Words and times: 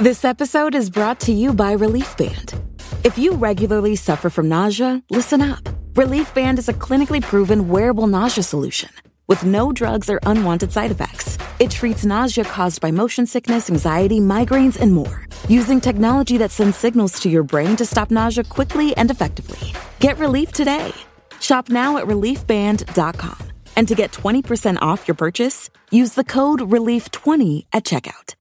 This 0.00 0.24
episode 0.24 0.74
is 0.74 0.88
brought 0.88 1.20
to 1.20 1.30
you 1.30 1.52
by 1.52 1.72
Relief 1.72 2.16
Band. 2.16 2.54
If 3.04 3.18
you 3.18 3.34
regularly 3.34 3.96
suffer 3.96 4.30
from 4.30 4.48
nausea, 4.48 5.02
listen 5.10 5.42
up. 5.42 5.68
Relief 5.94 6.32
Band 6.32 6.58
is 6.58 6.70
a 6.70 6.72
clinically 6.72 7.20
proven 7.20 7.68
wearable 7.68 8.06
nausea 8.06 8.42
solution 8.42 8.88
with 9.26 9.44
no 9.44 9.72
drugs 9.72 10.08
or 10.08 10.18
unwanted 10.22 10.72
side 10.72 10.90
effects. 10.90 11.36
It 11.58 11.70
treats 11.70 12.06
nausea 12.06 12.44
caused 12.44 12.80
by 12.80 12.90
motion 12.90 13.26
sickness, 13.26 13.68
anxiety, 13.68 14.20
migraines, 14.20 14.80
and 14.80 14.94
more, 14.94 15.26
using 15.48 15.82
technology 15.82 16.38
that 16.38 16.50
sends 16.50 16.78
signals 16.78 17.20
to 17.20 17.28
your 17.28 17.42
brain 17.42 17.76
to 17.76 17.84
stop 17.84 18.10
nausea 18.10 18.44
quickly 18.44 18.96
and 18.96 19.10
effectively. 19.10 19.74
Get 19.98 20.16
relief 20.16 20.50
today. 20.52 20.94
Shop 21.40 21.68
now 21.68 21.98
at 21.98 22.06
reliefband.com. 22.06 23.50
And 23.76 23.86
to 23.86 23.94
get 23.94 24.12
20% 24.12 24.78
off 24.80 25.06
your 25.06 25.14
purchase, 25.14 25.68
use 25.90 26.14
the 26.14 26.24
code 26.24 26.60
RELIEF20 26.60 27.66
at 27.74 27.84
checkout. 27.84 28.34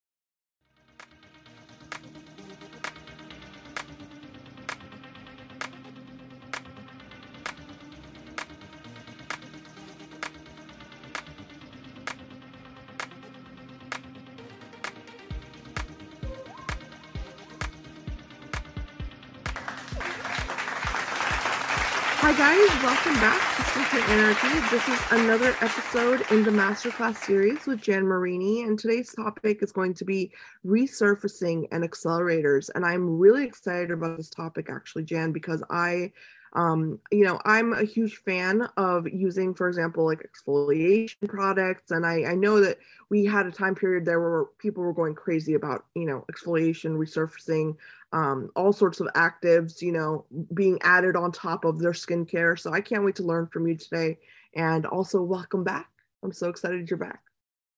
Guys, 22.39 22.69
welcome 22.81 23.15
back 23.15 23.57
to 23.57 23.63
Skincare 23.63 24.07
Anarchy. 24.07 24.73
This 24.73 24.87
is 24.87 25.11
another 25.11 25.57
episode 25.59 26.25
in 26.31 26.41
the 26.41 26.51
Masterclass 26.51 27.17
series 27.17 27.65
with 27.65 27.81
Jan 27.81 28.07
Marini, 28.07 28.61
and 28.61 28.79
today's 28.79 29.13
topic 29.13 29.61
is 29.61 29.73
going 29.73 29.93
to 29.95 30.05
be 30.05 30.31
resurfacing 30.65 31.67
and 31.73 31.83
accelerators. 31.83 32.69
And 32.73 32.85
I'm 32.85 33.19
really 33.19 33.43
excited 33.43 33.91
about 33.91 34.15
this 34.15 34.29
topic 34.29 34.69
actually, 34.69 35.03
Jan, 35.03 35.33
because 35.33 35.61
I 35.69 36.13
um, 36.53 36.99
you 37.11 37.25
know, 37.25 37.39
I'm 37.45 37.73
a 37.73 37.83
huge 37.83 38.17
fan 38.17 38.67
of 38.77 39.07
using, 39.07 39.53
for 39.53 39.67
example, 39.67 40.05
like 40.05 40.27
exfoliation 40.27 41.27
products. 41.27 41.91
And 41.91 42.05
I, 42.05 42.23
I 42.23 42.35
know 42.35 42.59
that 42.61 42.79
we 43.09 43.25
had 43.25 43.45
a 43.45 43.51
time 43.51 43.75
period 43.75 44.05
there 44.05 44.19
where 44.19 44.45
people 44.57 44.83
were 44.83 44.93
going 44.93 45.13
crazy 45.13 45.53
about, 45.53 45.85
you 45.93 46.05
know, 46.05 46.25
exfoliation, 46.31 46.97
resurfacing, 46.97 47.75
um, 48.11 48.49
all 48.55 48.73
sorts 48.73 48.99
of 48.99 49.07
actives, 49.15 49.81
you 49.81 49.91
know, 49.91 50.25
being 50.53 50.79
added 50.81 51.15
on 51.15 51.31
top 51.31 51.65
of 51.65 51.79
their 51.79 51.91
skincare. 51.91 52.57
So 52.57 52.73
I 52.73 52.81
can't 52.81 53.03
wait 53.03 53.15
to 53.15 53.23
learn 53.23 53.47
from 53.47 53.67
you 53.67 53.75
today. 53.75 54.17
And 54.55 54.85
also, 54.85 55.21
welcome 55.21 55.63
back. 55.63 55.89
I'm 56.23 56.31
so 56.31 56.49
excited 56.49 56.89
you're 56.89 56.97
back. 56.97 57.21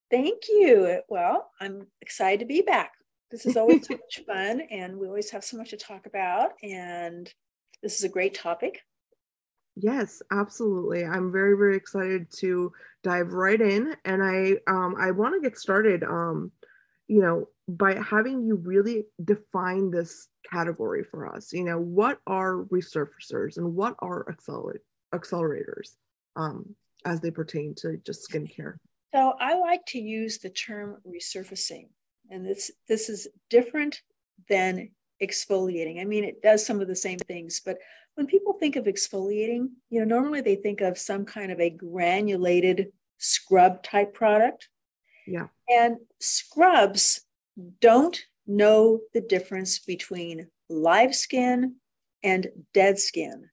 Thank 0.10 0.44
you. 0.50 1.02
Well, 1.10 1.52
I'm 1.60 1.88
excited 2.02 2.40
to 2.40 2.46
be 2.46 2.62
back. 2.62 2.94
This 3.30 3.46
is 3.46 3.58
always 3.58 3.88
so 3.88 3.94
much 3.96 4.26
fun, 4.26 4.62
and 4.72 4.98
we 4.98 5.08
always 5.08 5.30
have 5.32 5.44
so 5.44 5.58
much 5.58 5.70
to 5.72 5.78
talk 5.78 6.06
about. 6.06 6.52
And 6.64 7.32
this 7.84 7.98
is 7.98 8.04
a 8.04 8.10
great 8.10 8.34
topic. 8.34 8.82
Yes, 9.76 10.22
absolutely. 10.32 11.06
I'm 11.06 11.32
very, 11.32 11.56
very 11.56 11.78
excited 11.78 12.28
to 12.40 12.72
dive 13.04 13.34
right 13.34 13.60
in. 13.60 13.96
And 14.06 14.22
I 14.22 14.56
um 14.68 14.96
I 15.00 15.12
want 15.12 15.36
to 15.36 15.50
get 15.50 15.58
started 15.58 16.04
um, 16.04 16.52
you 17.12 17.22
know, 17.22 17.50
by 17.68 18.02
having 18.02 18.46
you 18.46 18.56
really 18.56 19.04
define 19.26 19.92
this 19.92 20.30
category 20.50 21.04
for 21.04 21.28
us. 21.28 21.52
You 21.52 21.66
know, 21.66 21.78
what 21.78 22.20
are 22.26 22.64
resurfacers 22.72 23.58
and 23.58 23.76
what 23.76 23.96
are 24.00 24.26
accelerate 24.30 24.80
accelerators 25.14 25.98
um 26.38 26.74
as 27.04 27.20
they 27.20 27.30
pertain 27.30 27.76
to 27.76 27.98
just 28.06 28.32
skincare? 28.32 28.76
So 29.14 29.34
I 29.42 29.60
like 29.60 29.86
to 29.88 30.00
use 30.00 30.38
the 30.38 30.50
term 30.50 31.02
resurfacing. 31.06 31.90
And 32.30 32.46
this 32.46 32.72
this 32.88 33.10
is 33.10 33.28
different 33.50 34.02
than 34.48 34.92
exfoliating. 35.22 36.00
I 36.00 36.06
mean, 36.06 36.24
it 36.24 36.42
does 36.42 36.66
some 36.66 36.80
of 36.80 36.88
the 36.88 36.96
same 36.96 37.20
things, 37.20 37.60
but 37.66 37.78
when 38.16 38.26
people 38.26 38.54
think 38.54 38.78
of 38.78 38.86
exfoliating, 38.86 39.68
you 39.90 40.00
know, 40.00 40.06
normally 40.06 40.40
they 40.40 40.56
think 40.56 40.80
of 40.80 40.98
some 40.98 41.26
kind 41.26 41.52
of 41.52 41.60
a 41.60 41.70
granulated 41.70 42.94
scrub 43.18 43.84
type 43.84 44.14
product. 44.14 44.70
Yeah. 45.28 45.48
And 45.72 45.98
scrubs 46.20 47.22
don't 47.80 48.20
know 48.48 49.00
the 49.14 49.22
difference 49.22 49.80
between 49.80 50.48
live 50.70 51.16
skin 51.16 51.76
and 52.24 52.48
dead 52.74 53.00
skin. 53.00 53.50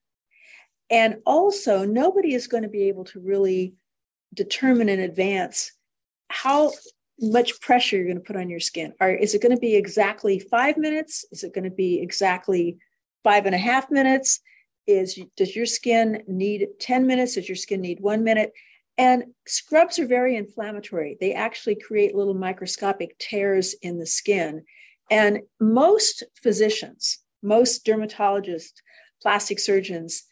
And 0.91 1.19
also, 1.27 1.85
nobody 1.85 2.35
is 2.35 2.47
going 2.47 2.63
to 2.63 2.69
be 2.69 2.89
able 2.89 3.05
to 3.07 3.21
really 3.21 3.75
determine 4.35 4.89
in 4.89 5.01
advance 5.01 5.73
how 6.31 6.73
much 7.21 7.61
pressure 7.61 7.97
you're 7.97 8.07
going 8.07 8.17
to 8.17 8.23
put 8.23 8.37
on 8.37 8.49
your 8.49 8.61
skin. 8.61 8.95
Are, 9.01 9.11
is 9.11 9.35
it 9.35 9.43
going 9.43 9.55
to 9.55 9.61
be 9.61 9.75
exactly 9.75 10.39
five 10.39 10.77
minutes? 10.77 11.25
Is 11.33 11.43
it 11.45 11.55
going 11.55 11.65
to 11.65 11.71
be 11.71 12.01
exactly 12.01 12.79
five 13.25 13.47
and 13.47 13.55
a 13.55 13.59
half 13.59 13.91
minutes? 13.91 14.41
Is 14.87 15.21
does 15.37 15.55
your 15.55 15.67
skin 15.67 16.23
need 16.27 16.69
10 16.81 17.07
minutes? 17.07 17.35
Does 17.35 17.49
your 17.49 17.57
skin 17.57 17.81
need 17.81 18.01
one 18.01 18.25
minute? 18.25 18.53
And 18.99 19.27
scrubs 19.47 20.01
are 20.01 20.07
very 20.07 20.37
inflammatory. 20.37 21.17
They 21.21 21.33
actually 21.33 21.77
create 21.77 22.17
little 22.17 22.35
microscopic 22.35 23.17
tears 23.19 23.75
in 23.81 23.99
the 23.99 24.07
skin. 24.07 24.65
And 25.09 25.43
most 25.61 26.25
physicians, 26.43 27.19
most 27.41 27.87
dermatologists, 27.87 28.83
plastic 29.23 29.61
surgeons, 29.61 30.25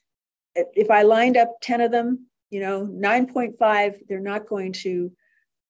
if 0.54 0.90
I 0.90 1.02
lined 1.02 1.36
up 1.36 1.56
10 1.62 1.80
of 1.80 1.92
them, 1.92 2.26
you 2.50 2.60
know, 2.60 2.86
9.5, 2.86 3.98
they're 4.08 4.20
not 4.20 4.48
going 4.48 4.72
to 4.72 5.12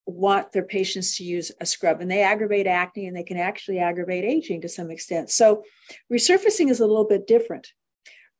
want 0.06 0.52
their 0.52 0.62
patients 0.62 1.16
to 1.16 1.24
use 1.24 1.50
a 1.60 1.66
scrub 1.66 2.00
and 2.00 2.08
they 2.08 2.22
aggravate 2.22 2.68
acne 2.68 3.06
and 3.06 3.16
they 3.16 3.24
can 3.24 3.36
actually 3.36 3.80
aggravate 3.80 4.24
aging 4.24 4.60
to 4.60 4.68
some 4.68 4.90
extent. 4.90 5.30
So 5.30 5.64
resurfacing 6.12 6.70
is 6.70 6.80
a 6.80 6.86
little 6.86 7.06
bit 7.06 7.26
different. 7.26 7.72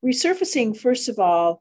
Resurfacing, 0.05 0.77
first 0.77 1.09
of 1.09 1.19
all, 1.19 1.61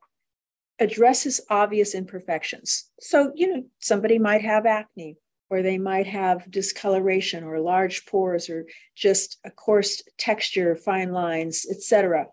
addresses 0.79 1.41
obvious 1.49 1.95
imperfections. 1.95 2.89
So, 2.99 3.31
you 3.35 3.47
know, 3.47 3.63
somebody 3.79 4.19
might 4.19 4.41
have 4.41 4.65
acne 4.65 5.17
or 5.49 5.61
they 5.61 5.77
might 5.77 6.07
have 6.07 6.49
discoloration 6.49 7.43
or 7.43 7.59
large 7.59 8.05
pores 8.05 8.49
or 8.49 8.65
just 8.95 9.37
a 9.45 9.51
coarse 9.51 10.01
texture, 10.17 10.75
fine 10.75 11.11
lines, 11.11 11.65
etc. 11.69 12.27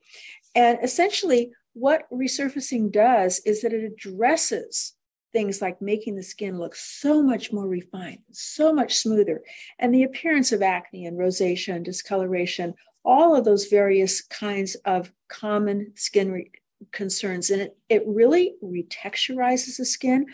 And 0.55 0.79
essentially 0.83 1.53
what 1.75 2.11
resurfacing 2.13 2.93
does 2.93 3.41
is 3.47 3.63
that 3.63 3.73
it 3.73 3.85
addresses 3.85 4.95
things 5.33 5.63
like 5.63 5.81
making 5.81 6.15
the 6.15 6.23
skin 6.23 6.59
look 6.59 6.75
so 6.75 7.23
much 7.23 7.53
more 7.53 7.67
refined, 7.67 8.19
so 8.33 8.73
much 8.73 8.97
smoother, 8.97 9.43
and 9.79 9.95
the 9.95 10.03
appearance 10.03 10.53
of 10.53 10.61
acne 10.61 11.07
and 11.07 11.19
rosacea 11.19 11.75
and 11.75 11.85
discoloration, 11.85 12.75
all 13.05 13.35
of 13.35 13.45
those 13.45 13.67
various 13.67 14.21
kinds 14.21 14.75
of 14.85 15.11
common 15.29 15.93
skin 15.97 16.31
re- 16.31 16.51
concerns. 16.91 17.51
And 17.51 17.63
it, 17.63 17.77
it 17.89 18.03
really 18.07 18.55
retexturizes 18.63 19.77
the 19.77 19.85
skin, 19.85 20.27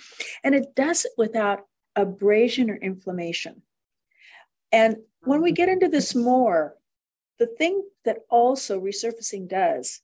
and 0.42 0.54
it 0.54 0.74
does 0.74 1.04
it 1.04 1.12
without 1.18 1.66
abrasion 1.96 2.70
or 2.70 2.76
inflammation. 2.76 3.62
And 4.72 4.96
when 5.22 5.42
we 5.42 5.52
get 5.52 5.68
into 5.68 5.88
this 5.88 6.14
more, 6.14 6.76
the 7.38 7.46
thing 7.46 7.82
that 8.04 8.18
also 8.30 8.80
resurfacing 8.80 9.48
does 9.48 10.00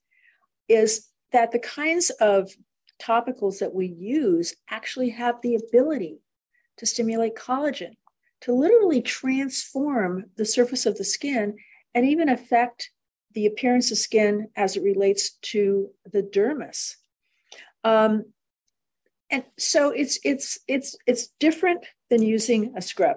is 0.68 1.08
that 1.32 1.52
the 1.52 1.58
kinds 1.58 2.10
of 2.10 2.50
topicals 3.02 3.58
that 3.58 3.74
we 3.74 3.86
use 3.86 4.54
actually 4.70 5.10
have 5.10 5.36
the 5.42 5.56
ability 5.56 6.18
to 6.76 6.86
stimulate 6.86 7.34
collagen, 7.34 7.92
to 8.40 8.52
literally 8.52 9.02
transform 9.02 10.24
the 10.36 10.44
surface 10.44 10.86
of 10.86 10.96
the 10.96 11.04
skin 11.04 11.56
and 11.94 12.06
even 12.06 12.28
affect 12.28 12.90
the 13.34 13.46
appearance 13.46 13.90
of 13.90 13.98
skin 13.98 14.48
as 14.56 14.76
it 14.76 14.82
relates 14.82 15.32
to 15.42 15.90
the 16.12 16.22
dermis. 16.22 16.96
Um, 17.82 18.24
and 19.30 19.44
so 19.58 19.90
it's 19.90 20.18
it's 20.24 20.58
it's 20.68 20.96
it's 21.06 21.28
different 21.40 21.84
than 22.10 22.22
using 22.22 22.74
a 22.76 22.82
scrub. 22.82 23.16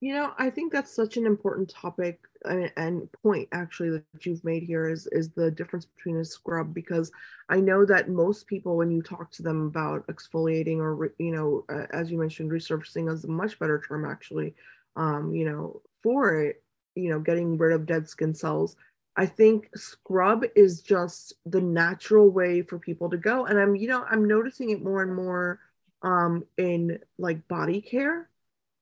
You 0.00 0.14
know, 0.14 0.32
I 0.38 0.50
think 0.50 0.72
that's 0.72 0.94
such 0.94 1.16
an 1.16 1.26
important 1.26 1.70
topic 1.70 2.20
and, 2.44 3.08
point 3.22 3.48
actually 3.52 3.90
that 3.90 4.26
you've 4.26 4.44
made 4.44 4.62
here 4.62 4.88
is 4.88 5.08
is 5.12 5.30
the 5.30 5.50
difference 5.50 5.86
between 5.86 6.18
a 6.18 6.24
scrub 6.24 6.72
because 6.72 7.10
I 7.48 7.60
know 7.60 7.84
that 7.84 8.08
most 8.08 8.46
people 8.46 8.76
when 8.76 8.90
you 8.90 9.02
talk 9.02 9.30
to 9.32 9.42
them 9.42 9.66
about 9.66 10.06
exfoliating 10.06 10.78
or 10.78 11.12
you 11.18 11.32
know 11.32 11.64
uh, 11.68 11.86
as 11.90 12.10
you 12.10 12.18
mentioned 12.18 12.50
resurfacing 12.50 13.12
is 13.12 13.24
a 13.24 13.28
much 13.28 13.58
better 13.58 13.82
term 13.86 14.04
actually 14.04 14.54
um, 14.96 15.34
you 15.34 15.44
know 15.44 15.82
for 16.02 16.40
it 16.40 16.62
you 16.98 17.10
know 17.10 17.20
getting 17.20 17.56
rid 17.58 17.72
of 17.72 17.86
dead 17.86 18.08
skin 18.08 18.34
cells. 18.34 18.76
I 19.16 19.26
think 19.26 19.68
scrub 19.74 20.44
is 20.54 20.80
just 20.80 21.34
the 21.44 21.60
natural 21.60 22.30
way 22.30 22.62
for 22.62 22.78
people 22.78 23.10
to 23.10 23.16
go. 23.16 23.46
And 23.46 23.58
i'm 23.58 23.74
you 23.76 23.88
know 23.88 24.04
i'm 24.10 24.26
noticing 24.26 24.70
it 24.70 24.82
more 24.82 25.02
and 25.02 25.14
more 25.14 25.60
um 26.02 26.44
in 26.56 26.98
like 27.18 27.46
body 27.48 27.80
care. 27.80 28.28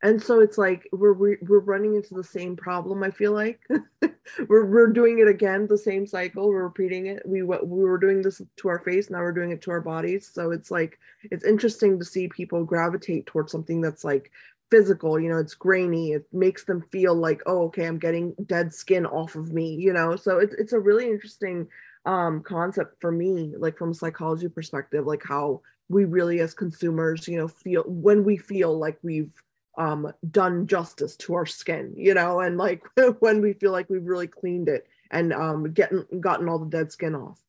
And 0.03 0.23
so 0.23 0.41
it's 0.41 0.59
like 0.59 0.89
we're 0.93 1.15
we're 1.15 1.61
running 1.61 1.95
into 1.95 2.15
the 2.15 2.25
same 2.25 2.57
problem 2.57 3.03
i 3.03 3.11
feel 3.11 3.33
like. 3.33 3.61
We're, 4.49 4.67
we're 4.67 4.93
doing 4.93 5.21
it 5.21 5.29
again 5.29 5.67
the 5.67 5.79
same 5.79 6.07
cycle. 6.07 6.49
We're 6.49 6.65
repeating 6.65 7.07
it. 7.07 7.23
We 7.25 7.43
we 7.43 7.85
were 7.85 7.99
doing 7.99 8.23
this 8.23 8.43
to 8.57 8.69
our 8.69 8.79
face. 8.79 9.11
Now 9.11 9.21
we're 9.21 9.33
doing 9.33 9.51
it 9.53 9.63
to 9.63 9.71
our 9.71 9.81
bodies. 9.81 10.29
So 10.33 10.51
it's 10.51 10.71
like 10.71 10.99
it's 11.23 11.45
interesting 11.45 11.99
to 11.99 12.05
see 12.05 12.29
people 12.29 12.65
gravitate 12.65 13.27
towards 13.27 13.53
something 13.53 13.81
that's 13.81 14.05
like 14.05 14.33
physical 14.71 15.19
you 15.21 15.29
know 15.29 15.39
it's 15.39 15.55
grainy 15.55 16.13
it 16.13 16.27
makes 16.33 16.65
them 16.65 16.83
feel 16.91 17.15
like 17.15 17.41
oh 17.47 17.65
okay 17.65 17.87
i'm 17.87 17.99
getting 17.99 18.35
dead 18.47 18.73
skin 18.73 19.07
off 19.07 19.37
of 19.37 19.53
me 19.53 19.75
you 19.75 19.93
know 19.93 20.17
so 20.17 20.39
it's, 20.39 20.55
it's 20.55 20.73
a 20.73 20.81
really 20.81 21.07
interesting 21.07 21.67
um 22.05 22.43
concept 22.43 23.01
for 23.01 23.13
me 23.13 23.55
like 23.59 23.79
from 23.79 23.91
a 23.93 23.95
psychology 23.95 24.49
perspective 24.49 25.07
like 25.07 25.23
how 25.25 25.61
we 25.89 26.05
really 26.05 26.41
as 26.41 26.53
consumers 26.53 27.29
you 27.29 27.37
know 27.37 27.49
feel 27.49 27.83
when 27.87 28.25
we 28.25 28.37
feel 28.37 28.77
like 28.77 28.99
we've 29.03 29.33
um, 29.79 30.11
done 30.31 30.67
justice 30.67 31.17
to 31.17 31.35
our 31.35 31.47
skin, 31.47 31.93
you 31.97 32.15
know, 32.15 32.41
and 32.41 32.57
like 32.57 32.83
when 33.21 33.41
we 33.41 33.53
feel 33.53 33.73
like 33.73 33.91
we've 33.91 34.07
really 34.07 34.27
cleaned 34.27 34.69
it 34.69 34.87
and 35.11 35.33
um, 35.33 35.73
getting 35.73 36.05
gotten 36.21 36.49
all 36.49 36.59
the 36.59 36.67
dead 36.67 36.93
skin 36.93 37.15
off. 37.15 37.41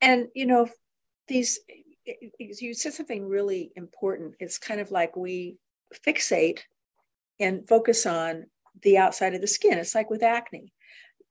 And 0.00 0.28
you 0.34 0.46
know, 0.46 0.68
these 1.28 1.60
you 2.38 2.74
said 2.74 2.94
something 2.94 3.28
really 3.28 3.72
important. 3.76 4.34
It's 4.40 4.58
kind 4.58 4.80
of 4.80 4.90
like 4.90 5.16
we 5.16 5.58
fixate 5.92 6.60
and 7.40 7.66
focus 7.68 8.06
on 8.06 8.46
the 8.82 8.98
outside 8.98 9.34
of 9.34 9.40
the 9.40 9.46
skin. 9.46 9.78
It's 9.78 9.94
like 9.94 10.10
with 10.10 10.22
acne. 10.22 10.72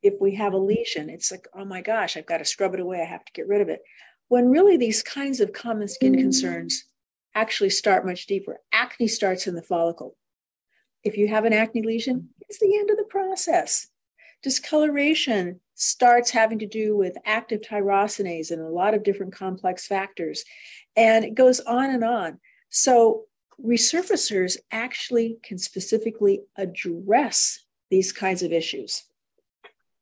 If 0.02 0.16
we 0.20 0.36
have 0.36 0.54
a 0.54 0.58
lesion, 0.58 1.10
it's 1.10 1.32
like, 1.32 1.48
oh 1.54 1.66
my 1.66 1.82
gosh, 1.82 2.18
I've 2.18 2.26
got 2.26 2.40
to 2.40 2.46
scrub 2.46 2.74
it 2.74 2.80
away. 2.80 3.02
I 3.02 3.06
have 3.06 3.26
to 3.26 3.34
get 3.34 3.48
rid 3.48 3.62
of 3.62 3.70
it. 3.70 3.82
When 4.30 4.50
really 4.50 4.78
these 4.78 5.04
kinds 5.04 5.40
of 5.40 5.54
common 5.54 5.88
skin 5.88 6.14
mm. 6.14 6.20
concerns 6.20 6.86
actually 7.36 7.70
start 7.70 8.06
much 8.06 8.26
deeper. 8.26 8.60
Acne 8.72 9.08
starts 9.08 9.48
in 9.48 9.56
the 9.56 9.62
follicle. 9.62 10.16
If 11.04 11.18
you 11.18 11.28
have 11.30 11.46
an 11.46 11.54
acne 11.54 11.82
lesion, 11.82 12.30
it's 12.48 12.60
the 12.60 12.78
end 12.78 12.90
of 12.90 12.98
the 12.98 13.06
process. 13.06 13.88
Discoloration 14.44 15.60
starts 15.76 16.32
having 16.32 16.60
to 16.60 16.68
do 16.68 16.96
with 16.96 17.18
active 17.26 17.62
tyrosinase 17.62 18.52
and 18.52 18.62
a 18.62 18.70
lot 18.70 18.94
of 18.94 19.04
different 19.04 19.34
complex 19.34 19.88
factors. 19.88 20.44
And 20.96 21.26
it 21.26 21.36
goes 21.36 21.60
on 21.60 21.90
and 21.90 22.04
on. 22.04 22.40
So, 22.70 23.26
resurfacers 23.64 24.58
actually 24.72 25.38
can 25.44 25.58
specifically 25.58 26.42
address 26.58 27.66
these 27.90 28.12
kinds 28.12 28.44
of 28.44 28.52
issues. 28.52 29.04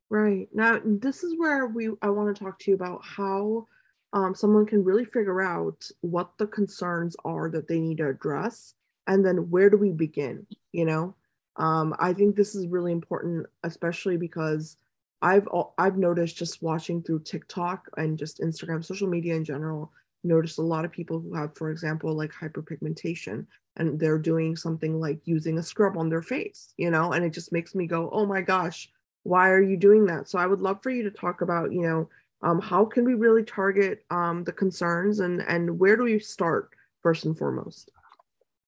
Right. 0.09 0.47
Now, 0.53 0.79
this 0.83 1.23
is 1.23 1.37
where 1.37 1.67
we 1.67 1.89
I 2.01 2.09
want 2.09 2.35
to 2.35 2.43
talk 2.43 2.59
to 2.59 2.71
you 2.71 2.75
about 2.75 3.01
how 3.03 3.67
um, 4.13 4.33
someone 4.33 4.65
can 4.65 4.83
really 4.83 5.05
figure 5.05 5.41
out 5.41 5.87
what 6.01 6.31
the 6.37 6.47
concerns 6.47 7.15
are 7.25 7.49
that 7.51 7.67
they 7.67 7.79
need 7.79 7.97
to 7.97 8.07
address 8.07 8.73
and 9.07 9.25
then 9.25 9.49
where 9.49 9.69
do 9.69 9.77
we 9.77 9.91
begin 9.91 10.45
you 10.71 10.85
know 10.85 11.15
um, 11.57 11.93
i 11.99 12.13
think 12.13 12.35
this 12.35 12.55
is 12.55 12.67
really 12.67 12.91
important 12.91 13.45
especially 13.63 14.17
because 14.17 14.77
i've 15.21 15.47
i've 15.77 15.97
noticed 15.97 16.37
just 16.37 16.61
watching 16.61 17.03
through 17.03 17.19
tiktok 17.19 17.87
and 17.97 18.17
just 18.17 18.39
instagram 18.39 18.83
social 18.83 19.07
media 19.07 19.35
in 19.35 19.43
general 19.43 19.91
noticed 20.23 20.57
a 20.57 20.61
lot 20.61 20.85
of 20.85 20.91
people 20.91 21.19
who 21.19 21.33
have 21.33 21.55
for 21.55 21.71
example 21.71 22.13
like 22.13 22.31
hyperpigmentation 22.31 23.45
and 23.77 23.99
they're 23.99 24.19
doing 24.19 24.55
something 24.55 24.99
like 24.99 25.19
using 25.25 25.57
a 25.57 25.63
scrub 25.63 25.97
on 25.97 26.09
their 26.09 26.21
face 26.21 26.73
you 26.77 26.91
know 26.91 27.13
and 27.13 27.23
it 27.23 27.31
just 27.31 27.51
makes 27.51 27.73
me 27.75 27.85
go 27.85 28.09
oh 28.11 28.25
my 28.25 28.41
gosh 28.41 28.89
why 29.23 29.49
are 29.49 29.61
you 29.61 29.77
doing 29.77 30.05
that? 30.05 30.29
So 30.29 30.39
i 30.39 30.45
would 30.45 30.61
love 30.61 30.81
for 30.81 30.89
you 30.89 31.03
to 31.03 31.11
talk 31.11 31.41
about 31.41 31.71
you 31.71 31.81
know 31.81 32.09
um, 32.41 32.61
how 32.61 32.85
can 32.85 33.03
we 33.03 33.15
really 33.15 33.43
target 33.43 34.05
um, 34.09 34.43
the 34.43 34.53
concerns 34.53 35.19
and 35.19 35.41
and 35.41 35.77
where 35.77 35.97
do 35.97 36.03
we 36.03 36.19
start 36.19 36.69
first 37.01 37.25
and 37.25 37.37
foremost? 37.37 37.91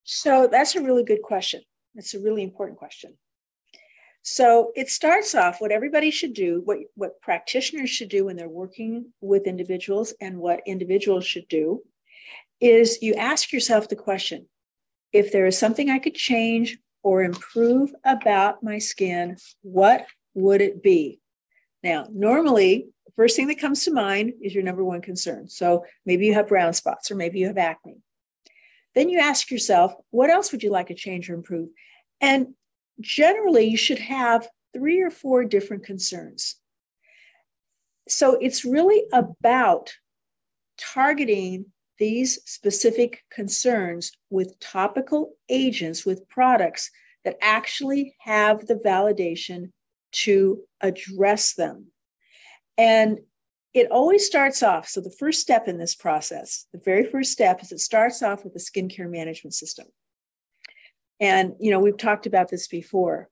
So 0.03 0.47
that's 0.51 0.75
a 0.75 0.81
really 0.81 1.03
good 1.03 1.21
question. 1.21 1.61
That's 1.95 2.13
a 2.13 2.19
really 2.19 2.43
important 2.43 2.79
question 2.79 3.17
so 4.23 4.71
it 4.75 4.89
starts 4.89 5.33
off 5.33 5.59
what 5.59 5.71
everybody 5.71 6.11
should 6.11 6.33
do 6.33 6.61
what 6.65 6.77
what 6.95 7.21
practitioners 7.21 7.89
should 7.89 8.09
do 8.09 8.25
when 8.25 8.35
they're 8.35 8.49
working 8.49 9.05
with 9.21 9.47
individuals 9.47 10.13
and 10.21 10.37
what 10.37 10.61
individuals 10.65 11.25
should 11.25 11.47
do 11.47 11.81
is 12.59 13.01
you 13.01 13.13
ask 13.15 13.51
yourself 13.51 13.89
the 13.89 13.95
question 13.95 14.47
if 15.11 15.31
there 15.31 15.45
is 15.45 15.57
something 15.57 15.89
i 15.89 15.99
could 15.99 16.15
change 16.15 16.77
or 17.03 17.23
improve 17.23 17.91
about 18.05 18.61
my 18.63 18.77
skin 18.77 19.35
what 19.61 20.05
would 20.33 20.61
it 20.61 20.83
be 20.83 21.19
now 21.83 22.05
normally 22.11 22.87
the 23.11 23.23
first 23.23 23.35
thing 23.35 23.47
that 23.47 23.59
comes 23.59 23.83
to 23.83 23.91
mind 23.91 24.33
is 24.41 24.55
your 24.55 24.63
number 24.63 24.83
one 24.85 25.01
concern. 25.01 25.49
So 25.49 25.85
maybe 26.05 26.25
you 26.25 26.33
have 26.33 26.47
brown 26.47 26.73
spots 26.73 27.11
or 27.11 27.15
maybe 27.15 27.39
you 27.39 27.47
have 27.47 27.57
acne. 27.57 27.97
Then 28.95 29.09
you 29.09 29.19
ask 29.19 29.51
yourself, 29.51 29.93
what 30.11 30.29
else 30.29 30.51
would 30.51 30.63
you 30.63 30.71
like 30.71 30.87
to 30.87 30.95
change 30.95 31.29
or 31.29 31.33
improve? 31.33 31.69
And 32.21 32.53
generally, 33.01 33.65
you 33.65 33.77
should 33.77 33.99
have 33.99 34.47
three 34.73 35.01
or 35.01 35.11
four 35.11 35.43
different 35.43 35.83
concerns. 35.83 36.55
So 38.07 38.37
it's 38.41 38.65
really 38.65 39.03
about 39.13 39.93
targeting 40.77 41.65
these 41.97 42.39
specific 42.45 43.23
concerns 43.29 44.11
with 44.29 44.59
topical 44.59 45.33
agents, 45.49 46.05
with 46.05 46.27
products 46.29 46.89
that 47.23 47.37
actually 47.41 48.15
have 48.19 48.65
the 48.65 48.75
validation 48.75 49.71
to 50.11 50.61
address 50.81 51.53
them. 51.53 51.87
And 52.77 53.19
it 53.73 53.91
always 53.91 54.25
starts 54.25 54.63
off. 54.63 54.87
So, 54.87 54.99
the 54.99 55.15
first 55.17 55.39
step 55.39 55.67
in 55.67 55.77
this 55.77 55.95
process, 55.95 56.65
the 56.73 56.81
very 56.83 57.05
first 57.05 57.31
step 57.31 57.61
is 57.61 57.71
it 57.71 57.79
starts 57.79 58.21
off 58.21 58.43
with 58.43 58.55
a 58.55 58.59
skincare 58.59 59.09
management 59.09 59.53
system. 59.53 59.87
And, 61.21 61.53
you 61.59 61.71
know, 61.71 61.79
we've 61.79 61.97
talked 61.97 62.25
about 62.25 62.49
this 62.49 62.67
before, 62.67 63.29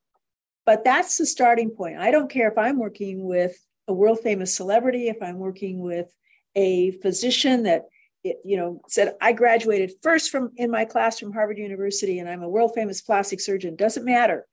but 0.65 0.86
that's 0.86 1.18
the 1.18 1.25
starting 1.25 1.71
point. 1.71 1.97
I 1.97 2.12
don't 2.12 2.30
care 2.30 2.50
if 2.50 2.57
I'm 2.57 2.77
working 2.77 3.25
with 3.25 3.57
a 3.88 3.94
world 3.94 4.19
famous 4.19 4.56
celebrity, 4.56 5.09
if 5.09 5.18
I'm 5.21 5.39
working 5.39 5.81
with 5.81 6.13
a 6.56 6.91
physician 6.91 7.63
that, 7.63 7.86
you 8.24 8.57
know, 8.57 8.81
said, 8.88 9.15
I 9.19 9.33
graduated 9.33 9.94
first 10.03 10.30
from 10.30 10.51
in 10.56 10.69
my 10.69 10.86
class 10.86 11.19
from 11.19 11.33
Harvard 11.33 11.57
University 11.57 12.19
and 12.19 12.30
I'm 12.30 12.44
a 12.44 12.50
world 12.50 12.74
famous 12.75 13.01
plastic 13.01 13.41
surgeon, 13.41 13.75
doesn't 13.75 14.06
matter. 14.06 14.45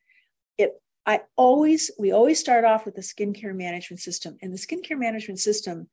It 0.57 0.73
I 1.05 1.21
always, 1.37 1.91
we 1.99 2.13
always 2.13 2.41
start 2.41 2.65
off 2.65 2.85
with 2.85 2.97
the 2.97 3.03
skincare 3.03 3.55
management 3.55 4.01
system. 4.01 4.39
And 4.43 4.53
the 4.53 4.59
skincare 4.59 4.99
management 4.99 5.39
system 5.39 5.89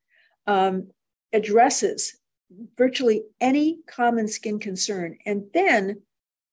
um, 0.47 0.87
addresses 1.33 2.17
virtually 2.77 3.23
any 3.41 3.79
common 3.87 4.27
skin 4.27 4.59
concern. 4.59 5.17
And 5.25 5.45
then 5.53 6.01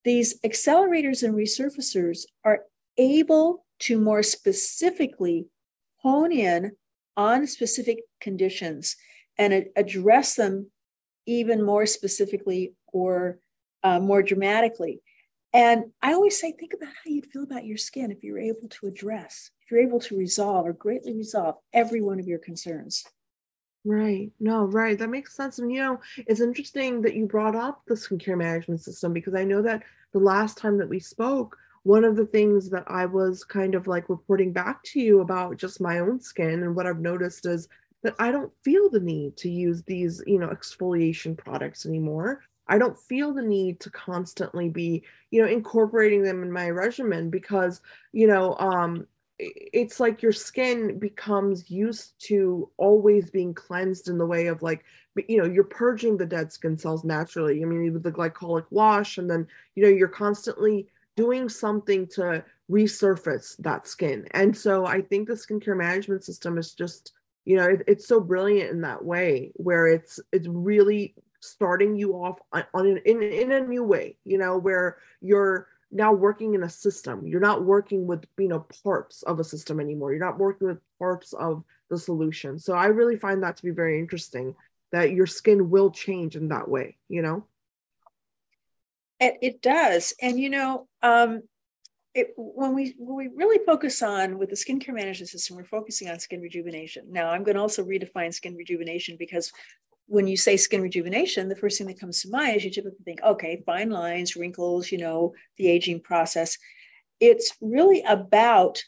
these 0.05 0.41
accelerators 0.41 1.23
and 1.23 1.35
resurfacers 1.35 2.25
are 2.45 2.61
able 2.97 3.65
to 3.81 4.01
more 4.01 4.23
specifically 4.23 5.47
hone 5.97 6.33
in 6.33 6.73
on 7.17 7.47
specific 7.47 7.99
conditions 8.21 8.97
and 9.39 9.67
address 9.77 10.35
them 10.35 10.71
even 11.27 11.63
more 11.63 11.87
specifically 11.87 12.75
or 12.93 13.39
uh, 13.83 14.01
more 14.01 14.23
dramatically. 14.23 15.01
And 15.53 15.87
I 16.01 16.13
always 16.13 16.41
say, 16.41 16.53
think 16.53 16.75
about 16.75 16.89
how 16.89 17.11
you'd 17.11 17.27
feel 17.27 17.43
about 17.43 17.67
your 17.67 17.77
skin 17.77 18.11
if 18.11 18.23
you're 18.23 18.39
able 18.39 18.69
to 18.69 18.87
address, 18.87 19.51
if 19.63 19.71
you're 19.71 19.81
able 19.81 20.01
to 20.01 20.17
resolve 20.17 20.67
or 20.67 20.73
greatly 20.73 21.15
resolve 21.15 21.57
every 21.73 22.01
one 22.01 22.21
of 22.21 22.29
your 22.29 22.39
concerns. 22.39 23.05
Right. 23.85 24.31
No, 24.39 24.67
right. 24.67 24.99
That 24.99 25.09
makes 25.09 25.35
sense. 25.35 25.59
And 25.59 25.73
you 25.73 25.81
know, 25.81 26.01
it's 26.27 26.41
interesting 26.41 27.01
that 27.03 27.15
you 27.15 27.27
brought 27.27 27.57
up 27.57 27.83
the 27.87 27.95
skincare 27.95 28.37
management 28.37 28.83
system 28.83 29.13
because 29.15 29.35
I 29.35 29.45
know 29.45 29.63
that 29.63 29.83
the 30.13 30.19
last 30.19 30.59
time 30.59 30.77
that 30.79 30.89
we 30.89 31.01
spoke, 31.01 31.57
one 31.85 32.05
of 32.05 32.15
the 32.15 32.27
things 32.27 32.69
that 32.71 32.85
I 32.89 33.07
was 33.07 33.43
kind 33.43 33.75
of 33.75 33.87
like 33.87 34.11
reporting 34.11 34.53
back 34.53 34.83
to 34.85 35.01
you 35.01 35.21
about 35.21 35.57
just 35.57 35.81
my 35.81 35.99
own 36.01 36.21
skin 36.21 36.63
and 36.63 36.77
what 36.77 36.87
I've 36.87 37.01
noticed 37.01 37.47
is 37.47 37.69
that 38.03 38.15
I 38.19 38.31
don't 38.31 38.53
feel 38.65 38.91
the 38.91 39.01
need 39.01 39.37
to 39.39 39.51
use 39.51 39.83
these, 39.85 40.23
you 40.27 40.39
know, 40.39 40.49
exfoliation 40.49 41.37
products 41.37 41.87
anymore. 41.87 42.43
I 42.69 42.77
don't 42.79 42.99
feel 42.99 43.33
the 43.33 43.43
need 43.43 43.81
to 43.81 43.91
constantly 43.91 44.69
be, 44.69 45.03
you 45.31 45.41
know, 45.41 45.49
incorporating 45.49 46.23
them 46.23 46.43
in 46.43 46.53
my 46.53 46.69
regimen 46.69 47.31
because, 47.31 47.81
you 48.13 48.27
know, 48.27 48.57
um, 48.59 49.07
it's 49.41 50.01
like 50.01 50.23
your 50.23 50.33
skin 50.33 50.99
becomes 50.99 51.71
used 51.71 52.13
to 52.27 52.71
always 52.77 53.31
being 53.31 53.55
cleansed 53.55 54.09
in 54.09 54.19
the 54.19 54.27
way 54.27 54.47
of 54.47 54.63
like 54.63 54.85
you 55.29 55.39
know 55.39 55.47
you're 55.47 55.65
purging 55.65 56.17
the 56.17 56.27
dead 56.27 56.53
skin 56.53 56.77
cells 56.77 57.05
naturally. 57.05 57.63
I 57.63 57.67
mean 57.67 57.93
with 57.93 58.03
the 58.03 58.13
glycolic 58.13 58.67
wash 58.71 59.19
and 59.19 59.31
then 59.31 59.47
you 59.75 59.83
know 59.83 59.89
you're 59.89 60.09
constantly 60.09 60.89
doing 61.17 61.49
something 61.49 62.07
to 62.09 62.45
resurface 62.71 63.57
that 63.59 63.87
skin. 63.87 64.27
And 64.33 64.57
so 64.57 64.87
i 64.87 65.01
think 65.01 65.29
the 65.29 65.35
skincare 65.35 65.77
management 65.77 66.25
system 66.25 66.59
is 66.59 66.75
just 66.75 67.13
you 67.45 67.57
know 67.57 67.65
it, 67.65 67.83
it's 67.87 68.07
so 68.07 68.21
brilliant 68.21 68.71
in 68.71 68.83
that 68.83 69.05
way 69.05 69.53
where 69.55 69.87
it's 69.87 70.21
it's 70.33 70.47
really 70.49 71.15
starting 71.41 71.97
you 71.97 72.13
off 72.13 72.39
on, 72.53 72.65
on 72.75 72.87
an, 72.87 72.99
in, 73.07 73.23
in 73.23 73.53
a 73.53 73.61
new 73.61 73.83
way 73.83 74.17
you 74.25 74.37
know 74.37 74.59
where 74.59 74.99
you're 75.23 75.67
now 75.93 76.13
working 76.13 76.55
in 76.55 76.63
a 76.63 76.69
system. 76.69 77.27
You're 77.27 77.41
not 77.41 77.65
working 77.65 78.07
with 78.07 78.25
you 78.39 78.49
know 78.49 78.67
parts 78.85 79.23
of 79.23 79.41
a 79.41 79.45
system 79.45 79.81
anymore. 79.81 80.13
You're 80.13 80.25
not 80.25 80.39
working 80.39 80.69
with 80.69 80.79
parts 80.99 81.33
of 81.33 81.65
the 81.89 81.99
solution. 81.99 82.59
So 82.59 82.75
i 82.75 82.87
really 82.87 83.17
find 83.17 83.43
that 83.43 83.57
to 83.57 83.63
be 83.63 83.71
very 83.71 83.99
interesting 83.99 84.55
that 84.93 85.13
your 85.13 85.27
skin 85.27 85.71
will 85.71 85.91
change 85.91 86.37
in 86.37 86.49
that 86.49 86.69
way 86.69 86.97
you 87.09 87.23
know? 87.23 87.45
It, 89.19 89.39
it 89.43 89.63
does. 89.63 90.15
And 90.23 90.39
you 90.39 90.51
know 90.51 90.87
um 91.03 91.43
it, 92.15 92.33
when 92.37 92.75
we 92.75 92.95
when 92.99 93.17
we 93.17 93.29
really 93.37 93.65
focus 93.65 94.03
on 94.03 94.39
with 94.39 94.51
the 94.51 94.57
skincare 94.57 94.95
management 94.95 95.29
system, 95.29 95.57
we're 95.57 95.65
focusing 95.65 96.09
on 96.09 96.19
skin 96.19 96.41
rejuvenation. 96.41 97.05
Now, 97.09 97.31
I'm 97.31 97.45
going 97.45 97.55
to 97.55 97.61
also 97.61 97.85
redefine 97.85 98.35
skin 98.35 98.57
rejuvenation 98.57 99.17
because 99.17 99.53
when 100.11 100.27
you 100.27 100.37
say 100.37 100.57
skin 100.57 100.83
rejuvenation, 100.83 101.49
the 101.49 101.55
first 101.55 101.79
thing 101.79 101.87
that 101.87 102.01
comes 102.01 102.21
to 102.21 102.31
mind 102.31 102.57
is 102.57 102.65
you 102.65 102.71
typically 102.71 102.99
think, 103.05 103.23
okay, 103.23 103.63
fine 103.65 103.91
lines, 103.91 104.35
wrinkles, 104.35 104.91
you 104.91 104.99
know, 104.99 105.33
the 105.57 105.69
aging 105.69 106.01
process. 106.01 106.59
It's 107.21 107.57
really 107.61 108.03
about 108.03 108.83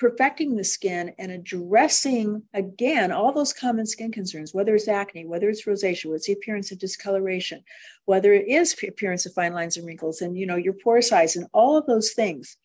perfecting 0.00 0.56
the 0.56 0.64
skin 0.64 1.14
and 1.16 1.30
addressing 1.30 2.42
again 2.52 3.12
all 3.12 3.32
those 3.32 3.52
common 3.52 3.86
skin 3.86 4.10
concerns 4.10 4.52
whether 4.52 4.74
it's 4.74 4.88
acne 4.88 5.24
whether 5.24 5.48
it's 5.48 5.64
rosacea 5.64 6.06
whether 6.06 6.16
it's 6.16 6.26
the 6.26 6.32
appearance 6.32 6.72
of 6.72 6.80
discoloration 6.80 7.62
whether 8.04 8.32
it 8.32 8.48
is 8.48 8.74
appearance 8.82 9.24
of 9.24 9.32
fine 9.32 9.52
lines 9.52 9.76
and 9.76 9.86
wrinkles 9.86 10.20
and 10.20 10.36
you 10.36 10.46
know 10.46 10.56
your 10.56 10.72
pore 10.72 11.00
size 11.00 11.36
and 11.36 11.46
all 11.54 11.76
of 11.76 11.86
those 11.86 12.10
things 12.10 12.56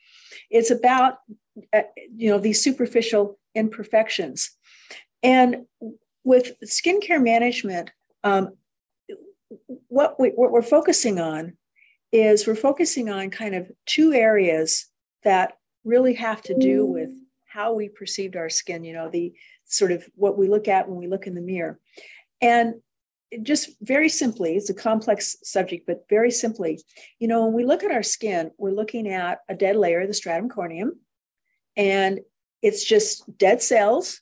it's 0.50 0.71
about 0.71 1.19
uh, 1.71 1.83
you 2.15 2.31
know 2.31 2.39
these 2.39 2.63
superficial 2.63 3.38
imperfections 3.53 4.50
and 5.21 5.67
with 6.29 6.53
skincare 6.63 7.21
management 7.21 7.89
um, 8.24 8.50
what, 9.88 10.19
we, 10.19 10.29
what 10.29 10.51
we're 10.51 10.62
focusing 10.62 11.19
on 11.19 11.57
is 12.12 12.45
we're 12.45 12.53
focusing 12.53 13.09
on 13.09 13.31
kind 13.31 13.55
of 13.55 13.71
two 13.88 14.13
areas 14.13 14.86
that 15.24 15.53
really 15.83 16.13
have 16.13 16.39
to 16.43 16.53
do 16.55 16.86
with 16.86 17.09
how 17.48 17.74
we 17.74 17.89
perceived 17.89 18.36
our 18.36 18.48
skin, 18.48 18.83
you 18.83 18.93
know, 18.93 19.09
the 19.09 19.33
sort 19.65 19.91
of 19.91 20.07
what 20.13 20.38
we 20.38 20.48
look 20.48 20.67
at 20.67 20.88
when 20.88 21.00
we 21.00 21.07
look 21.07 21.25
in 21.25 21.33
the 21.33 21.41
mirror. 21.41 21.79
And 22.41 22.75
just 23.41 23.71
very 23.81 24.07
simply, 24.07 24.55
it's 24.55 24.69
a 24.69 24.75
complex 24.75 25.38
subject, 25.43 25.88
but 25.88 26.05
very 26.12 26.29
simply, 26.29 26.79
you 27.17 27.27
know, 27.27 27.45
when 27.45 27.55
we 27.55 27.65
look 27.65 27.83
at 27.83 27.91
our 27.91 28.03
skin, 28.03 28.51
we're 28.59 28.69
looking 28.69 29.07
at 29.07 29.39
a 29.50 29.55
dead 29.55 29.77
layer, 29.77 30.05
the 30.05 30.13
stratum 30.13 30.48
corneum, 30.48 30.91
and 31.75 32.19
it's 32.62 32.83
just 32.83 33.24
dead 33.39 33.63
cells 33.63 34.21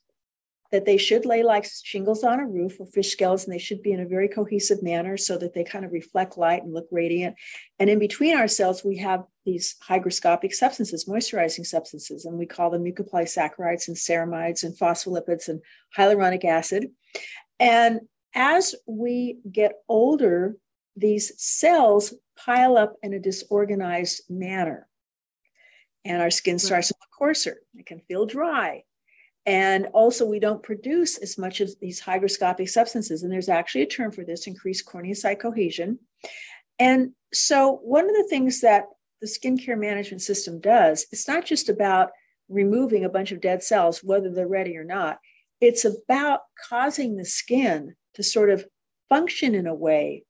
that 0.71 0.85
they 0.85 0.97
should 0.97 1.25
lay 1.25 1.43
like 1.43 1.65
shingles 1.83 2.23
on 2.23 2.39
a 2.39 2.47
roof 2.47 2.79
or 2.79 2.85
fish 2.85 3.11
scales, 3.11 3.45
and 3.45 3.53
they 3.53 3.59
should 3.59 3.81
be 3.81 3.91
in 3.91 3.99
a 3.99 4.07
very 4.07 4.27
cohesive 4.27 4.83
manner 4.83 5.17
so 5.17 5.37
that 5.37 5.53
they 5.53 5.63
kind 5.63 5.85
of 5.85 5.91
reflect 5.91 6.37
light 6.37 6.63
and 6.63 6.73
look 6.73 6.87
radiant. 6.91 7.35
And 7.79 7.89
in 7.89 7.99
between 7.99 8.37
our 8.37 8.47
cells, 8.47 8.83
we 8.83 8.97
have 8.97 9.23
these 9.45 9.75
hygroscopic 9.87 10.53
substances, 10.53 11.05
moisturizing 11.05 11.65
substances, 11.65 12.25
and 12.25 12.37
we 12.37 12.45
call 12.45 12.69
them 12.69 12.83
mucopolysaccharides 12.83 13.87
and 13.87 13.97
ceramides 13.97 14.63
and 14.63 14.77
phospholipids 14.77 15.47
and 15.47 15.61
hyaluronic 15.97 16.43
acid. 16.43 16.89
And 17.59 18.01
as 18.35 18.75
we 18.85 19.39
get 19.49 19.73
older, 19.87 20.57
these 20.95 21.31
cells 21.41 22.13
pile 22.35 22.77
up 22.77 22.95
in 23.01 23.13
a 23.13 23.19
disorganized 23.19 24.23
manner. 24.29 24.87
And 26.05 26.21
our 26.21 26.29
skin 26.29 26.59
starts 26.59 26.89
to 26.89 26.95
look 27.01 27.09
coarser. 27.17 27.57
It 27.75 27.85
can 27.85 27.99
feel 28.01 28.25
dry. 28.25 28.83
And 29.47 29.87
also, 29.93 30.25
we 30.25 30.39
don't 30.39 30.61
produce 30.61 31.17
as 31.17 31.37
much 31.37 31.61
of 31.61 31.73
these 31.79 32.01
hygroscopic 32.01 32.67
substances. 32.69 33.23
And 33.23 33.31
there's 33.31 33.47
actually 33.47 33.83
a 33.83 33.87
term 33.87 34.11
for 34.11 34.25
this 34.25 34.45
increased 34.45 34.85
corneocyte 34.85 35.39
cohesion. 35.39 35.99
And 36.77 37.11
so, 37.33 37.79
one 37.81 38.09
of 38.09 38.15
the 38.15 38.27
things 38.29 38.59
that 38.61 38.87
the 39.21 39.27
skincare 39.27 39.79
management 39.79 40.21
system 40.21 40.59
does, 40.59 41.07
it's 41.13 41.29
not 41.29 41.45
just 41.45 41.69
about 41.69 42.09
removing 42.49 43.05
a 43.05 43.09
bunch 43.09 43.31
of 43.31 43.39
dead 43.39 43.63
cells, 43.63 44.03
whether 44.03 44.29
they're 44.29 44.47
ready 44.47 44.75
or 44.77 44.83
not. 44.83 45.19
It's 45.61 45.85
about 45.85 46.41
causing 46.69 47.15
the 47.15 47.25
skin 47.25 47.95
to 48.15 48.23
sort 48.23 48.49
of 48.49 48.65
function 49.07 49.55
in 49.55 49.65
a 49.65 49.73
way 49.73 50.23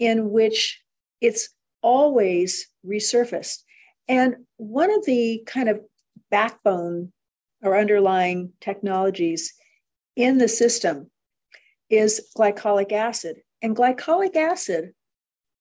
in 0.00 0.30
which 0.30 0.82
it's 1.20 1.50
always 1.80 2.68
resurfaced. 2.84 3.58
And 4.08 4.34
one 4.56 4.92
of 4.92 5.04
the 5.04 5.44
kind 5.46 5.68
of 5.68 5.80
backbone 6.28 7.12
or 7.62 7.78
underlying 7.78 8.52
technologies 8.60 9.54
in 10.16 10.38
the 10.38 10.48
system 10.48 11.10
is 11.88 12.28
glycolic 12.36 12.92
acid. 12.92 13.42
And 13.62 13.76
glycolic 13.76 14.36
acid, 14.36 14.92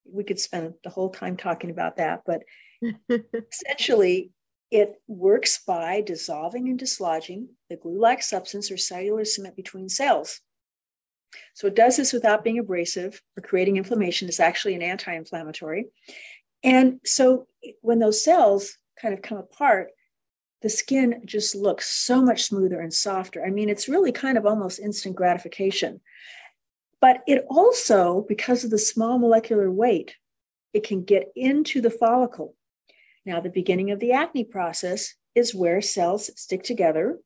we 0.05 0.23
could 0.23 0.39
spend 0.39 0.73
the 0.83 0.89
whole 0.89 1.09
time 1.09 1.37
talking 1.37 1.69
about 1.69 1.97
that, 1.97 2.21
but 2.25 2.41
essentially, 3.51 4.31
it 4.71 4.95
works 5.07 5.63
by 5.67 6.01
dissolving 6.01 6.69
and 6.69 6.79
dislodging 6.79 7.49
the 7.69 7.75
glue 7.75 7.99
like 7.99 8.23
substance 8.23 8.71
or 8.71 8.77
cellular 8.77 9.25
cement 9.25 9.55
between 9.55 9.89
cells. 9.89 10.39
So 11.53 11.67
it 11.67 11.75
does 11.75 11.97
this 11.97 12.13
without 12.13 12.43
being 12.43 12.59
abrasive 12.59 13.21
or 13.37 13.41
creating 13.41 13.77
inflammation. 13.77 14.27
It's 14.27 14.39
actually 14.39 14.75
an 14.75 14.81
anti 14.81 15.13
inflammatory. 15.13 15.87
And 16.63 16.99
so 17.05 17.47
when 17.81 17.99
those 17.99 18.23
cells 18.23 18.77
kind 18.99 19.13
of 19.13 19.21
come 19.21 19.37
apart, 19.37 19.91
the 20.61 20.69
skin 20.69 21.21
just 21.25 21.55
looks 21.55 21.89
so 21.89 22.21
much 22.21 22.43
smoother 22.43 22.79
and 22.79 22.93
softer. 22.93 23.43
I 23.43 23.49
mean, 23.49 23.69
it's 23.69 23.89
really 23.89 24.11
kind 24.11 24.37
of 24.37 24.45
almost 24.45 24.79
instant 24.79 25.15
gratification. 25.15 26.01
But 26.99 27.23
it 27.27 27.45
also, 27.49 28.25
because 28.27 28.63
of 28.63 28.69
the 28.69 28.77
small 28.77 29.17
molecular 29.17 29.71
weight, 29.71 30.15
it 30.73 30.83
can 30.83 31.03
get 31.03 31.31
into 31.35 31.81
the 31.81 31.89
follicle. 31.89 32.55
Now, 33.25 33.41
the 33.41 33.49
beginning 33.49 33.91
of 33.91 33.99
the 33.99 34.11
acne 34.11 34.43
process 34.43 35.15
is 35.33 35.55
where 35.55 35.81
cells 35.81 36.29
stick 36.35 36.63
together 36.63 37.17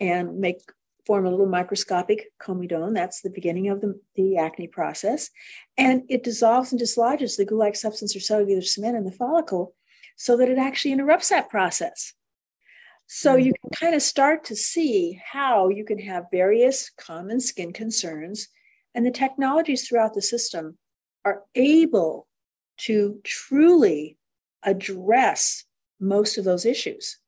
and 0.00 0.38
make 0.38 0.60
form 1.06 1.26
a 1.26 1.30
little 1.30 1.46
microscopic 1.46 2.32
comedone. 2.40 2.94
That's 2.94 3.20
the 3.20 3.30
beginning 3.30 3.68
of 3.68 3.82
the, 3.82 4.00
the 4.16 4.38
acne 4.38 4.68
process. 4.68 5.30
And 5.76 6.02
it 6.08 6.24
dissolves 6.24 6.72
and 6.72 6.78
dislodges 6.78 7.36
the 7.36 7.44
glue-like 7.44 7.76
substance 7.76 8.16
or 8.16 8.20
cellular 8.20 8.62
cement 8.62 8.96
in 8.96 9.04
the 9.04 9.12
follicle 9.12 9.74
so 10.16 10.36
that 10.38 10.48
it 10.48 10.58
actually 10.58 10.92
interrupts 10.92 11.28
that 11.28 11.50
process. 11.50 12.14
So 13.06 13.36
you 13.36 13.52
mm-hmm. 13.52 13.68
can 13.68 13.88
kind 13.88 13.94
of 13.94 14.02
start 14.02 14.44
to 14.44 14.56
see 14.56 15.20
how 15.24 15.68
you 15.68 15.84
can 15.84 15.98
have 15.98 16.30
various 16.30 16.90
common 16.90 17.40
skin 17.40 17.72
concerns, 17.72 18.48
and 18.94 19.04
the 19.04 19.10
technologies 19.10 19.86
throughout 19.86 20.14
the 20.14 20.22
system 20.22 20.78
are 21.24 21.42
able 21.54 22.26
to 22.76 23.20
truly 23.24 24.18
address 24.62 25.64
most 26.00 26.38
of 26.38 26.44
those 26.44 26.64
issues. 26.66 27.18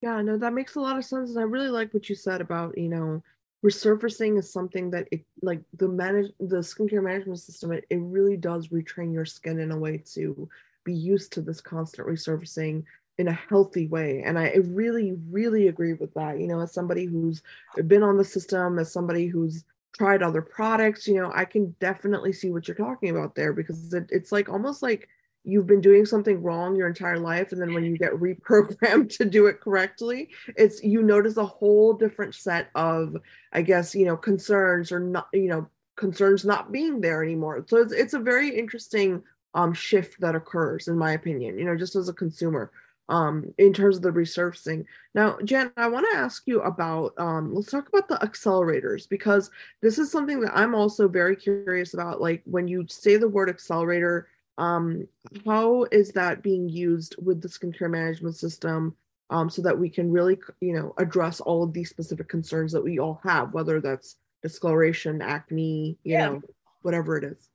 Yeah, 0.00 0.20
no, 0.22 0.36
that 0.38 0.52
makes 0.52 0.76
a 0.76 0.80
lot 0.80 0.98
of 0.98 1.04
sense. 1.04 1.30
And 1.30 1.38
I 1.38 1.42
really 1.42 1.68
like 1.68 1.92
what 1.92 2.08
you 2.08 2.14
said 2.14 2.40
about, 2.40 2.78
you 2.78 2.88
know, 2.88 3.22
resurfacing 3.64 4.38
is 4.38 4.52
something 4.52 4.90
that 4.90 5.08
it 5.10 5.24
like 5.42 5.60
the 5.76 5.88
manage 5.88 6.32
the 6.38 6.58
skincare 6.58 7.02
management 7.02 7.40
system, 7.40 7.72
it, 7.72 7.84
it 7.90 7.98
really 7.98 8.36
does 8.36 8.68
retrain 8.68 9.12
your 9.12 9.24
skin 9.24 9.58
in 9.58 9.72
a 9.72 9.78
way 9.78 10.02
to 10.14 10.48
be 10.84 10.94
used 10.94 11.32
to 11.32 11.42
this 11.42 11.60
constant 11.60 12.06
resurfacing 12.06 12.84
in 13.18 13.28
a 13.28 13.32
healthy 13.32 13.86
way. 13.88 14.22
And 14.24 14.38
I 14.38 14.54
really, 14.64 15.16
really 15.30 15.68
agree 15.68 15.92
with 15.92 16.14
that. 16.14 16.38
You 16.38 16.46
know, 16.46 16.60
as 16.60 16.72
somebody 16.72 17.04
who's 17.04 17.42
been 17.86 18.02
on 18.02 18.16
the 18.16 18.24
system, 18.24 18.78
as 18.78 18.92
somebody 18.92 19.26
who's 19.26 19.64
tried 19.96 20.22
other 20.22 20.42
products, 20.42 21.08
you 21.08 21.14
know, 21.14 21.32
I 21.34 21.44
can 21.44 21.74
definitely 21.80 22.32
see 22.32 22.50
what 22.50 22.68
you're 22.68 22.76
talking 22.76 23.10
about 23.10 23.34
there 23.34 23.52
because 23.52 23.92
it, 23.92 24.06
it's 24.10 24.30
like 24.30 24.48
almost 24.48 24.82
like 24.82 25.08
you've 25.44 25.66
been 25.66 25.80
doing 25.80 26.04
something 26.04 26.42
wrong 26.42 26.76
your 26.76 26.88
entire 26.88 27.18
life 27.18 27.52
and 27.52 27.60
then 27.60 27.72
when 27.72 27.84
you 27.84 27.96
get 27.96 28.12
reprogrammed 28.20 29.16
to 29.16 29.24
do 29.24 29.46
it 29.46 29.60
correctly 29.60 30.28
it's 30.56 30.82
you 30.82 31.02
notice 31.02 31.36
a 31.36 31.46
whole 31.46 31.94
different 31.94 32.34
set 32.34 32.68
of 32.74 33.16
i 33.52 33.62
guess 33.62 33.94
you 33.94 34.04
know 34.04 34.16
concerns 34.16 34.90
or 34.92 34.98
not 35.00 35.28
you 35.32 35.48
know 35.48 35.66
concerns 35.96 36.44
not 36.44 36.72
being 36.72 37.00
there 37.00 37.22
anymore 37.22 37.64
so 37.68 37.78
it's, 37.78 37.92
it's 37.92 38.14
a 38.14 38.18
very 38.18 38.56
interesting 38.56 39.22
um 39.54 39.72
shift 39.72 40.20
that 40.20 40.34
occurs 40.34 40.88
in 40.88 40.98
my 40.98 41.12
opinion 41.12 41.56
you 41.56 41.64
know 41.64 41.76
just 41.76 41.96
as 41.96 42.08
a 42.08 42.12
consumer 42.12 42.70
um, 43.08 43.54
in 43.58 43.72
terms 43.72 43.96
of 43.96 44.02
the 44.02 44.10
resurfacing. 44.10 44.84
Now, 45.14 45.38
Jan, 45.44 45.72
I 45.76 45.88
want 45.88 46.06
to 46.10 46.18
ask 46.18 46.42
you 46.46 46.60
about 46.60 47.14
um, 47.18 47.54
let's 47.54 47.70
talk 47.70 47.88
about 47.88 48.08
the 48.08 48.16
accelerators 48.16 49.08
because 49.08 49.50
this 49.80 49.98
is 49.98 50.10
something 50.10 50.40
that 50.40 50.56
I'm 50.56 50.74
also 50.74 51.08
very 51.08 51.36
curious 51.36 51.94
about. 51.94 52.20
Like 52.20 52.42
when 52.44 52.68
you 52.68 52.86
say 52.88 53.16
the 53.16 53.28
word 53.28 53.48
accelerator, 53.48 54.28
um, 54.58 55.06
how 55.46 55.84
is 55.84 56.12
that 56.12 56.42
being 56.42 56.68
used 56.68 57.16
with 57.22 57.40
the 57.40 57.48
skincare 57.48 57.90
management 57.90 58.36
system 58.36 58.94
um, 59.30 59.48
so 59.48 59.62
that 59.62 59.78
we 59.78 59.88
can 59.88 60.10
really, 60.10 60.38
you 60.60 60.74
know, 60.74 60.94
address 60.98 61.40
all 61.40 61.62
of 61.62 61.72
these 61.72 61.90
specific 61.90 62.28
concerns 62.28 62.72
that 62.72 62.82
we 62.82 62.98
all 62.98 63.20
have, 63.22 63.52
whether 63.52 63.80
that's 63.80 64.16
discoloration, 64.42 65.22
acne, 65.22 65.96
you 66.02 66.12
yeah. 66.12 66.26
know, 66.26 66.42
whatever 66.82 67.16
it 67.16 67.24
is. 67.24 67.48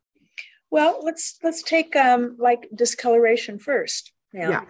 Well, 0.72 1.02
let's 1.04 1.38
let's 1.44 1.62
take 1.62 1.96
um, 1.96 2.36
like 2.40 2.68
discoloration 2.74 3.60
first. 3.60 4.12
Now, 4.34 4.50
yeah 4.50 4.62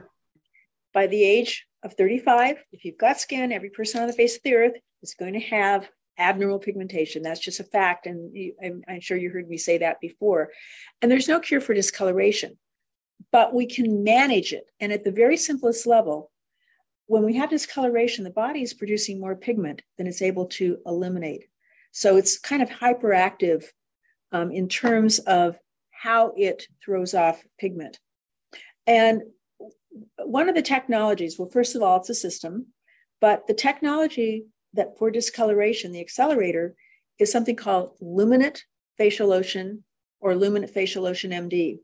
by 0.94 1.08
the 1.08 1.24
age 1.24 1.66
of 1.84 1.94
35, 1.94 2.64
if 2.72 2.86
you've 2.86 2.98
got 2.98 3.20
skin, 3.20 3.52
every 3.52 3.70
person 3.70 4.02
on 4.02 4.08
the 4.08 4.14
face 4.14 4.38
of 4.38 4.44
the 4.44 4.56
earth 4.56 4.74
is 5.02 5.16
going 5.16 5.34
to 5.34 5.40
have 5.40 5.90
abnormal 6.18 6.60
pigmentation. 6.60 7.24
That's 7.24 7.40
just 7.40 7.60
a 7.60 7.64
fact. 7.64 8.06
And 8.06 8.36
you, 8.36 8.54
I'm, 8.64 8.84
I'm, 8.88 9.02
sure 9.02 9.18
you 9.18 9.32
heard 9.32 9.50
me 9.50 9.58
say 9.58 9.80
that 9.80 10.00
before. 10.00 10.50
And 11.02 11.12
there's 11.12 11.28
no 11.28 11.40
cure 11.40 11.62
for 11.62 11.74
discoloration. 11.74 12.58
but 13.32 13.54
we 13.54 13.66
can 13.66 14.04
manage 14.04 14.54
it. 14.54 14.66
And 14.80 14.92
at 14.92 15.04
the 15.04 15.12
very 15.12 15.38
simplest 15.38 15.88
level, 15.88 16.32
when 17.08 17.24
we 17.24 17.36
have 17.36 17.50
discoloration, 17.50 18.24
the 18.24 18.30
body 18.30 18.62
is 18.62 18.74
producing 18.74 19.20
more 19.20 19.36
pigment 19.36 19.82
than 19.98 20.08
it's 20.08 20.22
able 20.22 20.46
to 20.48 20.78
eliminate. 20.86 21.46
So 21.92 22.18
it's 22.18 22.40
kind 22.40 22.62
of 22.62 22.70
hyperactive 22.70 23.66
um, 24.32 24.52
in 24.52 24.68
terms 24.68 25.20
of 25.20 25.58
how 25.92 26.34
it 26.36 26.68
throws 26.84 27.14
off 27.14 27.44
pigment. 27.60 28.00
And 28.88 29.22
one 30.18 30.50
of 30.50 30.56
the 30.56 30.62
technologies, 30.62 31.38
well, 31.38 31.50
first 31.50 31.76
of 31.76 31.82
all, 31.82 31.98
it's 31.98 32.10
a 32.10 32.16
system, 32.16 32.68
but 33.22 33.48
the 33.48 33.54
technology 33.54 34.46
that 34.74 34.98
for 34.98 35.12
discoloration, 35.12 35.92
the 35.92 36.02
accelerator, 36.02 36.76
is 37.20 37.32
something 37.32 37.56
called 37.56 37.98
Luminate 38.02 38.62
Facial 38.98 39.28
Lotion 39.28 39.84
or 40.20 40.34
Luminate 40.34 40.72
Facial 40.72 41.04
Lotion 41.04 41.32
MD. 41.32 41.80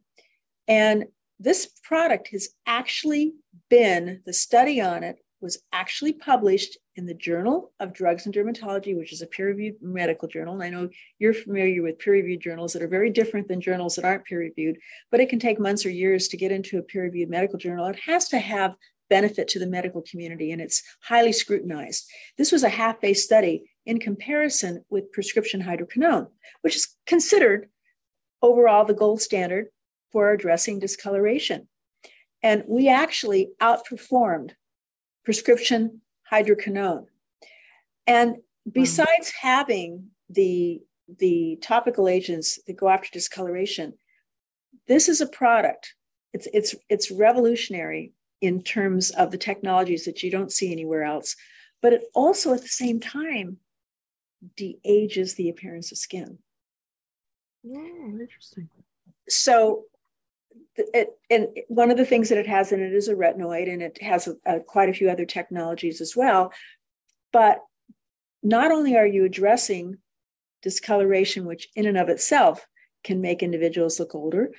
And 0.67 1.05
this 1.39 1.71
product 1.83 2.29
has 2.29 2.49
actually 2.65 3.33
been, 3.69 4.21
the 4.25 4.33
study 4.33 4.81
on 4.81 5.03
it 5.03 5.17
was 5.41 5.59
actually 5.71 6.13
published 6.13 6.77
in 6.95 7.05
the 7.05 7.13
Journal 7.13 7.71
of 7.79 7.93
Drugs 7.93 8.25
and 8.25 8.35
Dermatology, 8.35 8.97
which 8.97 9.13
is 9.13 9.21
a 9.21 9.27
peer 9.27 9.47
reviewed 9.47 9.75
medical 9.81 10.27
journal. 10.27 10.53
And 10.53 10.63
I 10.63 10.69
know 10.69 10.89
you're 11.17 11.33
familiar 11.33 11.81
with 11.81 11.99
peer 11.99 12.13
reviewed 12.13 12.41
journals 12.41 12.73
that 12.73 12.81
are 12.81 12.87
very 12.87 13.09
different 13.09 13.47
than 13.47 13.61
journals 13.61 13.95
that 13.95 14.05
aren't 14.05 14.25
peer 14.25 14.39
reviewed, 14.39 14.77
but 15.11 15.19
it 15.19 15.29
can 15.29 15.39
take 15.39 15.59
months 15.59 15.85
or 15.85 15.89
years 15.89 16.27
to 16.29 16.37
get 16.37 16.51
into 16.51 16.77
a 16.77 16.83
peer 16.83 17.03
reviewed 17.03 17.29
medical 17.29 17.57
journal. 17.57 17.87
It 17.87 17.99
has 18.05 18.27
to 18.29 18.39
have 18.39 18.75
benefit 19.09 19.47
to 19.49 19.59
the 19.59 19.67
medical 19.67 20.03
community 20.03 20.51
and 20.51 20.61
it's 20.61 20.83
highly 21.01 21.31
scrutinized. 21.31 22.07
This 22.37 22.51
was 22.51 22.63
a 22.63 22.69
half 22.69 23.01
based 23.01 23.25
study 23.25 23.71
in 23.85 23.99
comparison 23.99 24.85
with 24.89 25.11
prescription 25.11 25.63
hydroquinone, 25.63 26.27
which 26.61 26.75
is 26.75 26.95
considered 27.07 27.69
overall 28.41 28.85
the 28.85 28.93
gold 28.93 29.21
standard 29.21 29.67
for 30.11 30.31
addressing 30.31 30.79
discoloration. 30.79 31.67
And 32.41 32.63
we 32.67 32.87
actually 32.87 33.49
outperformed 33.61 34.51
prescription 35.23 36.01
hydroquinone. 36.31 37.05
And 38.07 38.37
besides 38.71 39.31
having 39.41 40.07
the, 40.29 40.81
the 41.19 41.57
topical 41.61 42.07
agents 42.07 42.59
that 42.65 42.77
go 42.77 42.89
after 42.89 43.09
discoloration, 43.11 43.93
this 44.87 45.09
is 45.09 45.21
a 45.21 45.27
product. 45.27 45.93
It's, 46.33 46.47
it's, 46.53 46.75
it's 46.89 47.11
revolutionary 47.11 48.13
in 48.41 48.61
terms 48.61 49.11
of 49.11 49.31
the 49.31 49.37
technologies 49.37 50.05
that 50.05 50.23
you 50.23 50.31
don't 50.31 50.51
see 50.51 50.71
anywhere 50.71 51.03
else. 51.03 51.35
But 51.81 51.93
it 51.93 52.03
also, 52.13 52.53
at 52.53 52.61
the 52.61 52.67
same 52.67 52.99
time, 52.99 53.57
de-ages 54.55 55.35
the 55.35 55.49
appearance 55.49 55.91
of 55.91 55.97
skin. 55.97 56.39
Oh, 57.65 58.17
interesting. 58.19 58.69
So 59.27 59.83
it, 60.75 61.09
and 61.29 61.47
one 61.67 61.91
of 61.91 61.97
the 61.97 62.05
things 62.05 62.29
that 62.29 62.37
it 62.37 62.47
has 62.47 62.71
in 62.71 62.81
it 62.81 62.93
is 62.93 63.07
a 63.07 63.15
retinoid, 63.15 63.71
and 63.71 63.81
it 63.81 64.01
has 64.01 64.27
a, 64.27 64.35
a, 64.45 64.59
quite 64.59 64.89
a 64.89 64.93
few 64.93 65.09
other 65.09 65.25
technologies 65.25 66.01
as 66.01 66.15
well. 66.15 66.51
But 67.31 67.61
not 68.41 68.71
only 68.71 68.95
are 68.97 69.07
you 69.07 69.25
addressing 69.25 69.97
discoloration, 70.61 71.45
which 71.45 71.69
in 71.75 71.85
and 71.85 71.97
of 71.97 72.09
itself 72.09 72.65
can 73.03 73.21
make 73.21 73.43
individuals 73.43 73.99
look 73.99 74.15
older, 74.15 74.51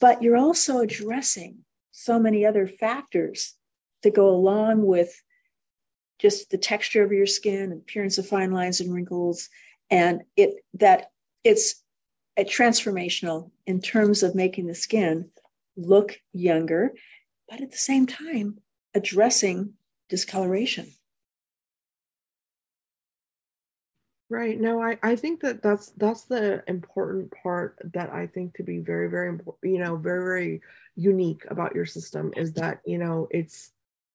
but 0.00 0.22
you're 0.22 0.36
also 0.36 0.78
addressing 0.78 1.58
so 1.90 2.18
many 2.18 2.44
other 2.44 2.66
factors 2.66 3.54
that 4.02 4.14
go 4.14 4.28
along 4.28 4.84
with 4.84 5.22
just 6.18 6.50
the 6.50 6.58
texture 6.58 7.02
of 7.02 7.12
your 7.12 7.26
skin, 7.26 7.72
appearance 7.72 8.18
of 8.18 8.26
fine 8.26 8.52
lines 8.52 8.80
and 8.80 8.92
wrinkles, 8.92 9.48
and 9.90 10.22
it 10.36 10.54
that 10.74 11.10
it's 11.42 11.83
transformational 12.42 13.50
in 13.66 13.80
terms 13.80 14.22
of 14.22 14.34
making 14.34 14.66
the 14.66 14.74
skin 14.74 15.30
look 15.76 16.20
younger, 16.32 16.92
but 17.48 17.60
at 17.60 17.70
the 17.70 17.76
same 17.76 18.06
time, 18.06 18.58
addressing 18.94 19.74
discoloration. 20.08 20.92
Right. 24.30 24.58
No, 24.58 24.82
I, 24.82 24.98
I 25.02 25.16
think 25.16 25.40
that 25.42 25.62
that's 25.62 25.90
that's 25.90 26.24
the 26.24 26.64
important 26.66 27.32
part 27.42 27.78
that 27.92 28.10
I 28.10 28.26
think 28.26 28.56
to 28.56 28.62
be 28.62 28.78
very 28.78 29.08
very 29.08 29.28
important, 29.28 29.72
you 29.72 29.78
know, 29.78 29.96
very 29.96 30.24
very 30.24 30.60
unique 30.96 31.44
about 31.50 31.74
your 31.74 31.86
system 31.86 32.32
is 32.36 32.54
that, 32.54 32.80
you 32.84 32.98
know, 32.98 33.28
it's 33.30 33.70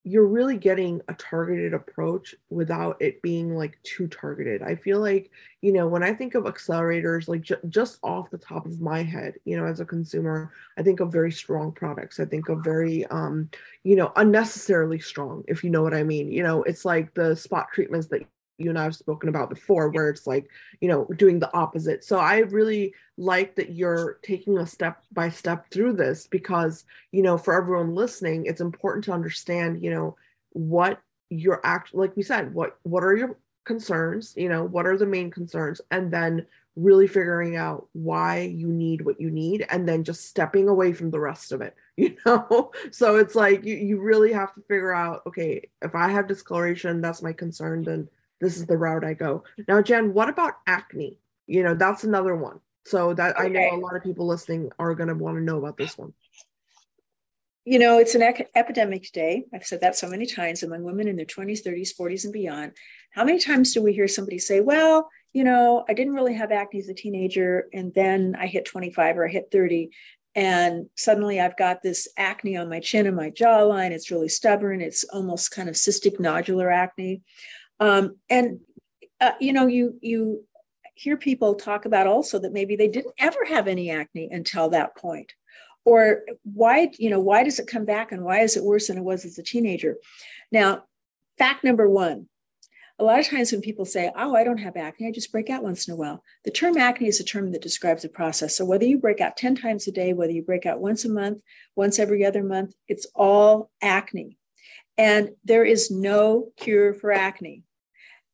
you're 0.10 0.26
really 0.26 0.58
getting 0.58 1.00
a 1.08 1.14
targeted 1.14 1.72
approach 1.72 2.34
without 2.50 3.00
it 3.00 3.22
being 3.22 3.56
like 3.56 3.78
too 3.84 4.08
targeted. 4.08 4.64
I 4.64 4.74
feel 4.74 5.00
like, 5.00 5.30
you 5.62 5.72
know, 5.72 5.88
when 5.88 6.02
I 6.02 6.16
think 6.16 6.34
of 6.34 6.46
accelerators, 6.46 7.28
like 7.28 7.42
ju- 7.42 7.58
just 7.70 8.00
off 8.02 8.32
the 8.32 8.40
top 8.40 8.66
of 8.66 8.82
my 8.82 9.04
head, 9.04 9.36
you 9.46 9.56
know, 9.56 9.66
as 9.66 9.82
a 9.82 9.86
consumer, 9.86 10.52
I 10.80 10.82
think 10.82 11.00
of 11.00 11.12
very 11.12 11.32
strong 11.32 11.72
products. 11.72 12.20
I 12.20 12.26
think 12.26 12.50
of 12.50 12.64
very, 12.64 13.06
um, 13.08 13.52
you 13.84 13.96
know, 13.96 14.12
unnecessarily 14.16 14.98
strong, 14.98 15.44
if 15.48 15.64
you 15.64 15.70
know 15.70 15.84
what 15.84 15.94
I 15.94 16.02
mean. 16.02 16.32
You 16.32 16.42
know, 16.42 16.64
it's 16.64 16.86
like 16.86 17.14
the 17.14 17.36
spot 17.36 17.68
treatments 17.72 18.08
that 18.08 18.26
you 18.60 18.70
and 18.70 18.78
I 18.78 18.84
have 18.84 18.96
spoken 18.96 19.30
about 19.30 19.50
before, 19.50 19.90
where 19.90 20.10
it's 20.10 20.28
like, 20.28 20.50
you 20.82 20.88
know, 20.88 21.06
doing 21.16 21.40
the 21.40 21.54
opposite. 21.56 22.04
So 22.04 22.20
I 22.20 22.40
really 22.40 22.94
like 23.18 23.56
that 23.56 23.74
you're 23.74 24.20
taking 24.22 24.58
a 24.58 24.68
step 24.68 25.04
by 25.12 25.30
step 25.30 25.70
through 25.72 25.94
this 25.94 26.28
because, 26.28 26.86
you 27.12 27.22
know, 27.22 27.38
for 27.38 27.54
everyone 27.54 27.96
listening, 27.96 28.46
it's 28.46 28.62
important 28.62 29.06
to 29.06 29.14
understand, 29.14 29.84
you 29.84 29.92
know, 29.92 30.18
what 30.52 31.02
your 31.30 31.62
act 31.64 31.94
like 31.94 32.16
we 32.16 32.24
said, 32.24 32.54
what 32.54 32.78
what 32.84 33.04
are 33.04 33.16
your 33.16 33.38
concerns, 33.66 34.34
you 34.36 34.50
know, 34.50 34.64
what 34.64 34.88
are 34.88 34.98
the 34.98 35.06
main 35.06 35.30
concerns, 35.30 35.80
and 35.92 36.12
then 36.12 36.46
really 36.80 37.08
figuring 37.08 37.58
out 37.58 37.88
why 37.94 38.40
you 38.42 38.68
need 38.68 39.02
what 39.02 39.20
you 39.20 39.30
need 39.30 39.66
and 39.70 39.88
then 39.88 40.04
just 40.04 40.26
stepping 40.26 40.70
away 40.70 40.94
from 40.94 41.12
the 41.12 41.20
rest 41.20 41.52
of 41.52 41.62
it 41.62 41.76
you 41.98 42.16
know 42.26 42.72
so 42.92 43.18
it's 43.18 43.36
like 43.36 43.66
you, 43.66 43.76
you 43.76 44.00
really 44.00 44.32
have 44.32 44.54
to 44.54 44.62
figure 44.62 44.94
out 44.94 45.22
okay 45.28 45.68
if 45.82 45.94
i 45.94 46.08
have 46.08 46.28
discoloration 46.28 47.02
that's 47.02 47.22
my 47.22 47.34
concern 47.34 47.84
then 47.84 48.08
this 48.40 48.58
is 48.58 48.66
the 48.66 48.78
route 48.78 49.04
I 49.04 49.14
go. 49.14 49.44
Now, 49.68 49.82
Jan, 49.82 50.14
what 50.14 50.30
about 50.30 50.56
acne? 50.66 51.18
You 51.48 51.64
know, 51.64 51.74
that's 51.74 52.04
another 52.04 52.36
one. 52.36 52.60
So 52.86 53.14
that 53.14 53.36
okay. 53.36 53.46
I 53.46 53.48
know 53.50 53.76
a 53.76 53.80
lot 53.80 53.96
of 53.96 54.04
people 54.04 54.28
listening 54.28 54.72
are 54.80 54.96
going 54.96 55.10
to 55.10 55.16
want 55.16 55.38
to 55.38 55.44
know 55.44 55.58
about 55.58 55.78
this 55.78 55.98
one. 55.98 56.14
You 57.66 57.78
know, 57.78 58.00
it's 58.00 58.16
an 58.16 58.24
ec- 58.24 58.50
epidemic 58.56 59.04
today. 59.04 59.46
I've 59.54 59.66
said 59.66 59.82
that 59.82 59.96
so 59.96 60.08
many 60.08 60.26
times 60.26 60.64
among 60.64 60.84
women 60.84 61.08
in 61.08 61.16
their 61.16 61.26
20s, 61.26 61.62
30s, 61.64 61.90
40s, 62.00 62.24
and 62.24 62.34
beyond. 62.34 62.72
How 63.12 63.24
many 63.24 63.38
times 63.38 63.74
do 63.74 63.84
we 63.84 63.94
hear 63.94 64.08
somebody 64.08 64.40
say, 64.40 64.60
well, 64.60 65.10
you 65.34 65.44
know, 65.44 65.86
I 65.88 65.94
didn't 65.94 66.14
really 66.14 66.34
have 66.34 66.52
acne 66.52 66.80
as 66.80 66.90
a 66.90 66.94
teenager, 66.94 67.68
and 67.74 67.94
then 67.94 68.36
I 68.40 68.48
hit 68.48 68.66
25 68.66 69.18
or 69.18 69.28
I 69.28 69.32
hit 69.32 69.50
30, 69.52 69.92
and 70.34 70.90
suddenly 70.96 71.40
I've 71.40 71.58
got 71.58 71.84
this 71.84 72.08
acne 72.18 72.58
on 72.58 72.70
my 72.70 72.80
chin 72.80 73.06
and 73.06 73.16
my 73.16 73.30
jawline. 73.30 73.92
It's 73.92 74.10
really 74.10 74.30
stubborn. 74.30 74.82
It's 74.82 75.04
almost 75.04 75.52
kind 75.52 75.70
of 75.70 75.76
cystic 75.76 76.18
nodular 76.18 76.74
acne. 76.74 77.22
Um, 77.80 78.18
and 78.30 78.60
uh, 79.22 79.32
you 79.40 79.54
know, 79.54 79.68
you 79.68 79.98
you 80.02 80.46
hear 80.96 81.18
people 81.18 81.56
talk 81.56 81.86
about 81.86 82.08
also 82.08 82.40
that 82.40 82.54
maybe 82.54 82.76
they 82.76 82.88
didn't 82.88 83.16
ever 83.18 83.46
have 83.46 83.68
any 83.68 83.90
acne 83.90 84.30
until 84.32 84.70
that 84.70 84.96
point, 84.98 85.34
or 85.86 86.24
why 86.44 86.90
you 86.98 87.10
know 87.10 87.20
why 87.20 87.44
does 87.44 87.60
it 87.60 87.68
come 87.68 87.86
back 87.86 88.12
and 88.12 88.24
why 88.24 88.40
is 88.40 88.58
it 88.58 88.64
worse 88.64 88.88
than 88.88 88.98
it 88.98 89.04
was 89.04 89.26
as 89.26 89.38
a 89.38 89.44
teenager? 89.44 89.96
Now, 90.52 90.84
fact 91.38 91.64
number 91.64 91.90
one. 91.90 92.28
A 92.98 93.06
lot 93.06 93.22
of 93.22 93.30
times 93.30 93.54
when 93.54 93.62
people 93.62 93.86
say, 93.86 94.12
Oh, 94.14 94.36
I 94.36 94.44
don't 94.44 94.58
have 94.58 94.76
acne, 94.76 95.08
I 95.08 95.12
just 95.12 95.32
break 95.32 95.50
out 95.50 95.64
once 95.64 95.88
in 95.88 95.94
a 95.94 95.96
while. 95.96 96.22
The 96.44 96.52
term 96.52 96.76
acne 96.76 97.08
is 97.08 97.22
a 97.22 97.24
term 97.24 97.54
that 97.54 97.62
describes 97.62 98.04
a 98.04 98.10
process. 98.10 98.58
So 98.58 98.66
whether 98.66 98.84
you 98.84 98.98
break 98.98 99.22
out 99.22 99.38
10 99.38 99.56
times 99.56 99.88
a 99.88 99.92
day, 99.94 100.12
whether 100.12 100.34
you 100.34 100.44
break 100.44 100.66
out 100.66 100.82
once 100.82 101.06
a 101.06 101.10
month, 101.10 101.42
once 101.78 101.98
every 101.98 102.26
other 102.26 102.44
month, 102.44 102.74
it's 102.90 103.08
all 103.16 103.72
acne. 103.82 104.38
And 104.98 105.30
there 105.46 105.64
is 105.64 105.90
no 105.90 106.50
cure 106.58 106.94
for 106.94 107.14
acne. 107.14 107.64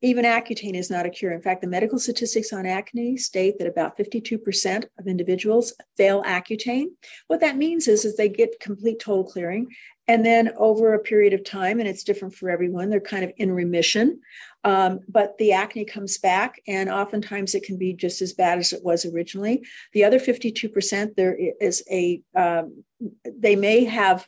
Even 0.05 0.23
Accutane 0.23 0.75
is 0.75 0.91
not 0.91 1.07
a 1.07 1.09
cure. 1.09 1.31
In 1.31 1.41
fact, 1.41 1.61
the 1.61 1.67
medical 1.67 1.97
statistics 1.97 2.53
on 2.53 2.67
acne 2.67 3.17
state 3.17 3.57
that 3.57 3.67
about 3.67 3.97
52% 3.97 4.85
of 4.99 5.07
individuals 5.07 5.73
fail 5.97 6.21
Accutane. 6.21 6.89
What 7.25 7.39
that 7.41 7.57
means 7.57 7.87
is, 7.87 8.05
is 8.05 8.15
they 8.15 8.29
get 8.29 8.59
complete 8.59 8.99
total 8.99 9.23
clearing. 9.23 9.67
And 10.07 10.23
then 10.23 10.51
over 10.57 10.93
a 10.93 10.99
period 10.99 11.33
of 11.33 11.43
time, 11.43 11.79
and 11.79 11.89
it's 11.89 12.03
different 12.03 12.35
for 12.35 12.51
everyone, 12.51 12.91
they're 12.91 12.99
kind 12.99 13.23
of 13.23 13.31
in 13.37 13.51
remission. 13.51 14.21
Um, 14.63 14.99
but 15.09 15.35
the 15.39 15.53
acne 15.53 15.85
comes 15.85 16.19
back, 16.19 16.61
and 16.67 16.87
oftentimes 16.87 17.55
it 17.55 17.63
can 17.63 17.79
be 17.79 17.93
just 17.93 18.21
as 18.21 18.33
bad 18.33 18.59
as 18.59 18.73
it 18.73 18.83
was 18.83 19.05
originally. 19.05 19.65
The 19.93 20.03
other 20.03 20.19
52%, 20.19 21.15
there 21.15 21.35
is 21.59 21.83
a, 21.89 22.21
um, 22.35 22.83
they 23.25 23.55
may 23.55 23.85
have 23.85 24.27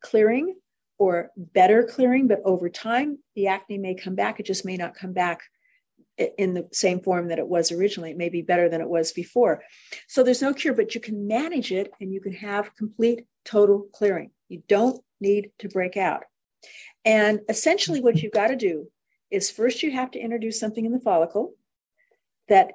clearing 0.00 0.56
or 0.98 1.30
better 1.36 1.84
clearing, 1.84 2.26
but 2.26 2.42
over 2.44 2.68
time, 2.68 3.18
the 3.36 3.46
acne 3.46 3.78
may 3.78 3.94
come 3.94 4.14
back. 4.16 4.40
It 4.40 4.46
just 4.46 4.64
may 4.64 4.76
not 4.76 4.96
come 4.96 5.12
back 5.12 5.42
in 6.36 6.54
the 6.54 6.66
same 6.72 7.00
form 7.00 7.28
that 7.28 7.38
it 7.38 7.46
was 7.46 7.70
originally. 7.70 8.10
It 8.10 8.16
may 8.16 8.28
be 8.28 8.42
better 8.42 8.68
than 8.68 8.80
it 8.80 8.88
was 8.88 9.12
before. 9.12 9.62
So 10.08 10.24
there's 10.24 10.42
no 10.42 10.52
cure, 10.52 10.74
but 10.74 10.94
you 10.94 11.00
can 11.00 11.28
manage 11.28 11.70
it 11.70 11.92
and 12.00 12.12
you 12.12 12.20
can 12.20 12.32
have 12.32 12.74
complete 12.74 13.24
total 13.44 13.86
clearing. 13.92 14.32
You 14.48 14.62
don't 14.66 15.00
need 15.20 15.52
to 15.60 15.68
break 15.68 15.96
out. 15.96 16.24
And 17.04 17.40
essentially, 17.48 18.00
what 18.00 18.20
you've 18.20 18.32
got 18.32 18.48
to 18.48 18.56
do 18.56 18.88
is 19.30 19.50
first 19.50 19.82
you 19.84 19.92
have 19.92 20.10
to 20.10 20.18
introduce 20.18 20.58
something 20.58 20.84
in 20.84 20.92
the 20.92 20.98
follicle. 21.00 21.54
that 22.48 22.72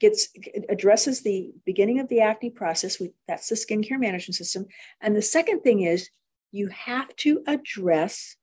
gets 0.00 0.28
addresses 0.68 1.22
the 1.22 1.52
beginning 1.66 1.98
of 2.00 2.08
the 2.08 2.20
acne 2.20 2.50
process. 2.50 2.98
We, 2.98 3.10
that's 3.26 3.48
the 3.48 3.56
skincare 3.56 4.00
management 4.00 4.36
system. 4.36 4.66
And 5.00 5.14
the 5.14 5.22
second 5.22 5.60
thing 5.60 5.82
is 5.82 6.08
you 6.52 6.68
have 6.68 7.14
to 7.16 7.42
address 7.46 8.36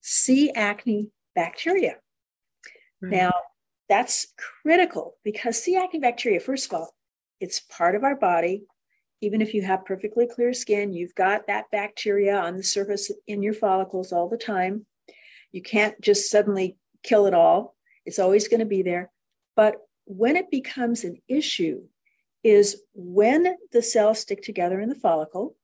C. 0.00 0.50
acne 0.52 1.10
bacteria. 1.34 1.96
Right. 3.00 3.12
Now, 3.12 3.32
that's 3.88 4.32
critical 4.62 5.16
because 5.24 5.62
C. 5.62 5.76
acne 5.76 6.00
bacteria, 6.00 6.40
first 6.40 6.66
of 6.66 6.74
all, 6.74 6.94
it's 7.40 7.60
part 7.60 7.94
of 7.94 8.04
our 8.04 8.16
body. 8.16 8.64
Even 9.20 9.40
if 9.40 9.54
you 9.54 9.62
have 9.62 9.84
perfectly 9.84 10.26
clear 10.26 10.52
skin, 10.52 10.92
you've 10.92 11.14
got 11.14 11.46
that 11.46 11.70
bacteria 11.70 12.36
on 12.36 12.56
the 12.56 12.62
surface 12.62 13.10
in 13.26 13.42
your 13.42 13.54
follicles 13.54 14.12
all 14.12 14.28
the 14.28 14.36
time. 14.36 14.86
You 15.52 15.62
can't 15.62 15.98
just 16.00 16.30
suddenly 16.30 16.76
kill 17.02 17.26
it 17.26 17.34
all. 17.34 17.74
It's 18.04 18.18
always 18.18 18.48
going 18.48 18.60
to 18.60 18.66
be 18.66 18.82
there. 18.82 19.10
But 19.54 19.76
when 20.04 20.36
it 20.36 20.50
becomes 20.50 21.02
an 21.02 21.16
issue 21.28 21.82
is 22.44 22.82
when 22.94 23.56
the 23.72 23.82
cells 23.82 24.20
stick 24.20 24.42
together 24.42 24.80
in 24.80 24.88
the 24.88 24.94
follicle 24.94 25.56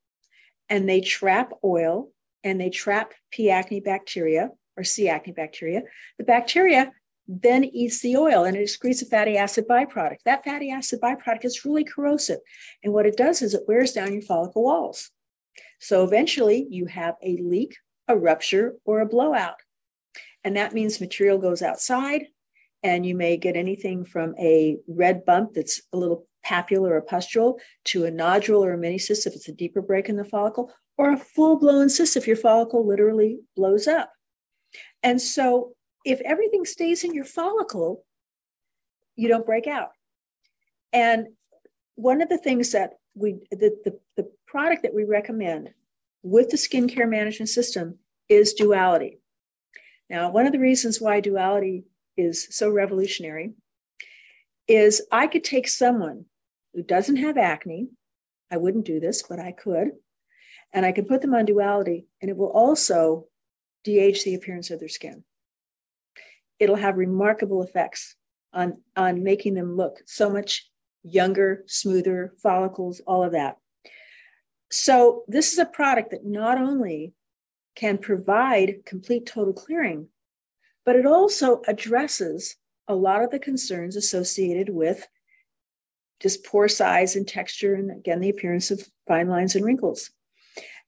and 0.69 0.87
they 0.87 1.01
trap 1.01 1.51
oil 1.63 2.11
and 2.43 2.59
they 2.59 2.69
trap 2.69 3.13
P. 3.31 3.49
acne 3.49 3.79
bacteria 3.79 4.49
or 4.77 4.83
C. 4.83 5.07
acne 5.07 5.33
bacteria, 5.33 5.83
the 6.17 6.23
bacteria 6.23 6.91
then 7.27 7.63
eats 7.63 8.01
the 8.01 8.17
oil 8.17 8.43
and 8.43 8.57
it 8.57 8.67
excretes 8.67 9.01
a 9.01 9.05
fatty 9.05 9.37
acid 9.37 9.65
byproduct. 9.67 10.17
That 10.25 10.43
fatty 10.43 10.71
acid 10.71 10.99
byproduct 11.01 11.45
is 11.45 11.63
really 11.63 11.83
corrosive. 11.83 12.39
And 12.83 12.91
what 12.91 13.05
it 13.05 13.15
does 13.15 13.41
is 13.41 13.53
it 13.53 13.63
wears 13.67 13.93
down 13.93 14.13
your 14.13 14.21
follicle 14.21 14.63
walls. 14.63 15.09
So 15.79 16.03
eventually 16.03 16.67
you 16.69 16.85
have 16.87 17.15
a 17.23 17.37
leak, 17.37 17.75
a 18.07 18.17
rupture, 18.17 18.75
or 18.85 18.99
a 18.99 19.05
blowout. 19.05 19.55
And 20.43 20.57
that 20.57 20.73
means 20.73 20.99
material 20.99 21.37
goes 21.37 21.61
outside, 21.61 22.25
and 22.83 23.05
you 23.05 23.15
may 23.15 23.37
get 23.37 23.55
anything 23.55 24.03
from 24.03 24.35
a 24.37 24.77
red 24.87 25.23
bump 25.23 25.53
that's 25.53 25.81
a 25.93 25.97
little 25.97 26.27
papule 26.45 26.87
or 26.87 26.97
a 26.97 27.01
pustule 27.01 27.59
to 27.85 28.05
a 28.05 28.11
nodule 28.11 28.63
or 28.63 28.73
a 28.73 28.77
mini 28.77 28.97
cyst 28.97 29.27
if 29.27 29.33
it's 29.33 29.49
a 29.49 29.53
deeper 29.53 29.81
break 29.81 30.09
in 30.09 30.15
the 30.15 30.25
follicle, 30.25 30.71
or 30.97 31.11
a 31.11 31.17
full 31.17 31.57
blown 31.57 31.89
cyst 31.89 32.17
if 32.17 32.27
your 32.27 32.35
follicle 32.35 32.85
literally 32.85 33.39
blows 33.55 33.87
up. 33.87 34.11
And 35.01 35.21
so, 35.21 35.75
if 36.05 36.19
everything 36.21 36.65
stays 36.65 37.03
in 37.03 37.13
your 37.13 37.25
follicle, 37.25 38.03
you 39.15 39.27
don't 39.27 39.45
break 39.45 39.67
out. 39.67 39.91
And 40.91 41.27
one 41.95 42.21
of 42.21 42.29
the 42.29 42.37
things 42.37 42.71
that 42.71 42.93
we, 43.15 43.35
the, 43.51 43.77
the, 43.83 43.99
the 44.17 44.29
product 44.47 44.83
that 44.83 44.93
we 44.93 45.03
recommend 45.03 45.69
with 46.23 46.49
the 46.49 46.57
skincare 46.57 47.09
management 47.09 47.49
system 47.49 47.99
is 48.29 48.53
duality. 48.53 49.19
Now, 50.09 50.31
one 50.31 50.45
of 50.45 50.51
the 50.51 50.59
reasons 50.59 50.99
why 50.99 51.19
duality 51.19 51.85
is 52.17 52.47
so 52.55 52.69
revolutionary 52.69 53.53
is 54.67 55.01
I 55.11 55.27
could 55.27 55.43
take 55.43 55.67
someone 55.67 56.25
who 56.73 56.83
doesn't 56.83 57.17
have 57.17 57.37
acne. 57.37 57.89
I 58.51 58.57
wouldn't 58.57 58.85
do 58.85 58.99
this, 58.99 59.23
but 59.23 59.39
I 59.39 59.51
could. 59.51 59.91
And 60.71 60.85
I 60.85 60.91
can 60.91 61.05
put 61.05 61.21
them 61.21 61.33
on 61.33 61.45
duality, 61.45 62.07
and 62.21 62.29
it 62.29 62.37
will 62.37 62.51
also 62.51 63.27
de-age 63.83 64.23
the 64.23 64.35
appearance 64.35 64.71
of 64.71 64.79
their 64.79 64.89
skin. 64.89 65.23
It'll 66.59 66.75
have 66.75 66.97
remarkable 66.97 67.61
effects 67.61 68.15
on, 68.53 68.81
on 68.95 69.23
making 69.23 69.53
them 69.53 69.75
look 69.75 70.01
so 70.05 70.29
much 70.29 70.69
younger, 71.03 71.63
smoother, 71.67 72.33
follicles, 72.41 73.01
all 73.05 73.23
of 73.23 73.33
that. 73.33 73.57
So, 74.71 75.23
this 75.27 75.53
is 75.53 75.59
a 75.59 75.65
product 75.65 76.11
that 76.11 76.25
not 76.25 76.57
only 76.57 77.13
can 77.75 77.97
provide 77.97 78.85
complete 78.85 79.25
total 79.25 79.53
clearing, 79.53 80.07
but 80.85 80.95
it 80.95 81.05
also 81.05 81.61
addresses 81.67 82.55
a 82.87 82.95
lot 82.95 83.23
of 83.23 83.31
the 83.31 83.39
concerns 83.39 83.95
associated 83.95 84.69
with 84.69 85.07
just 86.21 86.45
pore 86.45 86.67
size 86.67 87.15
and 87.15 87.27
texture, 87.27 87.75
and 87.75 87.91
again, 87.91 88.21
the 88.21 88.29
appearance 88.29 88.71
of 88.71 88.87
fine 89.07 89.27
lines 89.27 89.55
and 89.55 89.65
wrinkles. 89.65 90.11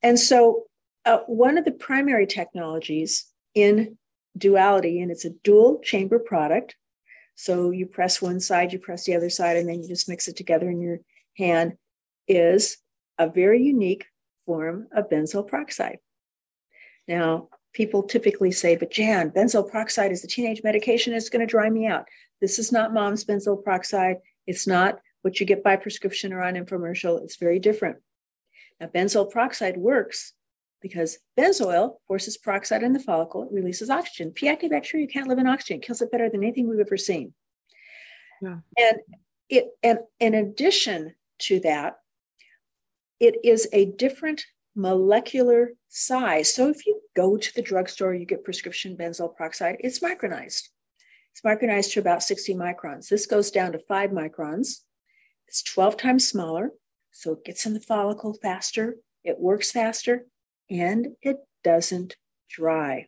And 0.02 0.20
so, 0.20 0.64
uh, 1.06 1.20
one 1.28 1.58
of 1.58 1.66
the 1.66 1.72
primary 1.72 2.26
technologies 2.26 3.26
in 3.54 3.98
duality, 4.38 5.02
and 5.02 5.12
it's 5.12 5.26
a 5.26 5.32
dual 5.44 5.80
chamber 5.84 6.20
product. 6.20 6.76
So, 7.36 7.72
you 7.72 7.86
press 7.86 8.22
one 8.22 8.40
side, 8.40 8.72
you 8.72 8.80
press 8.80 9.06
the 9.06 9.16
other 9.16 9.30
side, 9.30 9.58
and 9.58 9.68
then 9.68 9.82
you 9.82 9.88
just 9.88 10.10
mix 10.10 10.28
it 10.28 10.38
together 10.38 10.70
in 10.70 10.82
your 10.82 11.00
hand, 11.38 11.74
is 12.28 12.78
a 13.18 13.30
very 13.30 13.62
unique 13.62 14.06
form 14.46 14.88
of 14.96 15.10
benzoyl 15.10 15.48
peroxide. 15.48 16.00
Now, 17.08 17.50
people 17.74 18.04
typically 18.04 18.52
say, 18.52 18.76
but 18.76 18.92
Jan, 18.92 19.32
benzoyl 19.32 19.70
peroxide 19.70 20.12
is 20.12 20.22
the 20.22 20.28
teenage 20.28 20.64
medication. 20.64 21.14
It's 21.14 21.30
going 21.30 21.46
to 21.46 21.52
dry 21.52 21.70
me 21.70 21.88
out. 21.88 22.06
This 22.42 22.58
is 22.58 22.72
not 22.72 22.94
mom's 22.94 23.26
benzoyl 23.26 23.64
peroxide. 23.64 24.18
It's 24.48 24.66
not 24.66 25.00
what 25.26 25.40
you 25.40 25.46
get 25.48 25.64
by 25.64 25.76
prescription 25.76 26.32
or 26.32 26.44
on 26.44 26.54
infomercial. 26.54 27.24
It's 27.24 27.38
very 27.38 27.58
different. 27.58 27.98
Now, 28.80 28.86
benzoyl 28.86 29.32
peroxide 29.32 29.76
works 29.76 30.34
because 30.84 31.18
benzoyl 31.36 31.96
forces 32.08 32.38
peroxide 32.38 32.84
in 32.84 32.94
the 32.94 33.00
follicle, 33.00 33.42
it 33.42 33.52
releases 33.52 33.90
oxygen. 33.90 34.30
P. 34.30 34.48
acne 34.48 34.70
bacteria 34.70 35.08
you 35.08 35.12
can't 35.12 35.28
live 35.28 35.40
in 35.40 35.48
oxygen, 35.48 35.78
it 35.78 35.84
kills 35.84 36.04
it 36.04 36.12
better 36.12 36.30
than 36.30 36.44
anything 36.44 36.70
we've 36.70 36.80
ever 36.80 36.96
seen. 36.96 37.34
Yeah. 38.40 38.58
And 38.78 39.00
it 39.50 39.70
and 39.82 40.00
in 40.20 40.36
addition 40.36 41.16
to 41.40 41.60
that, 41.62 41.96
it 43.20 43.38
is 43.44 43.68
a 43.74 43.86
different 43.86 44.46
molecular 44.76 45.72
size. 45.88 46.54
So 46.54 46.70
if 46.70 46.86
you 46.86 47.02
go 47.16 47.36
to 47.36 47.54
the 47.56 47.64
drugstore, 47.64 48.14
you 48.14 48.28
get 48.28 48.44
prescription 48.44 48.96
benzoyl 48.96 49.36
peroxide, 49.36 49.78
it's 49.80 50.02
micronized. 50.02 50.70
It's 51.32 51.42
micronized 51.44 51.94
to 51.94 52.00
about 52.00 52.22
60 52.22 52.54
microns. 52.54 53.10
This 53.10 53.26
goes 53.26 53.50
down 53.50 53.72
to 53.72 53.80
five 53.80 54.12
microns. 54.12 54.82
It's 55.48 55.64
12 55.64 55.98
times 55.98 56.28
smaller. 56.28 56.72
So 57.12 57.34
it 57.34 57.46
gets 57.46 57.66
in 57.66 57.74
the 57.74 57.80
follicle 57.80 58.34
faster, 58.34 58.98
it 59.24 59.40
works 59.40 59.72
faster, 59.72 60.26
and 60.70 61.16
it 61.22 61.38
doesn't 61.64 62.18
dry. 62.50 63.08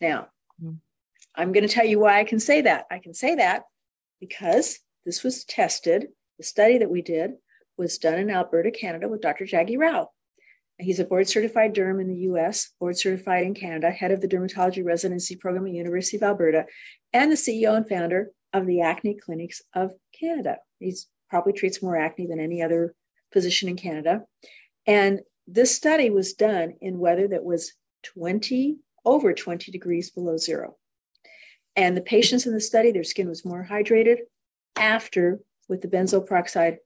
Now, 0.00 0.28
mm. 0.62 0.78
I'm 1.34 1.52
going 1.52 1.66
to 1.66 1.72
tell 1.72 1.84
you 1.84 1.98
why 1.98 2.20
I 2.20 2.24
can 2.24 2.40
say 2.40 2.62
that. 2.62 2.86
I 2.90 2.98
can 2.98 3.12
say 3.12 3.34
that 3.34 3.64
because 4.20 4.78
this 5.04 5.22
was 5.22 5.44
tested. 5.44 6.08
The 6.38 6.44
study 6.44 6.78
that 6.78 6.90
we 6.90 7.02
did 7.02 7.32
was 7.76 7.98
done 7.98 8.18
in 8.18 8.30
Alberta, 8.30 8.70
Canada, 8.70 9.08
with 9.08 9.20
Dr. 9.20 9.44
Jaggi 9.44 9.78
Rao. 9.78 10.10
He's 10.78 10.98
a 10.98 11.04
board 11.04 11.28
certified 11.28 11.74
derm 11.74 12.00
in 12.00 12.08
the 12.08 12.32
US, 12.32 12.72
board 12.80 12.98
certified 12.98 13.44
in 13.44 13.54
Canada, 13.54 13.90
head 13.90 14.10
of 14.10 14.20
the 14.20 14.28
dermatology 14.28 14.84
residency 14.84 15.36
program 15.36 15.66
at 15.66 15.72
University 15.72 16.16
of 16.16 16.24
Alberta, 16.24 16.66
and 17.12 17.30
the 17.30 17.36
CEO 17.36 17.76
and 17.76 17.88
founder 17.88 18.30
of 18.54 18.66
the 18.66 18.80
Acne 18.80 19.14
Clinics 19.14 19.60
of 19.74 19.92
Canada. 20.18 20.56
He 20.78 20.94
probably 21.28 21.52
treats 21.52 21.82
more 21.82 21.96
acne 21.96 22.26
than 22.26 22.40
any 22.40 22.62
other 22.62 22.94
physician 23.32 23.68
in 23.68 23.76
Canada. 23.76 24.22
And 24.86 25.20
this 25.46 25.74
study 25.74 26.08
was 26.08 26.32
done 26.32 26.74
in 26.80 26.98
weather 26.98 27.28
that 27.28 27.44
was 27.44 27.74
20, 28.04 28.76
over 29.04 29.34
20 29.34 29.70
degrees 29.70 30.10
below 30.10 30.36
zero. 30.36 30.76
And 31.76 31.96
the 31.96 32.02
patients 32.02 32.46
in 32.46 32.54
the 32.54 32.60
study, 32.60 32.92
their 32.92 33.04
skin 33.04 33.28
was 33.28 33.44
more 33.44 33.66
hydrated 33.68 34.18
after 34.76 35.40
with 35.68 35.82
the 35.82 35.88
benzoyl 35.88 36.26
peroxide 36.26 36.78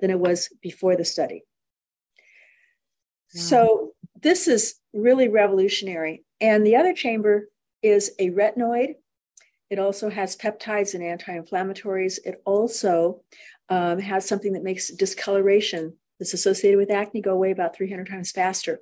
than 0.00 0.10
it 0.10 0.20
was 0.20 0.48
before 0.62 0.96
the 0.96 1.04
study. 1.04 1.44
So 3.30 3.92
this 4.22 4.48
is 4.48 4.76
really 4.94 5.28
revolutionary. 5.28 6.24
And 6.40 6.64
the 6.64 6.76
other 6.76 6.94
chamber 6.94 7.48
is 7.82 8.12
a 8.18 8.30
retinoid. 8.30 8.94
It 9.70 9.78
also 9.78 10.08
has 10.08 10.36
peptides 10.36 10.94
and 10.94 11.02
anti-inflammatories. 11.02 12.18
It 12.24 12.40
also 12.44 13.22
um, 13.68 13.98
has 13.98 14.26
something 14.26 14.54
that 14.54 14.62
makes 14.62 14.88
discoloration 14.88 15.94
that's 16.18 16.34
associated 16.34 16.78
with 16.78 16.90
acne 16.90 17.20
go 17.20 17.32
away 17.32 17.50
about 17.50 17.76
300 17.76 18.08
times 18.08 18.30
faster. 18.30 18.80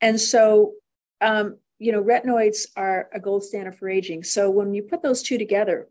And 0.00 0.20
so, 0.20 0.72
um, 1.20 1.58
you 1.78 1.92
know, 1.92 2.02
retinoids 2.02 2.66
are 2.76 3.08
a 3.12 3.20
gold 3.20 3.44
standard 3.44 3.76
for 3.76 3.88
aging. 3.88 4.24
So 4.24 4.50
when 4.50 4.74
you 4.74 4.82
put 4.82 5.02
those 5.02 5.22
two 5.22 5.38
together, 5.38 5.88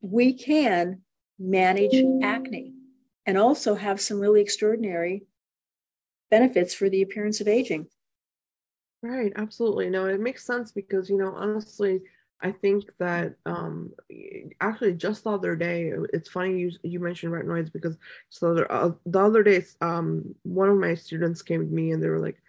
we 0.00 0.32
can 0.32 1.02
manage 1.38 1.94
acne 2.22 2.72
and 3.26 3.36
also 3.36 3.74
have 3.74 4.00
some 4.00 4.18
really 4.18 4.40
extraordinary 4.40 5.24
benefits 6.30 6.74
for 6.74 6.88
the 6.88 7.02
appearance 7.02 7.40
of 7.40 7.48
aging. 7.48 7.86
Right, 9.02 9.32
absolutely. 9.36 9.90
No, 9.90 10.06
it 10.06 10.20
makes 10.20 10.44
sense 10.44 10.72
because, 10.72 11.08
you 11.08 11.16
know, 11.18 11.32
honestly, 11.34 12.00
I 12.40 12.52
think 12.52 12.84
that 12.98 13.34
um 13.46 13.92
actually 14.60 14.94
just 14.94 15.24
the 15.24 15.30
other 15.30 15.54
day, 15.56 15.92
it's 16.12 16.28
funny 16.28 16.58
you 16.58 16.70
you 16.82 16.98
mentioned 17.00 17.32
retinoids 17.32 17.72
because 17.72 17.96
so 18.28 18.54
the, 18.54 18.72
uh, 18.72 18.92
the 19.06 19.20
other 19.20 19.42
day, 19.42 19.64
um 19.80 20.34
one 20.42 20.68
of 20.68 20.76
my 20.78 20.94
students 20.94 21.42
came 21.42 21.60
to 21.66 21.72
me 21.74 21.92
and 21.92 22.02
they 22.02 22.08
were 22.08 22.18
like, 22.20 22.40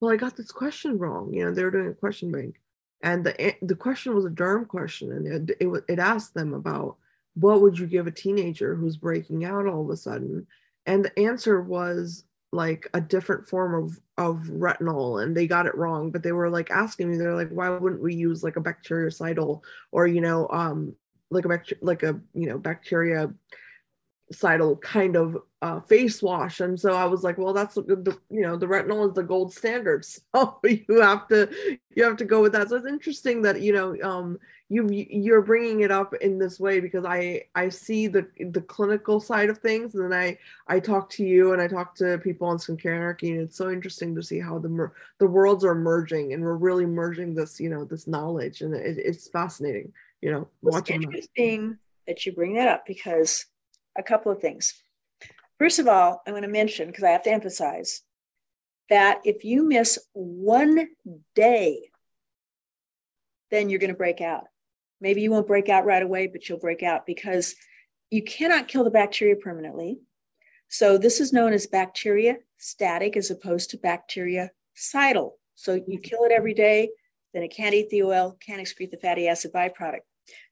"Well, 0.00 0.12
I 0.12 0.16
got 0.16 0.36
this 0.36 0.52
question 0.52 0.98
wrong." 0.98 1.32
You 1.34 1.44
know, 1.46 1.52
they 1.54 1.64
were 1.64 1.70
doing 1.72 1.88
a 1.88 1.94
question 1.94 2.30
bank, 2.32 2.60
and 3.02 3.24
the 3.26 3.54
the 3.62 3.76
question 3.76 4.14
was 4.14 4.24
a 4.24 4.30
derm 4.30 4.66
question, 4.68 5.12
and 5.12 5.50
it 5.50 5.56
it, 5.60 5.84
it 5.88 5.98
asked 5.98 6.34
them 6.34 6.54
about 6.54 6.96
what 7.34 7.60
would 7.62 7.78
you 7.78 7.86
give 7.86 8.06
a 8.06 8.10
teenager 8.12 8.74
who's 8.76 8.96
breaking 8.96 9.44
out 9.44 9.66
all 9.66 9.82
of 9.82 9.90
a 9.90 9.96
sudden, 9.96 10.46
and 10.86 11.04
the 11.04 11.18
answer 11.18 11.60
was 11.62 12.24
like 12.52 12.88
a 12.94 13.00
different 13.00 13.48
form 13.48 13.74
of 13.74 13.98
of 14.18 14.38
retinol 14.48 15.22
and 15.22 15.36
they 15.36 15.46
got 15.46 15.66
it 15.66 15.74
wrong 15.74 16.10
but 16.10 16.22
they 16.22 16.32
were 16.32 16.48
like 16.48 16.70
asking 16.70 17.10
me 17.10 17.16
they're 17.16 17.34
like 17.34 17.50
why 17.50 17.68
wouldn't 17.68 18.02
we 18.02 18.14
use 18.14 18.42
like 18.42 18.56
a 18.56 18.60
bactericidal 18.60 19.60
or 19.92 20.06
you 20.06 20.20
know 20.20 20.48
um 20.50 20.94
like 21.30 21.44
a 21.44 21.48
bacteria 21.48 21.78
like 21.82 22.02
a 22.02 22.18
you 22.34 22.48
know 22.48 22.56
bacteria 22.56 23.32
cidal 24.32 24.76
kind 24.76 25.16
of 25.16 25.36
uh, 25.62 25.80
face 25.80 26.22
wash. 26.22 26.60
And 26.60 26.78
so 26.78 26.94
i 26.94 27.04
was 27.04 27.22
like 27.22 27.38
well 27.38 27.52
that's 27.52 27.74
the 27.74 28.16
you 28.30 28.42
know 28.42 28.56
the 28.56 28.66
retinol 28.66 29.08
is 29.08 29.14
the 29.14 29.22
gold 29.22 29.52
standard. 29.52 30.04
So 30.34 30.60
you 30.64 31.00
have 31.00 31.28
to 31.28 31.48
you 31.94 32.04
have 32.04 32.16
to 32.18 32.24
go 32.24 32.42
with 32.42 32.52
that. 32.52 32.68
So 32.68 32.76
it's 32.76 32.86
interesting 32.86 33.42
that 33.42 33.60
you 33.60 33.72
know 33.72 33.96
um 34.02 34.38
you 34.68 34.88
you're 34.90 35.42
bringing 35.42 35.80
it 35.80 35.90
up 35.90 36.12
in 36.14 36.38
this 36.38 36.58
way 36.58 36.80
because 36.80 37.04
i 37.04 37.42
i 37.54 37.68
see 37.68 38.08
the 38.08 38.26
the 38.50 38.60
clinical 38.60 39.20
side 39.20 39.48
of 39.48 39.58
things. 39.58 39.94
And 39.94 40.12
then 40.12 40.18
i 40.18 40.38
i 40.66 40.80
talk 40.80 41.08
to 41.10 41.24
you 41.24 41.52
and 41.52 41.62
i 41.62 41.68
talk 41.68 41.94
to 41.96 42.18
people 42.18 42.48
on 42.48 42.58
skincare 42.58 42.96
anarchy 42.96 43.30
and 43.30 43.40
it's 43.40 43.56
so 43.56 43.70
interesting 43.70 44.14
to 44.14 44.22
see 44.22 44.40
how 44.40 44.58
the 44.58 44.90
the 45.18 45.26
worlds 45.26 45.64
are 45.64 45.74
merging 45.74 46.32
and 46.32 46.42
we're 46.42 46.56
really 46.56 46.86
merging 46.86 47.34
this 47.34 47.60
you 47.60 47.70
know 47.70 47.84
this 47.84 48.06
knowledge. 48.06 48.60
And 48.60 48.74
it, 48.74 48.98
it's 48.98 49.28
fascinating 49.28 49.92
you 50.20 50.32
know 50.32 50.48
it's 50.62 50.74
watching 50.74 51.02
interesting 51.02 51.70
that. 51.70 51.78
that 52.06 52.26
you 52.26 52.32
bring 52.32 52.54
that 52.54 52.68
up 52.68 52.86
because 52.86 53.46
a 53.98 54.02
couple 54.02 54.32
of 54.32 54.40
things. 54.40 54.74
First 55.58 55.78
of 55.78 55.88
all, 55.88 56.22
I'm 56.26 56.32
going 56.32 56.42
to 56.42 56.48
mention, 56.48 56.88
because 56.88 57.04
I 57.04 57.10
have 57.10 57.22
to 57.22 57.32
emphasize, 57.32 58.02
that 58.90 59.20
if 59.24 59.44
you 59.44 59.66
miss 59.66 59.98
one 60.12 60.88
day, 61.34 61.90
then 63.50 63.68
you're 63.68 63.80
going 63.80 63.92
to 63.92 63.96
break 63.96 64.20
out. 64.20 64.44
Maybe 65.00 65.22
you 65.22 65.30
won't 65.30 65.46
break 65.46 65.68
out 65.68 65.84
right 65.84 66.02
away, 66.02 66.26
but 66.26 66.48
you'll 66.48 66.58
break 66.58 66.82
out 66.82 67.06
because 67.06 67.54
you 68.10 68.22
cannot 68.22 68.68
kill 68.68 68.84
the 68.84 68.90
bacteria 68.90 69.36
permanently. 69.36 69.98
So 70.68 70.98
this 70.98 71.20
is 71.20 71.32
known 71.32 71.52
as 71.52 71.66
bacteria 71.66 72.36
static 72.58 73.16
as 73.16 73.30
opposed 73.30 73.70
to 73.70 73.78
bactericidal. 73.78 75.32
So 75.54 75.80
you 75.86 75.98
kill 75.98 76.24
it 76.24 76.32
every 76.32 76.54
day, 76.54 76.90
then 77.32 77.42
it 77.42 77.54
can't 77.54 77.74
eat 77.74 77.90
the 77.90 78.02
oil, 78.02 78.36
can't 78.44 78.60
excrete 78.60 78.90
the 78.90 78.98
fatty 78.98 79.28
acid 79.28 79.52
byproduct. 79.52 80.00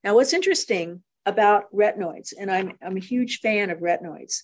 Now, 0.03 0.15
what's 0.15 0.33
interesting 0.33 1.03
about 1.27 1.73
retinoids, 1.73 2.33
and 2.39 2.51
I'm, 2.51 2.73
I'm 2.83 2.97
a 2.97 3.01
huge 3.01 3.41
fan 3.41 3.71
of 3.71 3.79
retinoids. 3.79 4.43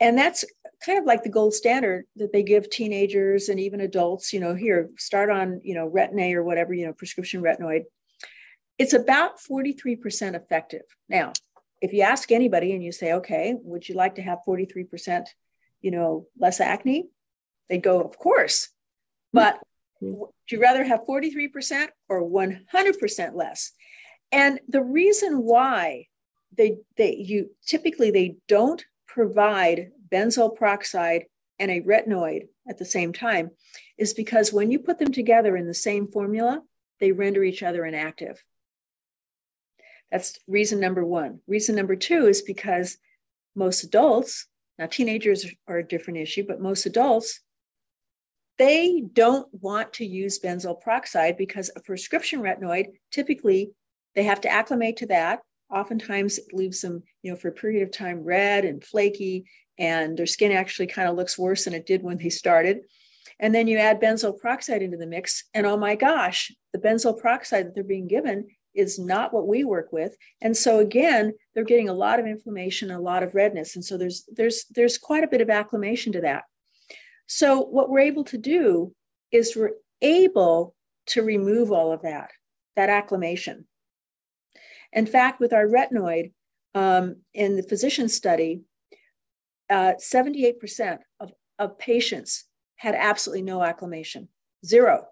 And 0.00 0.16
that's 0.16 0.44
kind 0.84 0.98
of 0.98 1.04
like 1.04 1.24
the 1.24 1.28
gold 1.28 1.54
standard 1.54 2.04
that 2.16 2.32
they 2.32 2.42
give 2.42 2.70
teenagers 2.70 3.48
and 3.48 3.58
even 3.58 3.80
adults, 3.80 4.32
you 4.32 4.38
know, 4.38 4.54
here, 4.54 4.90
start 4.96 5.28
on, 5.28 5.60
you 5.64 5.74
know, 5.74 5.90
retin-A 5.90 6.34
or 6.34 6.44
whatever, 6.44 6.72
you 6.72 6.86
know, 6.86 6.92
prescription 6.92 7.42
retinoid. 7.42 7.82
It's 8.78 8.92
about 8.92 9.40
43% 9.40 10.34
effective. 10.34 10.82
Now, 11.08 11.32
if 11.80 11.92
you 11.92 12.02
ask 12.02 12.30
anybody 12.30 12.72
and 12.72 12.82
you 12.82 12.92
say, 12.92 13.14
okay, 13.14 13.56
would 13.60 13.88
you 13.88 13.96
like 13.96 14.16
to 14.16 14.22
have 14.22 14.38
43%, 14.46 15.26
you 15.80 15.90
know, 15.90 16.26
less 16.38 16.60
acne? 16.60 17.08
They 17.68 17.78
go, 17.78 18.00
of 18.00 18.18
course. 18.18 18.68
But 19.32 19.58
would 20.00 20.30
you 20.48 20.60
rather 20.60 20.84
have 20.84 21.00
43% 21.08 21.88
or 22.08 22.22
100% 22.22 23.34
less? 23.34 23.72
And 24.32 24.60
the 24.68 24.82
reason 24.82 25.42
why 25.42 26.06
they 26.56 26.78
they 26.96 27.14
you 27.14 27.50
typically 27.66 28.10
they 28.10 28.36
don't 28.46 28.84
provide 29.06 29.90
benzoyl 30.10 30.56
peroxide 30.56 31.24
and 31.58 31.70
a 31.70 31.80
retinoid 31.80 32.48
at 32.68 32.78
the 32.78 32.84
same 32.84 33.12
time 33.12 33.50
is 33.96 34.14
because 34.14 34.52
when 34.52 34.70
you 34.70 34.78
put 34.78 34.98
them 34.98 35.12
together 35.12 35.56
in 35.56 35.66
the 35.66 35.74
same 35.74 36.06
formula, 36.06 36.62
they 37.00 37.12
render 37.12 37.42
each 37.42 37.62
other 37.62 37.84
inactive. 37.84 38.42
That's 40.10 40.38
reason 40.46 40.80
number 40.80 41.04
one. 41.04 41.40
Reason 41.46 41.74
number 41.74 41.96
two 41.96 42.26
is 42.26 42.42
because 42.42 42.96
most 43.54 43.84
adults, 43.84 44.46
now 44.78 44.86
teenagers 44.86 45.46
are 45.66 45.78
a 45.78 45.86
different 45.86 46.20
issue, 46.20 46.44
but 46.46 46.60
most 46.60 46.86
adults, 46.86 47.40
they 48.56 49.04
don't 49.12 49.48
want 49.52 49.92
to 49.94 50.04
use 50.04 50.40
benzoyl 50.40 50.80
peroxide 50.80 51.36
because 51.36 51.70
a 51.76 51.80
prescription 51.80 52.40
retinoid 52.40 52.86
typically 53.12 53.72
they 54.18 54.24
have 54.24 54.40
to 54.40 54.50
acclimate 54.50 54.96
to 54.96 55.06
that. 55.06 55.42
Oftentimes, 55.72 56.38
it 56.38 56.52
leaves 56.52 56.80
them, 56.80 57.04
you 57.22 57.30
know, 57.30 57.36
for 57.36 57.48
a 57.48 57.52
period 57.52 57.84
of 57.84 57.92
time 57.92 58.24
red 58.24 58.64
and 58.64 58.82
flaky, 58.82 59.44
and 59.78 60.18
their 60.18 60.26
skin 60.26 60.50
actually 60.50 60.88
kind 60.88 61.08
of 61.08 61.14
looks 61.14 61.38
worse 61.38 61.64
than 61.64 61.72
it 61.72 61.86
did 61.86 62.02
when 62.02 62.18
they 62.18 62.28
started. 62.28 62.80
And 63.38 63.54
then 63.54 63.68
you 63.68 63.78
add 63.78 64.00
benzoyl 64.00 64.36
peroxide 64.36 64.82
into 64.82 64.96
the 64.96 65.06
mix, 65.06 65.44
and 65.54 65.66
oh 65.66 65.76
my 65.76 65.94
gosh, 65.94 66.50
the 66.72 66.80
benzoyl 66.80 67.20
peroxide 67.20 67.66
that 67.66 67.74
they're 67.76 67.84
being 67.84 68.08
given 68.08 68.48
is 68.74 68.98
not 68.98 69.32
what 69.32 69.46
we 69.46 69.62
work 69.62 69.92
with. 69.92 70.16
And 70.40 70.56
so 70.56 70.80
again, 70.80 71.34
they're 71.54 71.62
getting 71.62 71.88
a 71.88 71.94
lot 71.94 72.18
of 72.18 72.26
inflammation, 72.26 72.90
a 72.90 73.00
lot 73.00 73.22
of 73.22 73.36
redness. 73.36 73.76
And 73.76 73.84
so 73.84 73.96
there's 73.96 74.24
there's 74.34 74.64
there's 74.70 74.98
quite 74.98 75.22
a 75.22 75.28
bit 75.28 75.42
of 75.42 75.48
acclimation 75.48 76.12
to 76.14 76.22
that. 76.22 76.42
So 77.28 77.60
what 77.60 77.88
we're 77.88 78.00
able 78.00 78.24
to 78.24 78.38
do 78.38 78.92
is 79.30 79.54
we're 79.54 79.76
able 80.02 80.74
to 81.06 81.22
remove 81.22 81.70
all 81.70 81.92
of 81.92 82.02
that, 82.02 82.32
that 82.74 82.90
acclimation. 82.90 83.66
In 84.92 85.06
fact, 85.06 85.40
with 85.40 85.52
our 85.52 85.66
retinoid 85.66 86.32
um, 86.74 87.16
in 87.34 87.56
the 87.56 87.62
physician 87.62 88.08
study, 88.08 88.62
uh, 89.70 89.94
78% 90.00 90.98
of, 91.20 91.32
of 91.58 91.78
patients 91.78 92.44
had 92.76 92.94
absolutely 92.94 93.42
no 93.42 93.62
acclimation, 93.62 94.28
zero. 94.64 95.06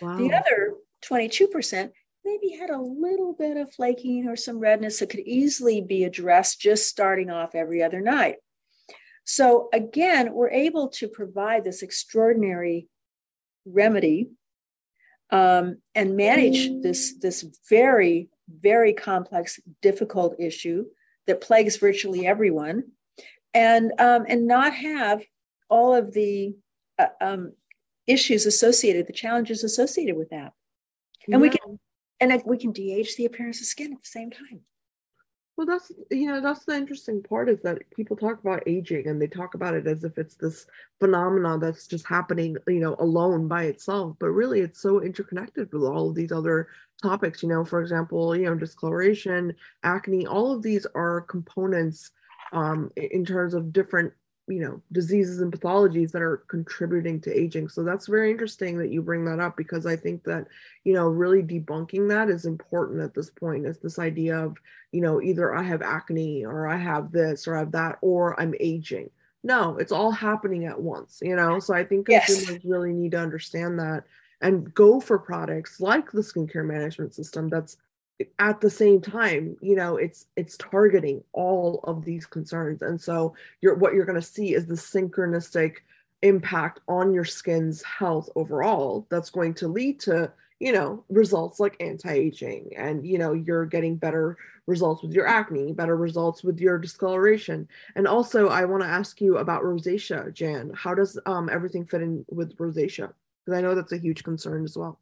Wow. 0.00 0.16
The 0.16 0.32
other 0.32 0.74
22% 1.04 1.90
maybe 2.24 2.56
had 2.58 2.70
a 2.70 2.80
little 2.80 3.34
bit 3.34 3.56
of 3.56 3.72
flaking 3.72 4.26
or 4.28 4.36
some 4.36 4.58
redness 4.58 4.98
that 4.98 5.10
could 5.10 5.20
easily 5.20 5.82
be 5.82 6.04
addressed 6.04 6.60
just 6.60 6.88
starting 6.88 7.30
off 7.30 7.54
every 7.54 7.82
other 7.82 8.00
night. 8.00 8.36
So, 9.24 9.68
again, 9.72 10.32
we're 10.34 10.50
able 10.50 10.88
to 10.90 11.08
provide 11.08 11.64
this 11.64 11.82
extraordinary 11.82 12.88
remedy 13.64 14.30
um, 15.30 15.78
and 15.94 16.16
manage 16.16 16.82
this, 16.82 17.14
this 17.18 17.44
very 17.68 18.28
very 18.48 18.92
complex, 18.92 19.60
difficult 19.82 20.36
issue 20.38 20.86
that 21.26 21.40
plagues 21.40 21.76
virtually 21.76 22.26
everyone, 22.26 22.84
and 23.52 23.92
um, 23.98 24.24
and 24.28 24.46
not 24.46 24.74
have 24.74 25.22
all 25.68 25.94
of 25.94 26.12
the 26.12 26.54
uh, 26.98 27.06
um, 27.20 27.52
issues 28.06 28.46
associated, 28.46 29.06
the 29.06 29.12
challenges 29.12 29.64
associated 29.64 30.16
with 30.16 30.30
that, 30.30 30.52
and 31.28 31.40
we 31.40 31.50
can 31.50 31.78
and 32.20 32.42
we 32.44 32.58
can 32.58 32.72
de-age 32.72 33.16
the 33.16 33.24
appearance 33.24 33.60
of 33.60 33.66
skin 33.66 33.92
at 33.92 34.02
the 34.02 34.08
same 34.08 34.30
time. 34.30 34.60
Well, 35.56 35.66
that's 35.68 35.92
you 36.10 36.26
know 36.26 36.40
that's 36.40 36.64
the 36.64 36.74
interesting 36.74 37.22
part 37.22 37.48
is 37.48 37.60
that 37.62 37.88
people 37.94 38.16
talk 38.16 38.40
about 38.40 38.64
aging 38.66 39.06
and 39.06 39.22
they 39.22 39.28
talk 39.28 39.54
about 39.54 39.74
it 39.74 39.86
as 39.86 40.02
if 40.02 40.18
it's 40.18 40.34
this 40.34 40.66
phenomenon 40.98 41.60
that's 41.60 41.86
just 41.86 42.06
happening 42.08 42.56
you 42.66 42.80
know 42.80 42.96
alone 42.98 43.46
by 43.46 43.64
itself, 43.64 44.16
but 44.18 44.30
really 44.30 44.60
it's 44.60 44.80
so 44.80 45.00
interconnected 45.00 45.72
with 45.72 45.84
all 45.84 46.08
of 46.08 46.16
these 46.16 46.32
other 46.32 46.68
topics. 47.02 47.40
You 47.42 47.50
know, 47.50 47.64
for 47.64 47.80
example, 47.80 48.34
you 48.34 48.46
know 48.46 48.56
discoloration, 48.56 49.54
acne, 49.84 50.26
all 50.26 50.50
of 50.52 50.62
these 50.62 50.86
are 50.96 51.20
components 51.20 52.10
um, 52.52 52.90
in 52.96 53.24
terms 53.24 53.54
of 53.54 53.72
different 53.72 54.12
you 54.46 54.60
know 54.60 54.80
diseases 54.92 55.40
and 55.40 55.52
pathologies 55.52 56.12
that 56.12 56.22
are 56.22 56.38
contributing 56.48 57.20
to 57.20 57.32
aging. 57.32 57.68
So 57.68 57.82
that's 57.82 58.06
very 58.06 58.30
interesting 58.30 58.78
that 58.78 58.90
you 58.90 59.00
bring 59.02 59.24
that 59.24 59.40
up 59.40 59.56
because 59.56 59.86
i 59.86 59.96
think 59.96 60.22
that 60.24 60.46
you 60.84 60.92
know 60.92 61.08
really 61.08 61.42
debunking 61.42 62.08
that 62.08 62.28
is 62.28 62.44
important 62.44 63.00
at 63.00 63.14
this 63.14 63.30
point 63.30 63.66
is 63.66 63.78
this 63.78 63.98
idea 63.98 64.36
of 64.38 64.56
you 64.92 65.00
know 65.00 65.22
either 65.22 65.54
i 65.54 65.62
have 65.62 65.82
acne 65.82 66.44
or 66.44 66.66
i 66.66 66.76
have 66.76 67.10
this 67.10 67.46
or 67.48 67.56
i 67.56 67.58
have 67.58 67.72
that 67.72 67.98
or 68.00 68.38
i'm 68.40 68.54
aging. 68.60 69.10
No 69.42 69.76
it's 69.76 69.92
all 69.92 70.10
happening 70.10 70.64
at 70.66 70.80
once 70.80 71.20
you 71.22 71.36
know? 71.36 71.58
So 71.58 71.74
i 71.74 71.84
think 71.84 72.06
consumers 72.06 72.50
yes. 72.50 72.64
really 72.64 72.92
need 72.92 73.12
to 73.12 73.20
understand 73.20 73.78
that 73.78 74.04
and 74.40 74.72
go 74.74 75.00
for 75.00 75.18
products 75.18 75.80
like 75.80 76.10
the 76.12 76.20
skincare 76.20 76.66
management 76.66 77.14
system 77.14 77.48
that's 77.48 77.76
at 78.38 78.60
the 78.60 78.70
same 78.70 79.00
time 79.00 79.56
you 79.60 79.74
know 79.74 79.96
it's 79.96 80.26
it's 80.36 80.56
targeting 80.56 81.22
all 81.32 81.80
of 81.84 82.04
these 82.04 82.26
concerns. 82.26 82.82
And 82.82 83.00
so 83.00 83.34
you're 83.60 83.74
what 83.74 83.94
you're 83.94 84.06
going 84.06 84.20
to 84.20 84.22
see 84.22 84.54
is 84.54 84.66
the 84.66 84.74
synchronistic 84.74 85.76
impact 86.22 86.80
on 86.88 87.12
your 87.12 87.24
skin's 87.24 87.82
health 87.82 88.30
overall 88.34 89.06
that's 89.10 89.30
going 89.30 89.52
to 89.52 89.68
lead 89.68 90.00
to 90.00 90.32
you 90.58 90.72
know 90.72 91.04
results 91.10 91.60
like 91.60 91.76
anti-aging 91.80 92.70
and 92.76 93.06
you 93.06 93.18
know 93.18 93.34
you're 93.34 93.66
getting 93.66 93.96
better 93.96 94.38
results 94.66 95.02
with 95.02 95.12
your 95.12 95.26
acne 95.26 95.72
better 95.72 95.96
results 95.96 96.42
with 96.44 96.58
your 96.60 96.78
discoloration. 96.78 97.68
And 97.96 98.06
also 98.06 98.48
i 98.48 98.64
want 98.64 98.82
to 98.82 98.88
ask 98.88 99.20
you 99.20 99.38
about 99.38 99.62
rosacea 99.62 100.32
jan. 100.32 100.72
How 100.74 100.94
does 100.94 101.18
um, 101.26 101.50
everything 101.50 101.84
fit 101.84 102.02
in 102.02 102.24
with 102.30 102.56
rosacea? 102.56 103.12
Because 103.44 103.58
i 103.58 103.60
know 103.60 103.74
that's 103.74 103.92
a 103.92 103.98
huge 103.98 104.22
concern 104.22 104.64
as 104.64 104.76
well. 104.76 105.00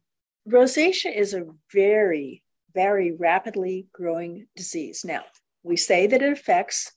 Rosacea 0.49 1.17
is 1.17 1.35
a 1.35 1.47
very 1.73 2.42
very 2.75 3.13
rapidly 3.13 3.87
growing 3.93 4.47
disease. 4.57 5.05
Now, 5.05 5.23
we 5.63 5.77
say 5.77 6.07
that 6.07 6.23
it 6.23 6.33
affects 6.33 6.93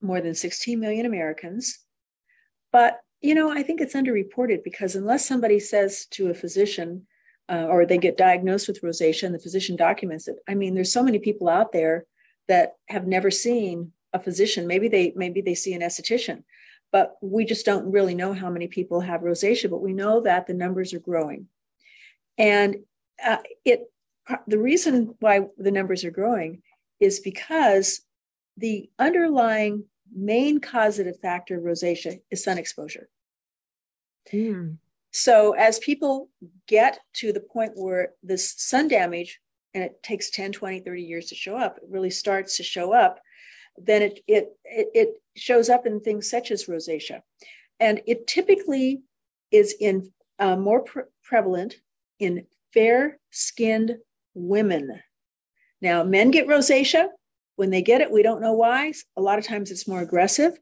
more 0.00 0.20
than 0.20 0.34
16 0.34 0.78
million 0.78 1.06
Americans, 1.06 1.78
but 2.72 3.00
you 3.20 3.34
know, 3.34 3.50
I 3.50 3.62
think 3.62 3.80
it's 3.80 3.94
underreported 3.94 4.62
because 4.62 4.94
unless 4.94 5.26
somebody 5.26 5.58
says 5.58 6.04
to 6.10 6.28
a 6.28 6.34
physician 6.34 7.06
uh, 7.48 7.66
or 7.70 7.86
they 7.86 7.96
get 7.96 8.18
diagnosed 8.18 8.68
with 8.68 8.82
rosacea 8.82 9.22
and 9.22 9.34
the 9.34 9.38
physician 9.38 9.76
documents 9.76 10.28
it, 10.28 10.36
I 10.46 10.54
mean, 10.54 10.74
there's 10.74 10.92
so 10.92 11.02
many 11.02 11.18
people 11.18 11.48
out 11.48 11.72
there 11.72 12.04
that 12.48 12.74
have 12.88 13.06
never 13.06 13.30
seen 13.30 13.92
a 14.12 14.18
physician. 14.18 14.66
Maybe 14.66 14.88
they 14.88 15.14
maybe 15.16 15.40
they 15.40 15.54
see 15.54 15.72
an 15.72 15.80
esthetician, 15.80 16.44
but 16.92 17.14
we 17.22 17.46
just 17.46 17.64
don't 17.64 17.90
really 17.90 18.14
know 18.14 18.34
how 18.34 18.50
many 18.50 18.68
people 18.68 19.00
have 19.00 19.22
rosacea, 19.22 19.70
but 19.70 19.82
we 19.82 19.94
know 19.94 20.20
that 20.20 20.46
the 20.46 20.54
numbers 20.54 20.92
are 20.92 21.00
growing. 21.00 21.48
And 22.36 22.76
uh, 23.24 23.38
it 23.64 23.90
the 24.46 24.58
reason 24.58 25.14
why 25.20 25.46
the 25.58 25.70
numbers 25.70 26.04
are 26.04 26.10
growing 26.10 26.62
is 27.00 27.20
because 27.20 28.00
the 28.56 28.88
underlying 28.98 29.84
main 30.14 30.60
causative 30.60 31.18
factor 31.20 31.58
of 31.58 31.64
rosacea 31.64 32.20
is 32.30 32.44
sun 32.44 32.58
exposure. 32.58 33.08
Mm. 34.32 34.78
So 35.10 35.52
as 35.52 35.78
people 35.78 36.28
get 36.66 36.98
to 37.14 37.32
the 37.32 37.40
point 37.40 37.72
where 37.74 38.12
this 38.22 38.54
sun 38.56 38.88
damage, 38.88 39.40
and 39.74 39.82
it 39.82 40.02
takes 40.02 40.30
10, 40.30 40.52
20, 40.52 40.80
30 40.80 41.02
years 41.02 41.26
to 41.26 41.34
show 41.34 41.56
up, 41.56 41.78
it 41.78 41.84
really 41.88 42.10
starts 42.10 42.56
to 42.56 42.62
show 42.62 42.92
up, 42.92 43.20
then 43.76 44.02
it, 44.02 44.20
it, 44.26 44.56
it, 44.64 44.88
it 44.94 45.08
shows 45.36 45.68
up 45.68 45.86
in 45.86 46.00
things 46.00 46.30
such 46.30 46.50
as 46.50 46.66
rosacea. 46.66 47.20
And 47.80 48.00
it 48.06 48.26
typically 48.26 49.02
is 49.50 49.74
in 49.80 50.12
uh, 50.38 50.56
more 50.56 50.80
pre- 50.80 51.02
prevalent 51.22 51.76
in 52.18 52.46
fair 52.72 53.18
skinned 53.30 53.96
women. 54.34 55.00
Now, 55.80 56.04
men 56.04 56.30
get 56.30 56.46
rosacea. 56.46 57.08
When 57.56 57.70
they 57.70 57.82
get 57.82 58.00
it, 58.00 58.10
we 58.10 58.22
don't 58.22 58.40
know 58.40 58.52
why. 58.52 58.92
A 59.16 59.22
lot 59.22 59.38
of 59.38 59.46
times 59.46 59.70
it's 59.70 59.86
more 59.86 60.00
aggressive. 60.00 60.58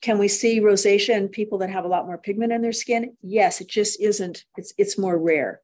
Can 0.00 0.18
we 0.18 0.28
see 0.28 0.60
rosacea 0.60 1.16
in 1.16 1.28
people 1.28 1.58
that 1.58 1.70
have 1.70 1.84
a 1.84 1.88
lot 1.88 2.06
more 2.06 2.18
pigment 2.18 2.52
in 2.52 2.62
their 2.62 2.72
skin? 2.72 3.16
Yes, 3.22 3.60
it 3.60 3.68
just 3.68 4.00
isn't, 4.00 4.44
it's, 4.56 4.72
it's 4.78 4.98
more 4.98 5.18
rare. 5.18 5.60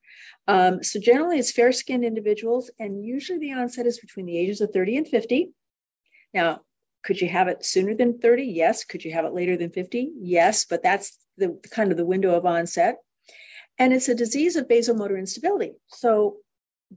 Um, 0.48 0.82
so 0.82 0.98
generally 0.98 1.38
it's 1.38 1.52
fair 1.52 1.72
skinned 1.72 2.04
individuals, 2.04 2.70
and 2.78 3.04
usually 3.04 3.38
the 3.38 3.52
onset 3.52 3.86
is 3.86 4.00
between 4.00 4.26
the 4.26 4.38
ages 4.38 4.60
of 4.60 4.72
30 4.72 4.96
and 4.98 5.08
50. 5.08 5.52
Now, 6.34 6.62
could 7.02 7.20
you 7.20 7.28
have 7.28 7.48
it 7.48 7.64
sooner 7.64 7.94
than 7.94 8.18
30? 8.18 8.44
Yes. 8.44 8.84
Could 8.84 9.04
you 9.04 9.12
have 9.12 9.24
it 9.24 9.34
later 9.34 9.56
than 9.56 9.70
50? 9.70 10.12
Yes, 10.20 10.64
but 10.64 10.82
that's 10.82 11.18
the 11.36 11.58
kind 11.70 11.90
of 11.90 11.96
the 11.96 12.06
window 12.06 12.34
of 12.34 12.46
onset. 12.46 12.96
And 13.78 13.92
it's 13.92 14.08
a 14.08 14.14
disease 14.14 14.56
of 14.56 14.68
vasomotor 14.68 15.18
instability. 15.18 15.72
So 15.88 16.36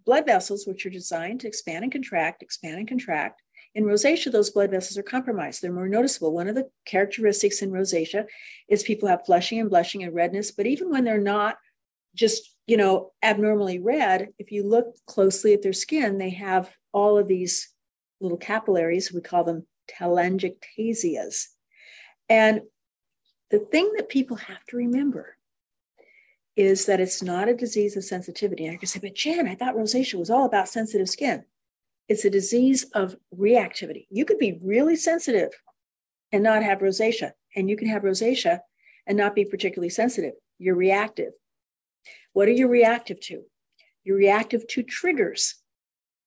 blood 0.05 0.25
vessels, 0.25 0.65
which 0.65 0.85
are 0.85 0.89
designed 0.91 1.39
to 1.41 1.47
expand 1.47 1.83
and 1.83 1.91
contract, 1.91 2.41
expand 2.41 2.79
and 2.79 2.87
contract, 2.87 3.41
in 3.75 3.83
rosacea, 3.83 4.31
those 4.31 4.49
blood 4.49 4.71
vessels 4.71 4.97
are 4.97 5.03
compromised. 5.03 5.61
They're 5.61 5.71
more 5.71 5.89
noticeable. 5.89 6.33
One 6.33 6.47
of 6.47 6.55
the 6.55 6.69
characteristics 6.85 7.61
in 7.61 7.71
rosacea 7.71 8.25
is 8.69 8.83
people 8.83 9.09
have 9.09 9.25
flushing 9.25 9.59
and 9.59 9.69
blushing 9.69 10.01
and 10.03 10.15
redness, 10.15 10.51
but 10.51 10.65
even 10.65 10.89
when 10.89 11.03
they're 11.03 11.19
not 11.19 11.57
just, 12.15 12.55
you 12.67 12.77
know, 12.77 13.11
abnormally 13.21 13.79
red, 13.79 14.29
if 14.39 14.51
you 14.51 14.65
look 14.65 14.95
closely 15.05 15.53
at 15.53 15.61
their 15.61 15.73
skin, 15.73 16.17
they 16.17 16.29
have 16.29 16.71
all 16.93 17.17
of 17.17 17.27
these 17.27 17.69
little 18.21 18.37
capillaries. 18.37 19.11
We 19.11 19.19
call 19.19 19.43
them 19.43 19.67
telangiectasias. 19.99 21.47
And 22.29 22.61
the 23.51 23.59
thing 23.59 23.91
that 23.97 24.07
people 24.07 24.37
have 24.37 24.63
to 24.69 24.77
remember 24.77 25.34
is 26.55 26.85
that 26.85 26.99
it's 26.99 27.21
not 27.21 27.49
a 27.49 27.55
disease 27.55 27.97
of 27.97 28.03
sensitivity. 28.03 28.69
I 28.69 28.77
could 28.77 28.89
say, 28.89 28.99
but 28.99 29.15
Jan, 29.15 29.47
I 29.47 29.55
thought 29.55 29.75
rosacea 29.75 30.17
was 30.17 30.29
all 30.29 30.45
about 30.45 30.69
sensitive 30.69 31.09
skin. 31.09 31.43
It's 32.07 32.23
a 32.23 32.29
disease 32.29 32.85
of 32.93 33.15
reactivity. 33.37 34.05
You 34.09 34.25
could 34.25 34.37
be 34.37 34.59
really 34.63 34.95
sensitive 34.95 35.49
and 36.31 36.43
not 36.43 36.63
have 36.63 36.79
rosacea, 36.79 37.31
and 37.55 37.69
you 37.69 37.75
can 37.75 37.87
have 37.87 38.03
rosacea 38.03 38.59
and 39.07 39.17
not 39.17 39.35
be 39.35 39.45
particularly 39.45 39.89
sensitive. 39.89 40.33
You're 40.57 40.75
reactive. 40.75 41.33
What 42.33 42.47
are 42.47 42.53
you 42.53 42.67
reactive 42.67 43.19
to? 43.21 43.43
You're 44.03 44.17
reactive 44.17 44.67
to 44.67 44.83
triggers. 44.83 45.55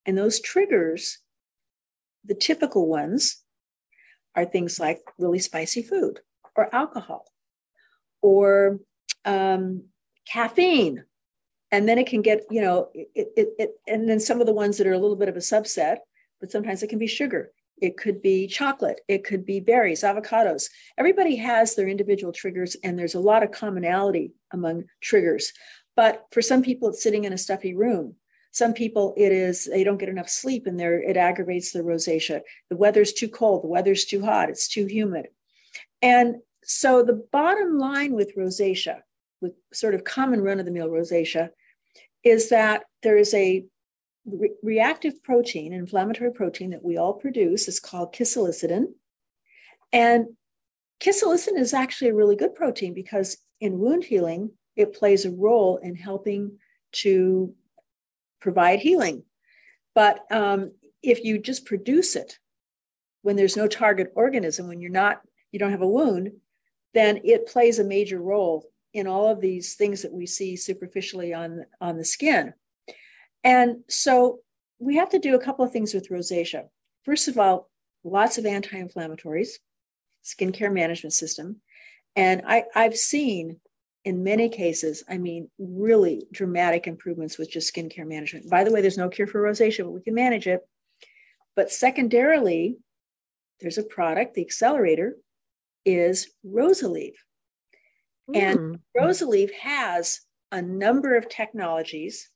And 0.04 0.16
those 0.16 0.40
triggers, 0.40 1.18
the 2.24 2.34
typical 2.34 2.88
ones, 2.88 3.42
are 4.34 4.44
things 4.44 4.78
like 4.78 5.00
really 5.18 5.38
spicy 5.38 5.82
food 5.82 6.20
or 6.56 6.72
alcohol 6.74 7.24
or 8.22 8.78
um, 9.24 9.84
caffeine. 10.30 11.04
And 11.70 11.88
then 11.88 11.98
it 11.98 12.06
can 12.06 12.22
get 12.22 12.44
you 12.50 12.62
know 12.62 12.88
it, 12.94 13.32
it, 13.36 13.48
it 13.58 13.70
and 13.86 14.08
then 14.08 14.20
some 14.20 14.40
of 14.40 14.46
the 14.46 14.54
ones 14.54 14.78
that 14.78 14.86
are 14.86 14.92
a 14.92 14.98
little 14.98 15.16
bit 15.16 15.28
of 15.28 15.36
a 15.36 15.40
subset 15.40 15.98
but 16.40 16.50
sometimes 16.50 16.82
it 16.82 16.88
can 16.88 16.98
be 16.98 17.06
sugar. 17.06 17.50
It 17.80 17.96
could 17.96 18.22
be 18.22 18.46
chocolate. 18.46 19.00
It 19.08 19.24
could 19.24 19.44
be 19.44 19.60
berries 19.60 20.02
avocados. 20.02 20.68
Everybody 20.96 21.36
has 21.36 21.74
their 21.74 21.88
individual 21.88 22.32
triggers 22.32 22.76
and 22.82 22.98
there's 22.98 23.14
a 23.14 23.20
lot 23.20 23.42
of 23.42 23.50
commonality 23.50 24.32
among 24.52 24.84
triggers. 25.00 25.52
But 25.94 26.26
for 26.30 26.42
some 26.42 26.62
people 26.62 26.88
it's 26.88 27.02
sitting 27.02 27.24
in 27.24 27.32
a 27.32 27.38
stuffy 27.38 27.74
room. 27.74 28.14
Some 28.50 28.72
people 28.72 29.14
it 29.16 29.30
is 29.30 29.66
they 29.66 29.84
don't 29.84 29.98
get 29.98 30.08
enough 30.08 30.30
sleep 30.30 30.66
and 30.66 30.80
there 30.80 31.00
it 31.02 31.16
aggravates 31.16 31.72
the 31.72 31.80
rosacea. 31.80 32.40
The 32.70 32.76
weather's 32.76 33.12
too 33.12 33.28
cold. 33.28 33.62
The 33.62 33.68
weather's 33.68 34.06
too 34.06 34.24
hot. 34.24 34.48
It's 34.48 34.68
too 34.68 34.86
humid. 34.86 35.26
And 36.00 36.36
so 36.64 37.02
the 37.02 37.26
bottom 37.30 37.78
line 37.78 38.14
with 38.14 38.36
rosacea 38.36 39.00
with 39.40 39.52
sort 39.72 39.94
of 39.94 40.04
common 40.04 40.40
run 40.40 40.58
of 40.58 40.66
the 40.66 40.72
mill 40.72 40.88
rosacea 40.88 41.50
is 42.24 42.50
that 42.50 42.84
there 43.02 43.16
is 43.16 43.32
a 43.34 43.64
re- 44.26 44.52
reactive 44.62 45.22
protein, 45.22 45.72
inflammatory 45.72 46.32
protein 46.32 46.70
that 46.70 46.84
we 46.84 46.96
all 46.96 47.14
produce. 47.14 47.68
It's 47.68 47.80
called 47.80 48.14
cathelicidin. 48.14 48.86
And 49.92 50.26
cathelicidin 51.00 51.58
is 51.58 51.74
actually 51.74 52.10
a 52.10 52.14
really 52.14 52.36
good 52.36 52.54
protein 52.54 52.94
because 52.94 53.38
in 53.60 53.78
wound 53.78 54.04
healing, 54.04 54.50
it 54.76 54.94
plays 54.94 55.24
a 55.24 55.30
role 55.30 55.78
in 55.78 55.96
helping 55.96 56.58
to 56.92 57.54
provide 58.40 58.80
healing. 58.80 59.24
But 59.94 60.20
um, 60.30 60.70
if 61.02 61.24
you 61.24 61.38
just 61.38 61.64
produce 61.64 62.16
it 62.16 62.38
when 63.22 63.36
there's 63.36 63.56
no 63.56 63.66
target 63.66 64.12
organism, 64.14 64.68
when 64.68 64.80
you're 64.80 64.90
not, 64.90 65.20
you 65.50 65.58
don't 65.58 65.72
have 65.72 65.82
a 65.82 65.88
wound, 65.88 66.32
then 66.94 67.20
it 67.24 67.46
plays 67.46 67.78
a 67.78 67.84
major 67.84 68.20
role 68.20 68.64
in 68.98 69.06
all 69.06 69.28
of 69.28 69.40
these 69.40 69.74
things 69.74 70.02
that 70.02 70.12
we 70.12 70.26
see 70.26 70.56
superficially 70.56 71.32
on, 71.32 71.64
on 71.80 71.96
the 71.96 72.04
skin. 72.04 72.52
And 73.42 73.78
so 73.88 74.40
we 74.78 74.96
have 74.96 75.10
to 75.10 75.18
do 75.18 75.34
a 75.34 75.42
couple 75.42 75.64
of 75.64 75.72
things 75.72 75.94
with 75.94 76.10
rosacea. 76.10 76.64
First 77.04 77.28
of 77.28 77.38
all, 77.38 77.70
lots 78.04 78.38
of 78.38 78.46
anti-inflammatories, 78.46 79.50
skincare 80.24 80.72
management 80.72 81.12
system. 81.12 81.60
And 82.16 82.42
I, 82.46 82.64
I've 82.74 82.96
seen 82.96 83.60
in 84.04 84.24
many 84.24 84.48
cases, 84.48 85.04
I 85.08 85.18
mean, 85.18 85.50
really 85.58 86.26
dramatic 86.32 86.86
improvements 86.86 87.38
with 87.38 87.50
just 87.50 87.74
skincare 87.74 88.06
management. 88.06 88.48
By 88.48 88.64
the 88.64 88.72
way, 88.72 88.80
there's 88.80 88.98
no 88.98 89.08
cure 89.08 89.26
for 89.26 89.42
rosacea, 89.42 89.84
but 89.84 89.90
we 89.90 90.00
can 90.00 90.14
manage 90.14 90.46
it. 90.46 90.66
But 91.54 91.70
secondarily, 91.70 92.78
there's 93.60 93.78
a 93.78 93.82
product, 93.82 94.34
the 94.34 94.42
accelerator 94.42 95.16
is 95.84 96.30
Rosalieve. 96.44 97.16
And 98.34 98.78
mm. 98.94 99.50
Has 99.62 100.20
a 100.50 100.62
number 100.62 101.16
of 101.16 101.28
technologies, 101.28 102.30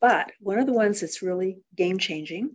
but 0.00 0.32
one 0.40 0.58
of 0.58 0.66
the 0.66 0.72
ones 0.72 1.00
that's 1.00 1.22
really 1.22 1.58
game 1.76 1.98
changing 1.98 2.52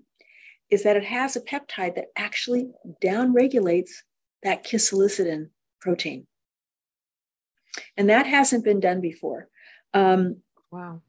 is 0.70 0.84
that 0.84 0.98
it 0.98 1.04
has 1.06 1.36
a 1.36 1.42
peptide 1.42 1.96
that 1.96 2.08
actually 2.16 2.70
downregulates 3.04 3.92
that 4.44 4.66
cathelicidin 4.66 5.50
protein. 5.80 6.28
And 7.98 8.10
that 8.10 8.26
hasn't 8.26 8.64
been 8.64 8.80
done 8.80 9.02
before. 9.02 9.50
Um, 9.94 10.38
wow. 10.72 11.02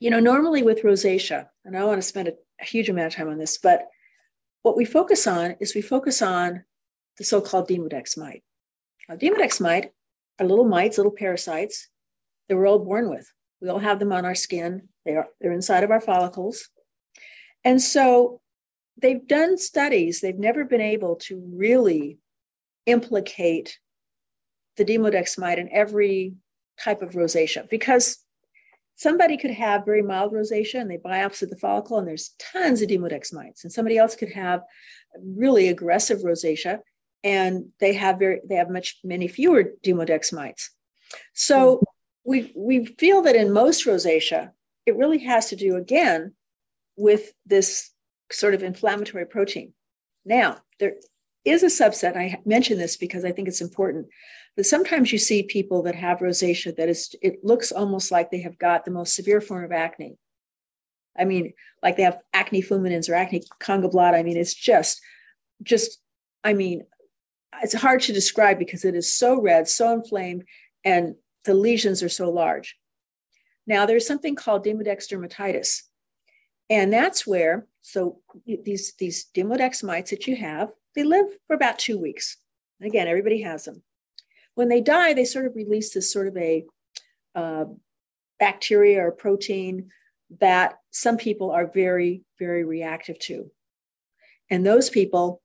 You 0.00 0.10
know, 0.10 0.20
normally 0.20 0.62
with 0.62 0.82
rosacea, 0.82 1.48
and 1.64 1.76
I 1.76 1.84
want 1.84 1.98
to 1.98 2.06
spend 2.06 2.28
a, 2.28 2.34
a 2.60 2.64
huge 2.64 2.88
amount 2.88 3.06
of 3.08 3.14
time 3.14 3.28
on 3.28 3.38
this, 3.38 3.58
but 3.58 3.88
what 4.62 4.76
we 4.76 4.84
focus 4.84 5.26
on 5.26 5.56
is 5.60 5.74
we 5.74 5.82
focus 5.82 6.22
on 6.22 6.64
the 7.18 7.24
so 7.24 7.40
called 7.40 7.68
Demodex 7.68 8.16
mite. 8.16 8.42
Now, 9.08 9.16
Demodex 9.16 9.60
mite 9.60 9.92
are 10.38 10.46
little 10.46 10.64
mites, 10.64 10.98
little 10.98 11.12
parasites 11.12 11.88
that 12.48 12.56
we're 12.56 12.66
all 12.66 12.78
born 12.78 13.08
with. 13.08 13.30
We 13.60 13.68
all 13.68 13.78
have 13.78 13.98
them 13.98 14.12
on 14.12 14.24
our 14.24 14.34
skin. 14.34 14.88
They 15.04 15.16
are 15.16 15.28
they're 15.40 15.52
inside 15.52 15.84
of 15.84 15.90
our 15.90 16.00
follicles. 16.00 16.68
And 17.64 17.80
so 17.80 18.40
they've 19.00 19.26
done 19.26 19.58
studies, 19.58 20.20
they've 20.20 20.38
never 20.38 20.64
been 20.64 20.80
able 20.80 21.16
to 21.16 21.42
really 21.54 22.18
implicate 22.86 23.78
the 24.76 24.84
Demodex 24.84 25.38
mite 25.38 25.58
in 25.58 25.68
every 25.72 26.34
type 26.80 27.02
of 27.02 27.12
rosacea 27.12 27.68
because 27.68 28.18
somebody 28.96 29.36
could 29.36 29.50
have 29.50 29.84
very 29.84 30.02
mild 30.02 30.32
rosacea 30.32 30.80
and 30.80 30.90
they 30.90 30.98
biopsy 30.98 31.48
the 31.48 31.56
follicle 31.56 31.98
and 31.98 32.08
there's 32.08 32.34
tons 32.38 32.82
of 32.82 32.88
Demodex 32.88 33.32
mites. 33.32 33.64
And 33.64 33.72
somebody 33.72 33.98
else 33.98 34.16
could 34.16 34.32
have 34.32 34.62
really 35.24 35.68
aggressive 35.68 36.20
rosacea 36.20 36.80
and 37.24 37.66
they 37.80 37.94
have 37.94 38.18
very 38.18 38.40
they 38.48 38.56
have 38.56 38.70
much 38.70 38.98
many 39.04 39.28
fewer 39.28 39.64
demodex 39.84 40.32
mites. 40.32 40.70
So 41.34 41.76
mm-hmm. 41.76 41.84
we 42.24 42.52
we 42.56 42.86
feel 42.86 43.22
that 43.22 43.36
in 43.36 43.52
most 43.52 43.86
rosacea, 43.86 44.50
it 44.86 44.96
really 44.96 45.18
has 45.18 45.48
to 45.50 45.56
do 45.56 45.76
again 45.76 46.34
with 46.96 47.32
this 47.46 47.90
sort 48.30 48.54
of 48.54 48.62
inflammatory 48.62 49.26
protein. 49.26 49.72
Now 50.24 50.58
there 50.78 50.94
is 51.44 51.62
a 51.62 51.66
subset. 51.66 52.16
I 52.16 52.40
mention 52.44 52.78
this 52.78 52.96
because 52.96 53.24
I 53.24 53.32
think 53.32 53.48
it's 53.48 53.60
important. 53.60 54.06
But 54.56 54.66
sometimes 54.66 55.12
you 55.12 55.18
see 55.18 55.42
people 55.44 55.82
that 55.84 55.94
have 55.94 56.18
rosacea 56.18 56.76
that 56.76 56.88
is 56.88 57.14
it 57.22 57.44
looks 57.44 57.72
almost 57.72 58.10
like 58.10 58.30
they 58.30 58.42
have 58.42 58.58
got 58.58 58.84
the 58.84 58.90
most 58.90 59.14
severe 59.14 59.40
form 59.40 59.64
of 59.64 59.72
acne. 59.72 60.16
I 61.18 61.24
mean, 61.24 61.52
like 61.82 61.96
they 61.96 62.02
have 62.04 62.18
acne 62.32 62.62
fulminans 62.62 63.08
or 63.08 63.14
acne 63.14 63.42
condylarthritis. 63.60 64.14
I 64.14 64.22
mean, 64.22 64.36
it's 64.36 64.54
just, 64.54 65.00
just, 65.62 66.00
I 66.42 66.54
mean, 66.54 66.84
it's 67.62 67.74
hard 67.74 68.00
to 68.02 68.12
describe 68.12 68.58
because 68.58 68.84
it 68.84 68.94
is 68.94 69.12
so 69.12 69.40
red, 69.40 69.68
so 69.68 69.92
inflamed, 69.92 70.44
and 70.84 71.16
the 71.44 71.54
lesions 71.54 72.02
are 72.02 72.08
so 72.08 72.30
large. 72.30 72.76
Now, 73.66 73.86
there's 73.86 74.06
something 74.06 74.34
called 74.34 74.64
Demodex 74.64 75.08
dermatitis. 75.08 75.82
And 76.70 76.92
that's 76.92 77.26
where, 77.26 77.66
so 77.82 78.20
these, 78.46 78.94
these 78.98 79.26
Demodex 79.34 79.84
mites 79.84 80.10
that 80.10 80.26
you 80.26 80.36
have, 80.36 80.72
they 80.94 81.04
live 81.04 81.26
for 81.46 81.54
about 81.54 81.78
two 81.78 81.98
weeks. 81.98 82.38
And 82.80 82.88
again, 82.88 83.08
everybody 83.08 83.42
has 83.42 83.64
them. 83.64 83.82
When 84.54 84.68
they 84.68 84.80
die, 84.80 85.14
they 85.14 85.24
sort 85.24 85.46
of 85.46 85.54
release 85.54 85.92
this 85.92 86.12
sort 86.12 86.28
of 86.28 86.36
a 86.36 86.64
uh, 87.34 87.64
bacteria 88.38 89.04
or 89.04 89.12
protein 89.12 89.90
that 90.40 90.78
some 90.90 91.16
people 91.16 91.50
are 91.50 91.70
very, 91.72 92.22
very 92.38 92.64
reactive 92.64 93.18
to. 93.20 93.50
And 94.50 94.66
those 94.66 94.90
people, 94.90 95.40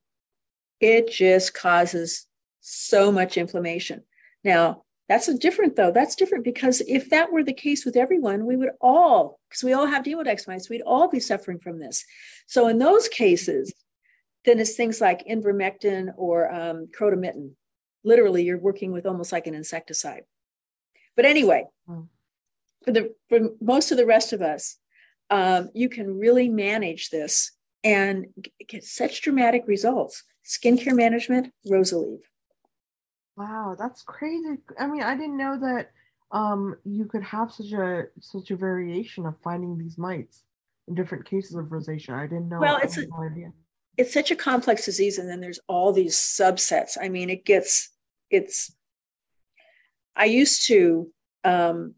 it 0.80 1.10
just 1.10 1.54
causes 1.54 2.26
so 2.60 3.10
much 3.10 3.36
inflammation. 3.36 4.02
Now, 4.44 4.84
that's 5.08 5.28
a 5.28 5.38
different 5.38 5.76
though. 5.76 5.90
That's 5.90 6.14
different 6.14 6.44
because 6.44 6.82
if 6.86 7.10
that 7.10 7.32
were 7.32 7.42
the 7.42 7.54
case 7.54 7.84
with 7.84 7.96
everyone, 7.96 8.44
we 8.44 8.56
would 8.56 8.70
all, 8.80 9.40
because 9.48 9.64
we 9.64 9.72
all 9.72 9.86
have 9.86 10.04
Demodex 10.04 10.46
mites, 10.46 10.68
we'd 10.68 10.82
all 10.82 11.08
be 11.08 11.20
suffering 11.20 11.58
from 11.58 11.78
this. 11.78 12.04
So 12.46 12.68
in 12.68 12.78
those 12.78 13.08
cases, 13.08 13.72
then 14.44 14.60
it's 14.60 14.74
things 14.74 15.00
like 15.00 15.26
ivermectin 15.26 16.12
or 16.16 16.52
um, 16.52 16.88
crotamiton. 16.98 17.52
Literally, 18.04 18.44
you're 18.44 18.58
working 18.58 18.92
with 18.92 19.06
almost 19.06 19.32
like 19.32 19.46
an 19.46 19.54
insecticide. 19.54 20.22
But 21.16 21.24
anyway, 21.24 21.64
hmm. 21.86 22.02
for 22.84 22.92
the 22.92 23.14
for 23.28 23.40
most 23.60 23.90
of 23.90 23.96
the 23.96 24.06
rest 24.06 24.32
of 24.32 24.40
us, 24.40 24.76
um, 25.30 25.70
you 25.74 25.88
can 25.88 26.18
really 26.18 26.48
manage 26.48 27.10
this 27.10 27.52
and 27.82 28.26
get 28.66 28.84
such 28.84 29.22
dramatic 29.22 29.64
results. 29.66 30.24
Skincare 30.48 30.96
management, 30.96 31.52
Rosalieve. 31.66 32.22
Wow, 33.36 33.76
that's 33.78 34.02
crazy. 34.02 34.56
I 34.80 34.86
mean, 34.86 35.02
I 35.02 35.14
didn't 35.14 35.36
know 35.36 35.58
that 35.60 35.90
um, 36.30 36.74
you 36.84 37.04
could 37.04 37.22
have 37.22 37.52
such 37.52 37.72
a 37.72 38.06
such 38.20 38.50
a 38.50 38.56
variation 38.56 39.26
of 39.26 39.34
finding 39.44 39.78
these 39.78 39.98
mites 39.98 40.44
in 40.88 40.94
different 40.94 41.26
cases 41.26 41.54
of 41.54 41.66
rosacea. 41.66 42.14
I 42.14 42.26
didn't 42.26 42.48
know. 42.48 42.60
Well, 42.60 42.80
it's 42.82 42.96
a, 42.96 43.06
no 43.06 43.22
idea. 43.22 43.52
It's 43.96 44.12
such 44.12 44.30
a 44.30 44.36
complex 44.36 44.86
disease, 44.86 45.18
and 45.18 45.28
then 45.28 45.40
there's 45.40 45.60
all 45.68 45.92
these 45.92 46.16
subsets. 46.16 46.96
I 47.00 47.08
mean, 47.08 47.30
it 47.30 47.44
gets 47.44 47.90
it's. 48.30 48.74
I 50.16 50.24
used 50.24 50.66
to 50.66 51.12
um, 51.44 51.94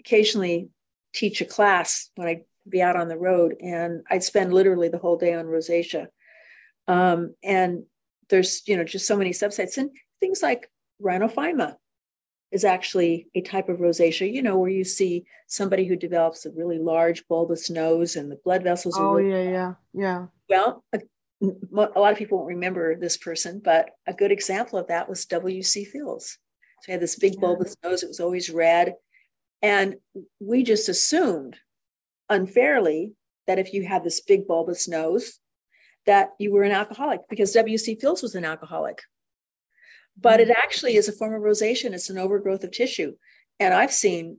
occasionally 0.00 0.70
teach 1.14 1.40
a 1.40 1.44
class 1.44 2.10
when 2.16 2.26
I'd 2.26 2.44
be 2.68 2.82
out 2.82 2.96
on 2.96 3.08
the 3.08 3.18
road, 3.18 3.54
and 3.60 4.02
I'd 4.10 4.24
spend 4.24 4.52
literally 4.52 4.88
the 4.88 4.98
whole 4.98 5.16
day 5.16 5.34
on 5.34 5.46
rosacea. 5.46 6.08
Um, 6.88 7.34
and 7.42 7.84
there's 8.28 8.62
you 8.66 8.76
know 8.76 8.84
just 8.84 9.06
so 9.06 9.16
many 9.16 9.30
subsets, 9.30 9.76
and 9.76 9.90
things 10.20 10.42
like 10.42 10.70
rhinophyma 11.02 11.76
is 12.52 12.64
actually 12.64 13.28
a 13.34 13.40
type 13.40 13.68
of 13.68 13.78
rosacea, 13.78 14.32
you 14.32 14.42
know, 14.42 14.58
where 14.58 14.70
you 14.70 14.84
see 14.84 15.26
somebody 15.46 15.84
who 15.84 15.96
develops 15.96 16.46
a 16.46 16.50
really 16.50 16.78
large 16.78 17.26
bulbous 17.28 17.68
nose 17.68 18.16
and 18.16 18.30
the 18.30 18.40
blood 18.44 18.62
vessels 18.62 18.96
oh, 18.98 19.10
are. 19.10 19.16
really 19.16 19.46
yeah, 19.46 19.50
yeah, 19.50 19.74
yeah. 19.92 20.26
Well, 20.48 20.84
a, 20.92 21.00
a, 21.42 22.00
lot 22.00 22.12
of 22.12 22.18
people 22.18 22.38
won't 22.38 22.48
remember 22.48 22.94
this 22.94 23.16
person, 23.16 23.60
but 23.62 23.90
a 24.06 24.14
good 24.14 24.30
example 24.30 24.78
of 24.78 24.86
that 24.88 25.08
was 25.08 25.26
W.C. 25.26 25.84
Fields. 25.84 26.38
So 26.82 26.86
he 26.86 26.92
had 26.92 27.00
this 27.00 27.18
big 27.18 27.40
bulbous 27.40 27.76
yeah. 27.82 27.90
nose, 27.90 28.02
it 28.02 28.08
was 28.08 28.20
always 28.20 28.48
red. 28.48 28.94
And 29.60 29.96
we 30.38 30.62
just 30.62 30.88
assumed 30.88 31.56
unfairly 32.28 33.12
that 33.46 33.58
if 33.58 33.72
you 33.72 33.84
had 33.84 34.04
this 34.04 34.20
big 34.20 34.46
bulbous 34.46 34.86
nose, 34.88 35.40
that 36.06 36.30
you 36.38 36.52
were 36.52 36.62
an 36.62 36.72
alcoholic 36.72 37.20
because 37.28 37.52
W.C. 37.52 37.96
Fields 37.96 38.22
was 38.22 38.34
an 38.34 38.44
alcoholic 38.44 39.02
but 40.20 40.40
it 40.40 40.50
actually 40.50 40.96
is 40.96 41.08
a 41.08 41.12
form 41.12 41.34
of 41.34 41.42
rosacea. 41.42 41.92
It's 41.92 42.10
an 42.10 42.18
overgrowth 42.18 42.64
of 42.64 42.70
tissue. 42.70 43.14
And 43.60 43.74
I've 43.74 43.92
seen 43.92 44.38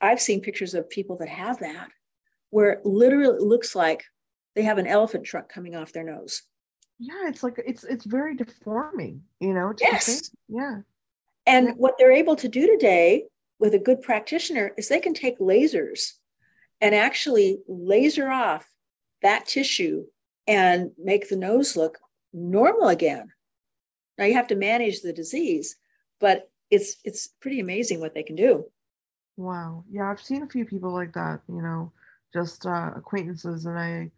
I've 0.00 0.20
seen 0.20 0.40
pictures 0.40 0.74
of 0.74 0.88
people 0.88 1.16
that 1.16 1.28
have 1.28 1.58
that 1.60 1.88
where 2.50 2.70
it 2.70 2.86
literally 2.86 3.38
looks 3.40 3.74
like 3.74 4.04
they 4.54 4.62
have 4.62 4.78
an 4.78 4.86
elephant 4.86 5.24
trunk 5.24 5.48
coming 5.48 5.74
off 5.74 5.92
their 5.92 6.04
nose. 6.04 6.42
Yeah, 6.98 7.28
it's 7.28 7.42
like 7.42 7.60
it's 7.66 7.84
it's 7.84 8.04
very 8.04 8.36
deforming, 8.36 9.22
you 9.40 9.54
know. 9.54 9.72
yes. 9.80 10.30
Yeah. 10.48 10.80
And 11.46 11.68
yeah. 11.68 11.72
what 11.76 11.94
they're 11.98 12.12
able 12.12 12.36
to 12.36 12.48
do 12.48 12.66
today 12.66 13.24
with 13.58 13.74
a 13.74 13.78
good 13.78 14.02
practitioner 14.02 14.72
is 14.76 14.88
they 14.88 15.00
can 15.00 15.14
take 15.14 15.38
lasers 15.38 16.12
and 16.80 16.94
actually 16.94 17.58
laser 17.66 18.30
off 18.30 18.66
that 19.22 19.46
tissue 19.46 20.04
and 20.46 20.90
make 20.98 21.28
the 21.28 21.36
nose 21.36 21.76
look 21.76 21.98
normal 22.32 22.88
again. 22.88 23.32
Now 24.18 24.24
you 24.26 24.34
have 24.34 24.48
to 24.48 24.56
manage 24.56 25.00
the 25.00 25.12
disease, 25.12 25.76
but 26.20 26.50
it's 26.70 26.96
it's 27.04 27.28
pretty 27.40 27.60
amazing 27.60 28.00
what 28.00 28.14
they 28.14 28.22
can 28.22 28.36
do. 28.36 28.66
Wow. 29.36 29.84
Yeah, 29.90 30.10
I've 30.10 30.20
seen 30.20 30.42
a 30.42 30.48
few 30.48 30.64
people 30.64 30.92
like 30.92 31.12
that, 31.14 31.40
you 31.48 31.62
know, 31.62 31.92
just 32.32 32.66
uh, 32.66 32.90
acquaintances 32.94 33.66
and 33.66 33.78
I 33.78 34.10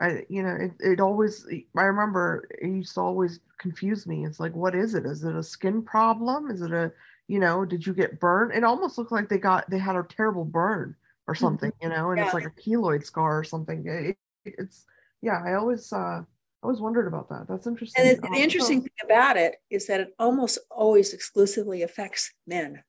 I 0.00 0.24
you 0.28 0.42
know, 0.42 0.56
it, 0.58 0.72
it 0.80 1.00
always 1.00 1.46
I 1.76 1.82
remember 1.82 2.48
it 2.50 2.66
used 2.66 2.94
to 2.94 3.00
always 3.00 3.40
confuse 3.58 4.06
me. 4.06 4.24
It's 4.24 4.40
like 4.40 4.54
what 4.54 4.74
is 4.74 4.94
it? 4.94 5.06
Is 5.06 5.24
it 5.24 5.36
a 5.36 5.42
skin 5.42 5.82
problem? 5.82 6.50
Is 6.50 6.62
it 6.62 6.72
a 6.72 6.92
you 7.28 7.38
know, 7.38 7.64
did 7.64 7.86
you 7.86 7.94
get 7.94 8.20
burned? 8.20 8.52
It 8.52 8.64
almost 8.64 8.98
looked 8.98 9.12
like 9.12 9.28
they 9.28 9.38
got 9.38 9.68
they 9.70 9.78
had 9.78 9.96
a 9.96 10.06
terrible 10.08 10.44
burn 10.44 10.96
or 11.26 11.34
mm-hmm. 11.34 11.44
something, 11.44 11.72
you 11.80 11.88
know, 11.88 12.10
and 12.10 12.18
yeah. 12.18 12.24
it's 12.24 12.34
like 12.34 12.46
a 12.46 12.50
keloid 12.50 13.04
scar 13.04 13.38
or 13.38 13.44
something. 13.44 13.84
It, 13.86 14.16
it's 14.44 14.84
yeah, 15.24 15.42
I 15.44 15.54
always 15.54 15.92
uh 15.92 16.22
I 16.22 16.24
always 16.62 16.80
wondered 16.80 17.08
about 17.08 17.28
that. 17.30 17.46
That's 17.48 17.66
interesting. 17.66 18.06
And 18.06 18.18
the, 18.18 18.28
the 18.28 18.38
interesting 18.38 18.82
thing 18.82 18.90
about 19.02 19.36
it 19.36 19.56
is 19.70 19.86
that 19.86 20.00
it 20.00 20.14
almost 20.18 20.58
always 20.70 21.12
exclusively 21.12 21.82
affects 21.82 22.32
men. 22.46 22.82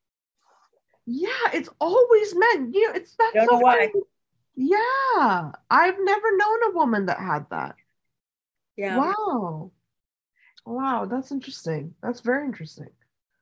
Yeah, 1.06 1.48
it's 1.54 1.70
always 1.80 2.36
men. 2.36 2.72
You 2.74 2.88
know, 2.88 2.94
it's 2.94 3.16
that. 3.16 3.32
Don't 3.34 3.48
know 3.48 3.60
why. 3.60 3.90
Yeah, 4.56 5.52
I've 5.70 5.98
never 6.00 6.38
known 6.38 6.64
a 6.70 6.76
woman 6.76 7.06
that 7.08 7.20
had 7.20 7.46
that. 7.52 7.76
Yeah. 8.78 8.98
Wow. 8.98 9.72
Wow, 10.66 11.06
that's 11.06 11.32
interesting. 11.32 11.94
That's 12.02 12.22
very 12.22 12.46
interesting. 12.46 12.90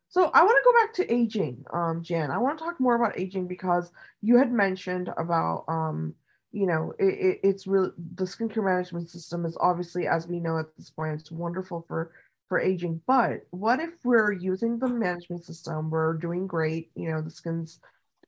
So 0.10 0.30
I 0.34 0.44
want 0.44 0.58
to 0.58 0.72
go 0.72 0.80
back 0.80 0.94
to 0.96 1.14
aging, 1.14 1.66
um, 1.74 2.04
Jan. 2.04 2.30
I 2.30 2.38
want 2.38 2.58
to 2.60 2.64
talk 2.64 2.80
more 2.80 2.96
about 2.96 3.20
aging 3.20 3.48
because 3.48 3.92
you 4.22 4.38
had 4.38 4.52
mentioned 4.52 5.10
about 5.18 5.66
um, 5.68 6.14
you 6.54 6.68
know, 6.68 6.94
it, 7.00 7.06
it, 7.06 7.40
it's 7.44 7.68
really 7.68 7.90
the 8.16 8.26
skincare 8.26 8.64
management 8.64 9.10
system 9.10 9.44
is 9.46 9.58
obviously, 9.60 10.08
as 10.08 10.28
we 10.28 10.40
know 10.40 10.60
at 10.60 10.68
this 10.78 10.92
point, 10.92 11.20
it's 11.20 11.32
wonderful 11.32 11.84
for 11.88 12.12
for 12.48 12.60
aging. 12.60 13.02
But 13.08 13.42
what 13.50 13.80
if 13.80 13.90
we're 14.04 14.32
using 14.32 14.78
the 14.78 14.88
management 14.88 15.44
system? 15.44 15.90
We're 15.90 16.14
doing 16.14 16.46
great. 16.46 16.92
You 16.96 17.12
know, 17.12 17.22
the 17.22 17.32
skin's 17.32 17.80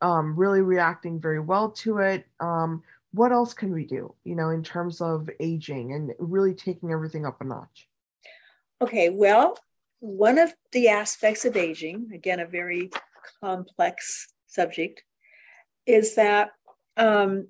um, 0.02 0.36
really 0.36 0.62
reacting 0.62 1.22
very 1.22 1.40
well 1.40 1.70
to 1.84 2.00
it. 2.00 2.26
Um, 2.40 2.82
what 3.12 3.32
else 3.32 3.54
can 3.54 3.72
we 3.72 3.86
do? 3.86 4.16
You 4.24 4.36
know, 4.36 4.50
in 4.50 4.64
terms 4.64 5.02
of 5.02 5.30
aging 5.40 5.94
and 5.94 6.12
really 6.18 6.56
taking 6.56 6.92
everything 6.92 7.26
up 7.26 7.42
a 7.42 7.46
notch. 7.46 7.88
Okay, 8.82 9.10
well, 9.10 9.58
one 10.00 10.40
of 10.40 10.54
the 10.72 10.90
aspects 10.90 11.46
of 11.46 11.56
aging, 11.56 12.10
again, 12.14 12.40
a 12.40 12.48
very 12.48 12.90
complex 13.42 14.28
subject, 14.48 15.04
is 15.86 16.16
that 16.16 16.50
um, 16.98 17.48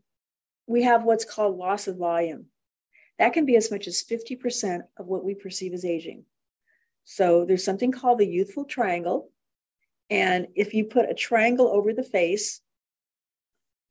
we 0.67 0.83
have 0.83 1.03
what's 1.03 1.25
called 1.25 1.57
loss 1.57 1.87
of 1.87 1.97
volume. 1.97 2.45
That 3.19 3.33
can 3.33 3.45
be 3.45 3.55
as 3.55 3.71
much 3.71 3.87
as 3.87 4.03
50% 4.03 4.81
of 4.97 5.07
what 5.07 5.23
we 5.23 5.35
perceive 5.35 5.73
as 5.73 5.85
aging. 5.85 6.25
So 7.05 7.45
there's 7.45 7.63
something 7.63 7.91
called 7.91 8.19
the 8.19 8.27
youthful 8.27 8.65
triangle. 8.65 9.29
And 10.09 10.47
if 10.55 10.73
you 10.73 10.85
put 10.85 11.09
a 11.09 11.13
triangle 11.13 11.67
over 11.67 11.93
the 11.93 12.03
face, 12.03 12.61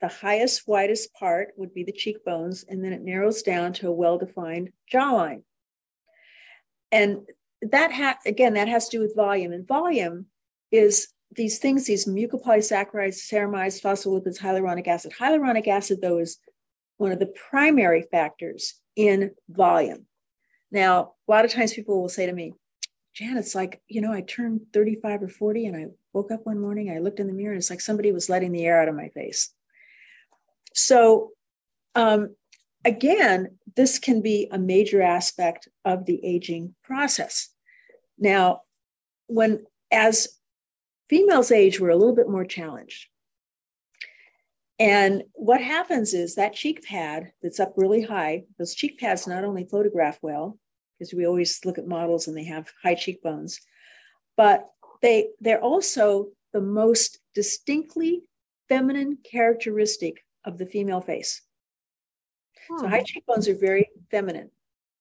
the 0.01 0.09
highest, 0.09 0.69
widest 0.69 1.15
part 1.15 1.55
would 1.57 1.73
be 1.73 1.85
the 1.85 1.93
cheekbones, 1.93 2.65
and 2.69 2.85
then 2.85 2.93
it 2.93 3.03
narrows 3.03 3.43
down 3.43 3.73
to 3.75 3.89
a 3.89 3.93
well 3.93 4.19
defined 4.19 4.71
jawline. 4.93 5.43
And 6.93 7.23
that, 7.63 7.93
ha- 7.93 8.19
again, 8.27 8.55
that 8.55 8.69
has 8.69 8.89
to 8.89 8.99
do 8.99 9.03
with 9.03 9.17
volume. 9.17 9.53
And 9.53 9.67
volume 9.67 10.27
is 10.71 11.09
these 11.35 11.59
things, 11.59 11.87
these 11.87 12.07
mucopolysaccharides, 12.07 13.17
ceramides, 13.17 13.81
phospholipids, 13.81 14.39
hyaluronic 14.39 14.87
acid. 14.87 15.13
Hyaluronic 15.19 15.67
acid, 15.69 16.01
though, 16.03 16.19
is 16.19 16.39
one 17.05 17.13
of 17.13 17.19
the 17.19 17.35
primary 17.51 18.01
factors 18.01 18.81
in 18.97 19.33
volume. 19.51 20.07
Now, 20.73 21.13
a 21.29 21.31
lot 21.31 21.45
of 21.45 21.53
times 21.53 21.75
people 21.75 22.01
will 22.01 22.09
say 22.09 22.25
to 22.25 22.33
me, 22.33 22.55
Jan, 23.13 23.37
it's 23.37 23.55
like, 23.55 23.83
you 23.89 24.01
know, 24.01 24.11
I 24.11 24.23
turned 24.23 24.63
35 24.73 25.25
or 25.25 25.29
40 25.29 25.67
and 25.67 25.77
I 25.77 25.87
woke 26.15 26.33
up 26.33 26.47
one 26.47 26.59
morning, 26.59 26.91
I 26.91 27.01
looked 27.01 27.21
in 27.21 27.27
the 27.27 27.35
mirror, 27.35 27.53
and 27.53 27.59
it's 27.59 27.69
like 27.69 27.83
somebody 27.83 28.11
was 28.11 28.31
letting 28.31 28.53
the 28.53 28.65
air 28.65 28.81
out 28.81 28.89
of 28.89 28.95
my 28.95 29.09
face. 29.11 29.53
So, 30.73 31.33
um, 31.95 32.35
again, 32.87 33.59
this 33.77 33.99
can 33.99 34.23
be 34.23 34.49
a 34.51 34.59
major 34.59 35.03
aspect 35.03 35.69
of 35.85 36.07
the 36.07 36.25
aging 36.25 36.75
process. 36.83 37.51
Now, 38.19 38.63
when 39.27 39.67
as 39.93 40.41
females 41.11 41.53
age, 41.53 41.79
we're 41.79 41.91
a 41.91 41.97
little 41.97 42.17
bit 42.17 42.31
more 42.31 42.47
challenged. 42.47 43.09
And 44.79 45.23
what 45.35 45.61
happens 45.61 46.15
is 46.15 46.35
that 46.35 46.55
cheek 46.55 46.83
pad 46.83 47.33
that's 47.43 47.61
up 47.61 47.75
really 47.77 48.03
high, 48.03 48.45
those 48.59 48.75
cheek 48.75 48.99
pads 48.99 49.27
not 49.27 49.45
only 49.45 49.65
photograph 49.65 50.19
well, 50.21 50.59
because 50.99 51.15
we 51.15 51.27
always 51.27 51.61
look 51.65 51.79
at 51.79 51.87
models 51.87 52.27
and 52.27 52.37
they 52.37 52.45
have 52.45 52.73
high 52.83 52.95
cheekbones. 52.95 53.61
But 54.37 54.69
they 55.01 55.29
they're 55.41 55.61
also 55.61 56.29
the 56.53 56.61
most 56.61 57.19
distinctly 57.35 58.23
feminine 58.69 59.19
characteristic 59.23 60.25
of 60.45 60.59
the 60.59 60.67
female 60.67 61.01
face. 61.01 61.43
Hmm. 62.69 62.79
So 62.79 62.89
high 62.89 63.03
cheekbones 63.03 63.49
are 63.49 63.57
very 63.57 63.91
feminine. 64.11 64.51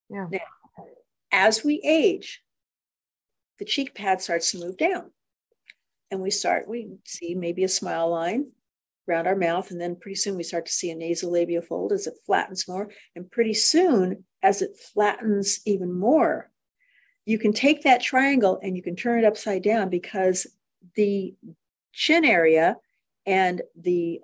Yeah. 0.09 0.27
Now, 0.31 0.85
as 1.31 1.63
we 1.63 1.81
age, 1.83 2.43
the 3.57 3.65
cheek 3.65 3.95
pad 3.95 4.21
starts 4.21 4.51
to 4.51 4.59
move 4.59 4.77
down. 4.77 5.11
And 6.11 6.21
we 6.21 6.29
start, 6.29 6.67
we 6.67 6.97
see 7.05 7.33
maybe 7.33 7.63
a 7.63 7.69
smile 7.69 8.09
line 8.09 8.51
around 9.07 9.27
our 9.27 9.35
mouth. 9.35 9.71
And 9.71 9.79
then 9.79 9.95
pretty 9.95 10.15
soon 10.15 10.37
we 10.37 10.43
start 10.43 10.65
to 10.65 10.71
see 10.71 10.91
a 10.91 10.95
nasal 10.95 11.31
nasolabial 11.31 11.63
fold 11.63 11.91
as 11.91 12.07
it 12.07 12.15
flattens 12.25 12.67
more. 12.67 12.89
And 13.15 13.29
pretty 13.29 13.53
soon, 13.53 14.25
as 14.41 14.61
it 14.61 14.77
flattens 14.77 15.61
even 15.65 15.91
more, 15.91 16.49
you 17.25 17.37
can 17.37 17.53
take 17.53 17.83
that 17.83 18.01
triangle 18.01 18.59
and 18.61 18.75
you 18.75 18.83
can 18.83 18.95
turn 18.95 19.19
it 19.19 19.25
upside 19.25 19.63
down 19.63 19.89
because 19.89 20.47
the 20.95 21.33
chin 21.93 22.25
area 22.25 22.77
and 23.25 23.61
the 23.79 24.19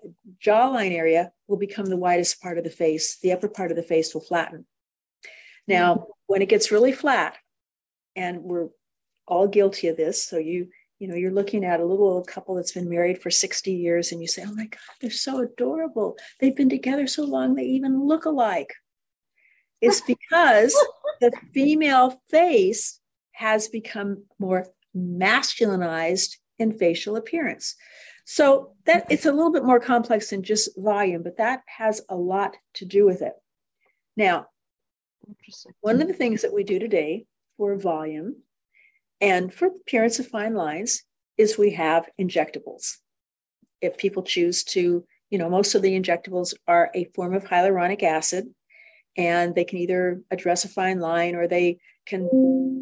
jawline 0.45 0.91
area 0.91 1.31
will 1.47 1.57
become 1.57 1.85
the 1.85 1.97
widest 1.97 2.41
part 2.41 2.57
of 2.57 2.63
the 2.63 2.69
face. 2.69 3.17
The 3.21 3.31
upper 3.31 3.47
part 3.47 3.71
of 3.71 3.77
the 3.77 3.83
face 3.83 4.13
will 4.13 4.21
flatten. 4.21 4.65
Now, 5.67 6.07
when 6.27 6.41
it 6.41 6.49
gets 6.49 6.71
really 6.71 6.91
flat, 6.91 7.37
and 8.15 8.43
we're 8.43 8.69
all 9.27 9.47
guilty 9.47 9.87
of 9.87 9.95
this, 9.95 10.23
so 10.23 10.37
you 10.37 10.69
you 10.99 11.07
know 11.07 11.15
you're 11.15 11.31
looking 11.31 11.65
at 11.65 11.79
a 11.79 11.85
little 11.85 12.23
couple 12.23 12.55
that's 12.55 12.73
been 12.73 12.89
married 12.89 13.21
for 13.21 13.31
60 13.31 13.71
years 13.71 14.11
and 14.11 14.21
you 14.21 14.27
say 14.27 14.43
oh 14.45 14.53
my 14.53 14.65
god 14.65 14.79
they're 15.01 15.09
so 15.09 15.39
adorable. 15.39 16.17
They've 16.39 16.55
been 16.55 16.69
together 16.69 17.07
so 17.07 17.23
long 17.23 17.55
they 17.55 17.63
even 17.63 18.05
look 18.05 18.25
alike. 18.25 18.73
It's 19.81 20.01
because 20.01 20.75
the 21.21 21.31
female 21.53 22.21
face 22.29 22.99
has 23.31 23.69
become 23.69 24.25
more 24.37 24.67
masculinized 24.95 26.35
in 26.57 26.77
facial 26.77 27.15
appearance. 27.15 27.75
So 28.25 28.73
that 28.85 29.07
it's 29.09 29.25
a 29.25 29.31
little 29.31 29.51
bit 29.51 29.63
more 29.63 29.79
complex 29.79 30.29
than 30.29 30.43
just 30.43 30.77
volume, 30.77 31.23
but 31.23 31.37
that 31.37 31.63
has 31.65 32.01
a 32.09 32.15
lot 32.15 32.57
to 32.75 32.85
do 32.85 33.05
with 33.05 33.21
it. 33.21 33.33
Now, 34.15 34.47
one 35.81 36.01
of 36.01 36.07
the 36.07 36.13
things 36.13 36.41
that 36.41 36.53
we 36.53 36.63
do 36.63 36.77
today 36.77 37.25
for 37.57 37.75
volume 37.75 38.35
and 39.21 39.53
for 39.53 39.69
the 39.69 39.75
appearance 39.75 40.19
of 40.19 40.27
fine 40.27 40.53
lines 40.53 41.03
is 41.37 41.57
we 41.57 41.71
have 41.71 42.09
injectables. 42.19 42.97
If 43.81 43.97
people 43.97 44.23
choose 44.23 44.63
to, 44.65 45.05
you 45.29 45.37
know, 45.37 45.49
most 45.49 45.75
of 45.75 45.81
the 45.81 45.99
injectables 45.99 46.53
are 46.67 46.91
a 46.93 47.05
form 47.15 47.33
of 47.33 47.45
hyaluronic 47.45 48.03
acid, 48.03 48.53
and 49.17 49.55
they 49.55 49.63
can 49.63 49.79
either 49.79 50.21
address 50.31 50.65
a 50.65 50.69
fine 50.69 50.99
line 50.99 51.35
or 51.35 51.47
they 51.47 51.79
can 52.05 52.29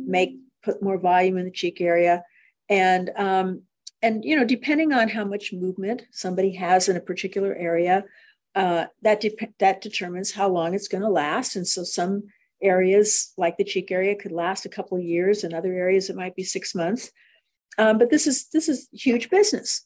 make 0.08 0.38
put 0.64 0.82
more 0.82 0.98
volume 0.98 1.38
in 1.38 1.46
the 1.46 1.52
cheek 1.52 1.82
area. 1.82 2.24
And 2.70 3.12
um, 3.16 3.62
and 4.02 4.24
you 4.24 4.36
know 4.36 4.46
depending 4.46 4.94
on 4.94 5.10
how 5.10 5.26
much 5.26 5.54
movement 5.54 6.04
somebody 6.12 6.54
has 6.54 6.90
in 6.90 6.98
a 6.98 7.02
particular 7.02 7.56
area 7.56 8.04
uh, 8.56 8.86
that 9.02 9.22
de- 9.22 9.54
that 9.60 9.82
determines 9.82 10.32
how 10.32 10.48
long 10.48 10.74
it's 10.74 10.88
going 10.88 11.02
to 11.04 11.10
last 11.10 11.56
and 11.56 11.68
so 11.68 11.84
some 11.84 12.24
areas 12.62 13.34
like 13.38 13.58
the 13.58 13.64
cheek 13.64 13.92
area 13.92 14.16
could 14.16 14.32
last 14.32 14.66
a 14.66 14.70
couple 14.70 14.98
of 14.98 15.04
years 15.04 15.44
and 15.44 15.54
other 15.54 15.74
areas 15.74 16.10
it 16.10 16.16
might 16.16 16.36
be 16.36 16.44
six 16.44 16.74
months 16.74 17.12
um, 17.78 17.98
but 17.98 18.10
this 18.10 18.28
is 18.28 18.48
this 18.50 18.68
is 18.68 18.88
huge 18.92 19.30
business 19.30 19.86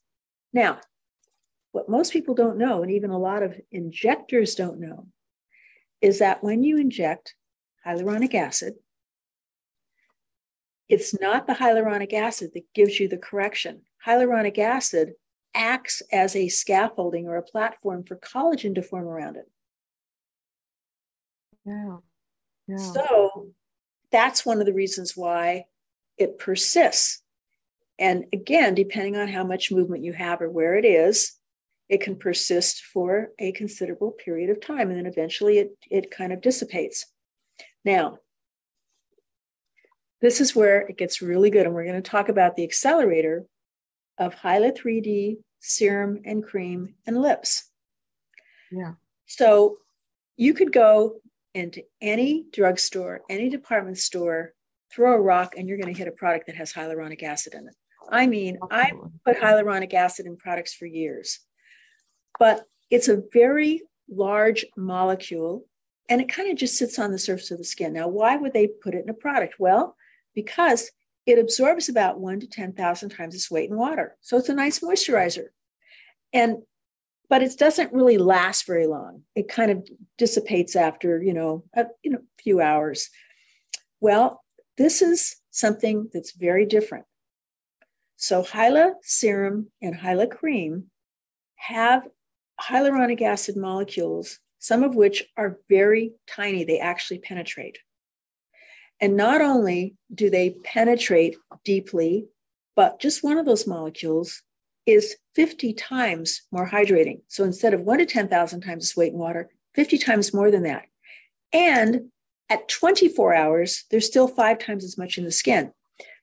now 0.54 0.80
what 1.72 1.90
most 1.90 2.14
people 2.14 2.34
don't 2.34 2.58
know 2.58 2.82
and 2.82 2.92
even 2.92 3.10
a 3.10 3.20
lot 3.20 3.44
of 3.44 3.60
injectors 3.72 4.56
don't 4.56 4.80
know 4.80 5.08
is 6.02 6.20
that 6.20 6.44
when 6.44 6.64
you 6.64 6.78
inject 6.78 7.36
hyaluronic 7.86 8.34
acid 8.34 8.76
it's 10.88 11.20
not 11.20 11.48
the 11.48 11.54
hyaluronic 11.54 12.14
acid 12.14 12.52
that 12.54 12.64
gives 12.74 13.00
you 13.00 13.08
the 13.08 13.18
correction 13.18 13.82
hyaluronic 14.06 14.58
acid 14.58 15.14
acts 15.54 16.02
as 16.12 16.36
a 16.36 16.48
scaffolding 16.48 17.28
or 17.28 17.38
a 17.38 17.44
platform 17.44 18.04
for 18.04 18.16
collagen 18.16 18.76
to 18.76 18.82
form 18.84 19.08
around 19.08 19.38
it. 19.38 19.50
Yeah. 21.66 21.98
Yeah. 22.72 22.94
So 22.94 23.48
that's 24.12 24.46
one 24.46 24.60
of 24.60 24.66
the 24.66 24.74
reasons 24.74 25.16
why 25.16 25.66
it 26.18 26.40
persists. 26.40 27.22
And 28.00 28.26
again, 28.34 28.76
depending 28.76 29.16
on 29.16 29.28
how 29.28 29.44
much 29.44 29.72
movement 29.72 30.04
you 30.04 30.14
have 30.14 30.42
or 30.42 30.50
where 30.50 30.76
it 30.76 30.86
is, 30.86 31.34
it 31.90 32.02
can 32.02 32.16
persist 32.16 32.82
for 32.82 33.32
a 33.38 33.52
considerable 33.52 34.12
period 34.12 34.50
of 34.50 34.62
time. 34.62 34.90
And 34.90 34.98
then 34.98 35.06
eventually 35.06 35.60
it, 35.60 35.78
it 35.90 36.12
kind 36.12 36.32
of 36.32 36.42
dissipates. 36.42 37.06
Now, 37.84 38.20
this 40.22 40.40
is 40.40 40.56
where 40.56 40.82
it 40.82 40.98
gets 40.98 41.22
really 41.22 41.50
good. 41.50 41.66
And 41.66 41.76
we're 41.76 41.86
going 41.86 42.02
to 42.02 42.10
talk 42.10 42.30
about 42.30 42.56
the 42.56 42.64
accelerator 42.64 43.46
of 44.18 44.36
Hyla 44.36 44.72
3D, 44.72 45.38
serum 45.60 46.22
and 46.26 46.44
cream 46.44 46.96
and 47.06 47.22
lips. 47.22 47.70
Yeah. 48.72 48.94
So 49.26 49.78
you 50.38 50.54
could 50.54 50.72
go 50.72 51.22
into 51.54 51.84
any 52.02 52.46
drugstore, 52.52 53.22
any 53.30 53.50
department 53.50 53.98
store, 53.98 54.54
throw 54.92 55.14
a 55.14 55.22
rock, 55.22 55.56
and 55.58 55.68
you're 55.68 55.78
going 55.78 55.94
to 55.94 55.98
hit 55.98 56.08
a 56.08 56.12
product 56.12 56.48
that 56.48 56.56
has 56.56 56.74
hyaluronic 56.74 57.24
acid 57.24 57.54
in 57.54 57.68
it. 57.68 57.76
I 58.10 58.28
mean, 58.28 58.58
I 58.70 58.92
put 59.26 59.38
hyaluronic 59.38 59.94
acid 59.94 60.26
in 60.26 60.36
products 60.38 60.74
for 60.74 60.86
years, 60.86 61.40
but 62.40 62.66
it's 62.90 63.08
a 63.08 63.24
very 63.32 63.84
large 64.10 64.66
molecule 64.76 65.66
and 66.10 66.20
it 66.20 66.28
kind 66.28 66.52
of 66.52 66.58
just 66.58 66.78
sits 66.78 67.00
on 67.00 67.12
the 67.12 67.20
surface 67.20 67.52
of 67.52 67.58
the 67.58 67.64
skin. 67.64 67.94
Now, 67.94 68.10
why 68.10 68.36
would 68.36 68.52
they 68.52 68.68
put 68.68 68.96
it 68.96 69.04
in 69.04 69.10
a 69.10 69.14
product? 69.14 69.56
Well, 69.60 69.96
because 70.36 70.92
it 71.26 71.40
absorbs 71.40 71.88
about 71.88 72.20
one 72.20 72.40
to 72.42 72.48
10,000 72.48 73.10
times 73.10 73.34
its 73.34 73.50
weight 73.50 73.70
in 73.70 73.78
water. 73.78 74.18
So 74.20 74.38
it's 74.38 74.50
a 74.50 74.54
nice 74.54 74.80
moisturizer. 74.80 75.46
And 76.34 76.64
but 77.32 77.42
it 77.42 77.58
doesn't 77.58 77.94
really 77.94 78.18
last 78.18 78.68
very 78.68 78.86
long. 78.86 79.22
It 79.36 79.48
kind 79.48 79.72
of 79.72 79.88
dissipates 80.18 80.76
after, 80.76 81.24
you 81.24 81.34
know, 81.34 81.64
a 81.74 81.86
you 82.04 82.12
know, 82.12 82.20
few 82.38 82.60
hours. 82.60 83.10
Well, 84.02 84.44
this 84.78 85.02
is 85.02 85.38
something 85.50 86.10
that's 86.14 86.34
very 86.34 86.66
different. 86.66 87.06
So 88.18 88.44
Hyla 88.44 88.96
serum 89.02 89.72
and 89.82 89.96
Hyla 89.96 90.28
cream 90.28 90.92
have 91.56 92.06
hyaluronic 92.62 93.22
acid 93.22 93.56
molecules, 93.56 94.40
some 94.60 94.84
of 94.84 94.96
which 94.96 95.24
are 95.38 95.58
very 95.70 96.12
tiny. 96.28 96.66
They 96.66 96.80
actually 96.80 97.20
penetrate. 97.20 97.78
And 99.00 99.16
not 99.16 99.40
only 99.40 99.96
do 100.14 100.30
they 100.30 100.58
penetrate 100.66 101.38
deeply, 101.64 102.26
but 102.76 103.00
just 103.00 103.24
one 103.24 103.38
of 103.38 103.46
those 103.46 103.66
molecules 103.66 104.44
is 104.86 105.16
50 105.36 105.74
times 105.74 106.42
more 106.52 106.70
hydrating. 106.70 107.22
So 107.28 107.44
instead 107.44 107.74
of 107.74 107.82
one 107.82 108.00
to 108.00 108.06
10,000 108.06 108.62
times 108.62 108.86
its 108.86 108.98
weight 108.98 109.14
in 109.14 109.20
water, 109.20 109.50
50 109.76 109.98
times 109.98 110.34
more 110.34 110.52
than 110.52 110.64
that. 110.64 110.86
And 111.54 112.12
at 112.50 112.68
24 112.68 113.34
hours, 113.34 113.86
there's 113.92 114.06
still 114.06 114.28
five 114.28 114.60
times 114.60 114.84
as 114.84 114.98
much 114.98 115.18
in 115.18 115.24
the 115.24 115.32
skin. 115.32 115.72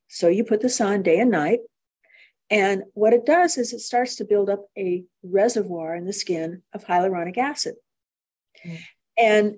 So 0.09 0.29
you 0.29 0.45
put 0.45 0.61
this 0.61 0.81
on 0.81 1.03
day 1.03 1.21
and 1.21 1.31
night. 1.31 1.61
And 2.51 2.85
what 2.95 3.13
it 3.13 3.27
does 3.27 3.59
is 3.59 3.73
it 3.73 3.81
starts 3.81 4.17
to 4.17 4.25
build 4.25 4.49
up 4.49 4.67
a 4.77 5.05
reservoir 5.23 5.95
in 5.95 6.07
the 6.07 6.13
skin 6.13 6.63
of 6.73 6.85
hyaluronic 6.85 7.37
acid. 7.37 7.75
Mm. 8.67 8.79
And 9.19 9.55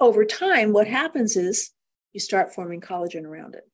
over 0.00 0.24
time, 0.24 0.72
what 0.72 0.86
happens 0.86 1.36
is 1.36 1.70
you 2.12 2.20
start 2.20 2.54
forming 2.54 2.80
collagen 2.80 3.24
around 3.24 3.54
it. 3.54 3.64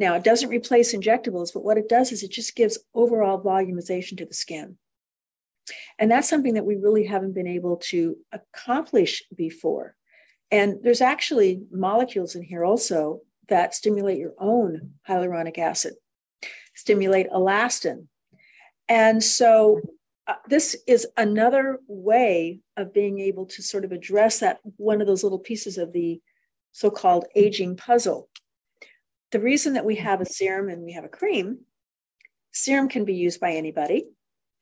Now, 0.00 0.14
it 0.14 0.24
doesn't 0.24 0.48
replace 0.48 0.94
injectables, 0.94 1.52
but 1.52 1.62
what 1.62 1.76
it 1.76 1.86
does 1.86 2.10
is 2.10 2.22
it 2.22 2.30
just 2.30 2.56
gives 2.56 2.78
overall 2.94 3.38
volumization 3.38 4.16
to 4.16 4.24
the 4.24 4.32
skin. 4.32 4.78
And 5.98 6.10
that's 6.10 6.28
something 6.28 6.54
that 6.54 6.64
we 6.64 6.76
really 6.76 7.04
haven't 7.04 7.34
been 7.34 7.46
able 7.46 7.76
to 7.90 8.16
accomplish 8.32 9.22
before. 9.36 9.94
And 10.50 10.78
there's 10.82 11.02
actually 11.02 11.64
molecules 11.70 12.34
in 12.34 12.42
here 12.42 12.64
also 12.64 13.20
that 13.48 13.74
stimulate 13.74 14.16
your 14.18 14.32
own 14.38 14.92
hyaluronic 15.06 15.58
acid, 15.58 15.92
stimulate 16.74 17.28
elastin. 17.28 18.06
And 18.88 19.22
so 19.22 19.82
uh, 20.26 20.36
this 20.48 20.76
is 20.86 21.06
another 21.18 21.78
way 21.86 22.60
of 22.78 22.94
being 22.94 23.20
able 23.20 23.44
to 23.48 23.62
sort 23.62 23.84
of 23.84 23.92
address 23.92 24.38
that 24.38 24.60
one 24.78 25.02
of 25.02 25.06
those 25.06 25.22
little 25.22 25.38
pieces 25.38 25.76
of 25.76 25.92
the 25.92 26.22
so 26.72 26.90
called 26.90 27.26
aging 27.36 27.76
puzzle. 27.76 28.30
The 29.32 29.40
reason 29.40 29.74
that 29.74 29.84
we 29.84 29.96
have 29.96 30.20
a 30.20 30.26
serum 30.26 30.68
and 30.68 30.82
we 30.82 30.92
have 30.92 31.04
a 31.04 31.08
cream, 31.08 31.60
serum 32.52 32.88
can 32.88 33.04
be 33.04 33.14
used 33.14 33.40
by 33.40 33.52
anybody. 33.52 34.06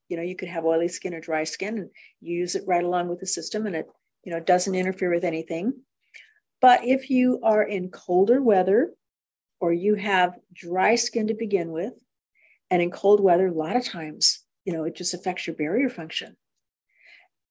You 0.08 0.16
know, 0.16 0.22
you 0.22 0.36
could 0.36 0.48
have 0.48 0.64
oily 0.64 0.88
skin 0.88 1.14
or 1.14 1.20
dry 1.20 1.44
skin 1.44 1.78
and 1.78 1.90
you 2.20 2.38
use 2.38 2.54
it 2.54 2.64
right 2.66 2.84
along 2.84 3.08
with 3.08 3.20
the 3.20 3.26
system 3.26 3.66
and 3.66 3.76
it, 3.76 3.88
you 4.24 4.32
know, 4.32 4.40
doesn't 4.40 4.74
interfere 4.74 5.12
with 5.12 5.24
anything. 5.24 5.72
But 6.60 6.84
if 6.84 7.08
you 7.08 7.40
are 7.42 7.62
in 7.62 7.90
colder 7.90 8.42
weather 8.42 8.92
or 9.60 9.72
you 9.72 9.94
have 9.94 10.38
dry 10.52 10.96
skin 10.96 11.28
to 11.28 11.34
begin 11.34 11.70
with, 11.70 11.92
and 12.70 12.82
in 12.82 12.90
cold 12.90 13.20
weather, 13.20 13.46
a 13.46 13.52
lot 13.52 13.76
of 13.76 13.84
times, 13.84 14.44
you 14.64 14.74
know, 14.74 14.84
it 14.84 14.94
just 14.94 15.14
affects 15.14 15.46
your 15.46 15.56
barrier 15.56 15.88
function. 15.88 16.36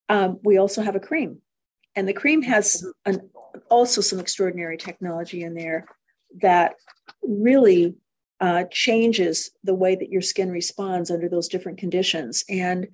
Um, 0.09 0.39
we 0.43 0.57
also 0.57 0.83
have 0.83 0.95
a 0.95 0.99
cream 0.99 1.41
and 1.97 2.07
the 2.07 2.13
cream 2.13 2.43
has 2.43 2.85
an, 3.05 3.29
also 3.71 4.01
some 4.01 4.19
extraordinary 4.19 4.77
technology 4.77 5.41
in 5.41 5.55
there 5.55 5.87
that 6.41 6.75
really 7.21 7.95
uh, 8.39 8.65
changes 8.71 9.51
the 9.63 9.73
way 9.73 9.95
that 9.95 10.09
your 10.09 10.21
skin 10.21 10.51
responds 10.51 11.09
under 11.09 11.27
those 11.27 11.47
different 11.47 11.77
conditions. 11.77 12.43
And 12.49 12.87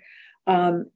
um, 0.48 0.90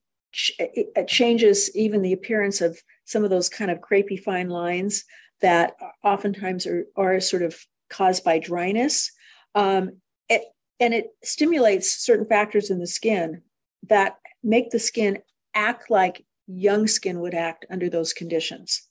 it, 0.60 0.88
it 0.96 1.08
changes 1.08 1.76
even 1.76 2.02
the 2.02 2.14
appearance 2.14 2.62
of 2.62 2.82
some 3.06 3.24
of 3.24 3.30
those 3.30 3.50
kind 3.50 3.72
of 3.72 3.80
crepey 3.80 4.22
fine 4.22 4.50
lines 4.50 5.04
that 5.42 5.76
oftentimes 6.04 6.66
are, 6.66 6.86
are 6.96 7.20
sort 7.20 7.44
of 7.44 7.58
caused 7.90 8.24
by 8.24 8.40
dryness. 8.40 9.12
Um, 9.56 9.98
it, 10.30 10.44
and 10.80 10.94
it 10.94 11.08
stimulates 11.24 11.90
certain 11.90 12.26
factors 12.26 12.70
in 12.70 12.80
the 12.80 12.88
skin 12.88 13.42
that 13.90 14.18
make 14.44 14.70
the 14.70 14.80
skin 14.80 15.20
act 15.54 15.90
like 15.90 16.26
young 16.48 16.88
skin 16.88 17.20
would 17.20 17.34
act 17.34 17.66
under 17.70 17.90
those 17.90 18.14
conditions. 18.14 18.88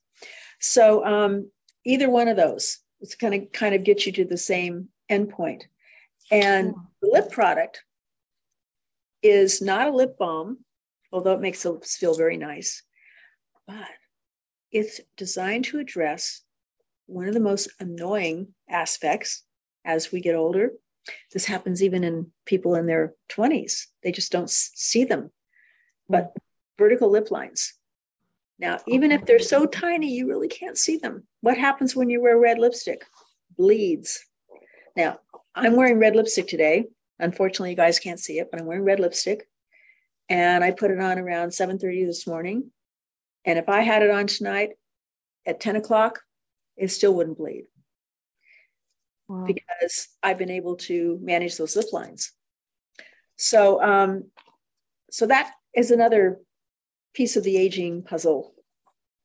So 0.60 1.04
um, 1.04 1.50
either 1.84 2.10
one 2.10 2.28
of 2.28 2.36
those, 2.36 2.78
it's 3.00 3.14
going 3.14 3.40
to 3.40 3.46
kind 3.46 3.74
of 3.74 3.84
get 3.84 4.06
you 4.06 4.12
to 4.12 4.24
the 4.24 4.38
same 4.38 4.88
endpoint. 5.10 5.62
And 6.30 6.74
the 7.00 7.10
lip 7.12 7.30
product 7.30 7.82
is 9.22 9.62
not 9.62 9.88
a 9.88 9.94
lip 9.94 10.18
balm, 10.18 10.58
although 11.12 11.34
it 11.34 11.40
makes 11.40 11.62
the 11.62 11.70
lips 11.70 11.96
feel 11.96 12.14
very 12.14 12.36
nice, 12.36 12.82
but 13.66 13.88
it's 14.72 15.00
designed 15.16 15.64
to 15.66 15.78
address 15.78 16.42
one 17.06 17.28
of 17.28 17.34
the 17.34 17.40
most 17.40 17.68
annoying 17.78 18.48
aspects 18.68 19.44
as 19.84 20.10
we 20.10 20.20
get 20.20 20.34
older. 20.34 20.72
This 21.32 21.44
happens 21.44 21.82
even 21.82 22.02
in 22.02 22.32
people 22.44 22.74
in 22.74 22.86
their 22.86 23.14
20s. 23.30 23.84
They 24.02 24.10
just 24.10 24.32
don't 24.32 24.50
see 24.50 25.04
them. 25.04 25.30
But 26.08 26.34
mm. 26.34 26.40
vertical 26.78 27.10
lip 27.10 27.30
lines. 27.30 27.74
Now, 28.58 28.78
even 28.86 29.12
if 29.12 29.26
they're 29.26 29.38
so 29.38 29.66
tiny, 29.66 30.12
you 30.12 30.28
really 30.28 30.48
can't 30.48 30.78
see 30.78 30.96
them. 30.96 31.24
What 31.42 31.58
happens 31.58 31.94
when 31.94 32.08
you 32.08 32.22
wear 32.22 32.38
red 32.38 32.58
lipstick? 32.58 33.04
Bleeds. 33.56 34.24
Now, 34.96 35.18
I'm 35.54 35.76
wearing 35.76 35.98
red 35.98 36.16
lipstick 36.16 36.48
today. 36.48 36.86
Unfortunately, 37.18 37.70
you 37.70 37.76
guys 37.76 37.98
can't 37.98 38.20
see 38.20 38.38
it, 38.38 38.50
but 38.50 38.60
I'm 38.60 38.66
wearing 38.66 38.84
red 38.84 39.00
lipstick. 39.00 39.46
And 40.28 40.64
I 40.64 40.70
put 40.70 40.90
it 40.90 41.00
on 41.00 41.18
around 41.18 41.50
7:30 41.50 42.06
this 42.06 42.26
morning. 42.26 42.72
And 43.44 43.58
if 43.58 43.68
I 43.68 43.82
had 43.82 44.02
it 44.02 44.10
on 44.10 44.26
tonight 44.26 44.70
at 45.46 45.60
10 45.60 45.76
o'clock, 45.76 46.22
it 46.76 46.88
still 46.88 47.14
wouldn't 47.14 47.38
bleed. 47.38 47.66
Wow. 49.28 49.44
Because 49.46 50.08
I've 50.22 50.38
been 50.38 50.50
able 50.50 50.76
to 50.76 51.18
manage 51.22 51.56
those 51.56 51.76
lip 51.76 51.92
lines. 51.92 52.32
So 53.36 53.82
um, 53.82 54.30
so 55.10 55.26
that 55.26 55.52
is 55.74 55.90
another 55.90 56.40
piece 57.16 57.34
of 57.34 57.42
the 57.44 57.56
aging 57.56 58.02
puzzle. 58.02 58.52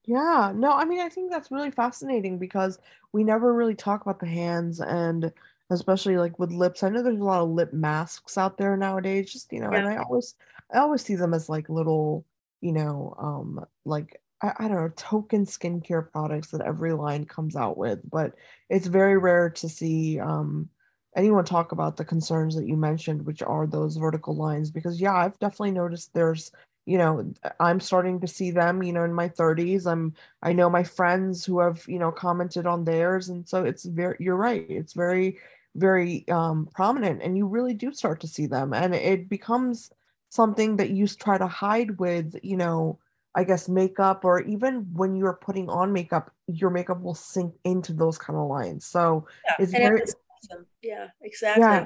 Yeah, 0.05 0.53
no, 0.55 0.71
I 0.71 0.85
mean, 0.85 1.01
I 1.01 1.09
think 1.09 1.29
that's 1.29 1.51
really 1.51 1.71
fascinating 1.71 2.39
because 2.39 2.79
we 3.11 3.23
never 3.23 3.53
really 3.53 3.75
talk 3.75 4.01
about 4.01 4.19
the 4.19 4.27
hands 4.27 4.79
and 4.79 5.31
especially 5.69 6.17
like 6.17 6.39
with 6.39 6.51
lips. 6.51 6.83
I 6.83 6.89
know 6.89 7.03
there's 7.03 7.19
a 7.19 7.23
lot 7.23 7.41
of 7.41 7.49
lip 7.49 7.73
masks 7.73 8.37
out 8.37 8.57
there 8.57 8.75
nowadays, 8.77 9.31
just 9.31 9.51
you 9.51 9.59
know, 9.59 9.69
yeah. 9.71 9.79
and 9.79 9.87
I 9.87 9.97
always 9.97 10.35
I 10.73 10.79
always 10.79 11.03
see 11.03 11.15
them 11.15 11.33
as 11.33 11.49
like 11.49 11.69
little, 11.69 12.25
you 12.61 12.71
know, 12.71 13.13
um 13.19 13.63
like 13.85 14.21
I, 14.41 14.53
I 14.57 14.67
don't 14.69 14.77
know, 14.77 14.91
token 14.95 15.45
skincare 15.45 16.09
products 16.11 16.49
that 16.51 16.61
every 16.61 16.93
line 16.93 17.25
comes 17.25 17.55
out 17.57 17.77
with, 17.77 17.99
but 18.09 18.33
it's 18.69 18.87
very 18.87 19.17
rare 19.17 19.49
to 19.49 19.69
see 19.69 20.17
um 20.17 20.69
anyone 21.15 21.43
talk 21.43 21.73
about 21.73 21.97
the 21.97 22.05
concerns 22.05 22.55
that 22.55 22.67
you 22.67 22.77
mentioned, 22.77 23.25
which 23.25 23.41
are 23.43 23.67
those 23.67 23.97
vertical 23.97 24.35
lines, 24.35 24.71
because 24.71 24.99
yeah, 24.99 25.13
I've 25.13 25.37
definitely 25.39 25.71
noticed 25.71 26.13
there's 26.13 26.51
you 26.85 26.97
know 26.97 27.31
i'm 27.59 27.79
starting 27.79 28.19
to 28.19 28.27
see 28.27 28.49
them 28.49 28.81
you 28.81 28.91
know 28.91 29.03
in 29.03 29.13
my 29.13 29.29
30s 29.29 29.85
i'm 29.85 30.13
i 30.41 30.51
know 30.51 30.69
my 30.69 30.83
friends 30.83 31.45
who 31.45 31.59
have 31.59 31.83
you 31.87 31.99
know 31.99 32.11
commented 32.11 32.65
on 32.65 32.83
theirs. 32.83 33.29
And 33.29 33.47
so 33.47 33.63
it's 33.63 33.85
very 33.85 34.17
you're 34.19 34.35
right. 34.35 34.65
It's 34.69 34.93
very 34.93 35.37
very 35.75 36.27
um 36.29 36.67
prominent 36.73 37.21
and 37.21 37.37
you 37.37 37.47
really 37.47 37.73
do 37.73 37.91
start 37.93 38.19
to 38.21 38.27
see 38.27 38.45
them. 38.45 38.73
And 38.73 38.93
it 38.93 39.29
becomes 39.29 39.91
something 40.29 40.77
that 40.77 40.91
you 40.91 41.07
try 41.07 41.37
to 41.37 41.47
hide 41.47 41.99
with 41.99 42.39
you 42.41 42.55
know 42.55 42.97
i 43.35 43.43
guess 43.43 43.67
makeup 43.67 44.23
or 44.23 44.41
even 44.43 44.87
when 44.93 45.13
you're 45.13 45.39
putting 45.41 45.69
on 45.69 45.91
makeup 45.91 46.31
your 46.47 46.69
makeup 46.69 47.01
will 47.01 47.13
sink 47.15 47.53
into 47.63 47.93
those 47.93 48.17
kind 48.17 48.37
of 48.37 48.47
lines. 48.47 48.85
So 48.85 49.27
yeah, 49.45 49.55
it's 49.59 49.71
very 49.71 50.01
awesome. 50.01 50.65
yeah 50.81 51.07
exactly. 51.21 51.61
yeah 51.61 51.85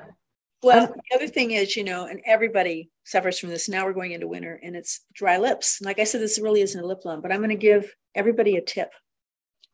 well, 0.63 0.87
the 0.87 1.15
other 1.15 1.27
thing 1.27 1.51
is, 1.51 1.75
you 1.75 1.83
know, 1.83 2.05
and 2.07 2.21
everybody 2.25 2.89
suffers 3.03 3.39
from 3.39 3.49
this. 3.49 3.69
Now 3.69 3.85
we're 3.85 3.93
going 3.93 4.11
into 4.11 4.27
winter 4.27 4.59
and 4.63 4.75
it's 4.75 5.01
dry 5.13 5.37
lips. 5.37 5.79
Like 5.81 5.99
I 5.99 6.05
said, 6.05 6.21
this 6.21 6.39
really 6.41 6.61
isn't 6.61 6.81
a 6.81 6.85
lip 6.85 7.01
balm, 7.03 7.21
but 7.21 7.31
I'm 7.31 7.39
going 7.39 7.49
to 7.49 7.55
give 7.55 7.93
everybody 8.15 8.55
a 8.55 8.61
tip 8.61 8.91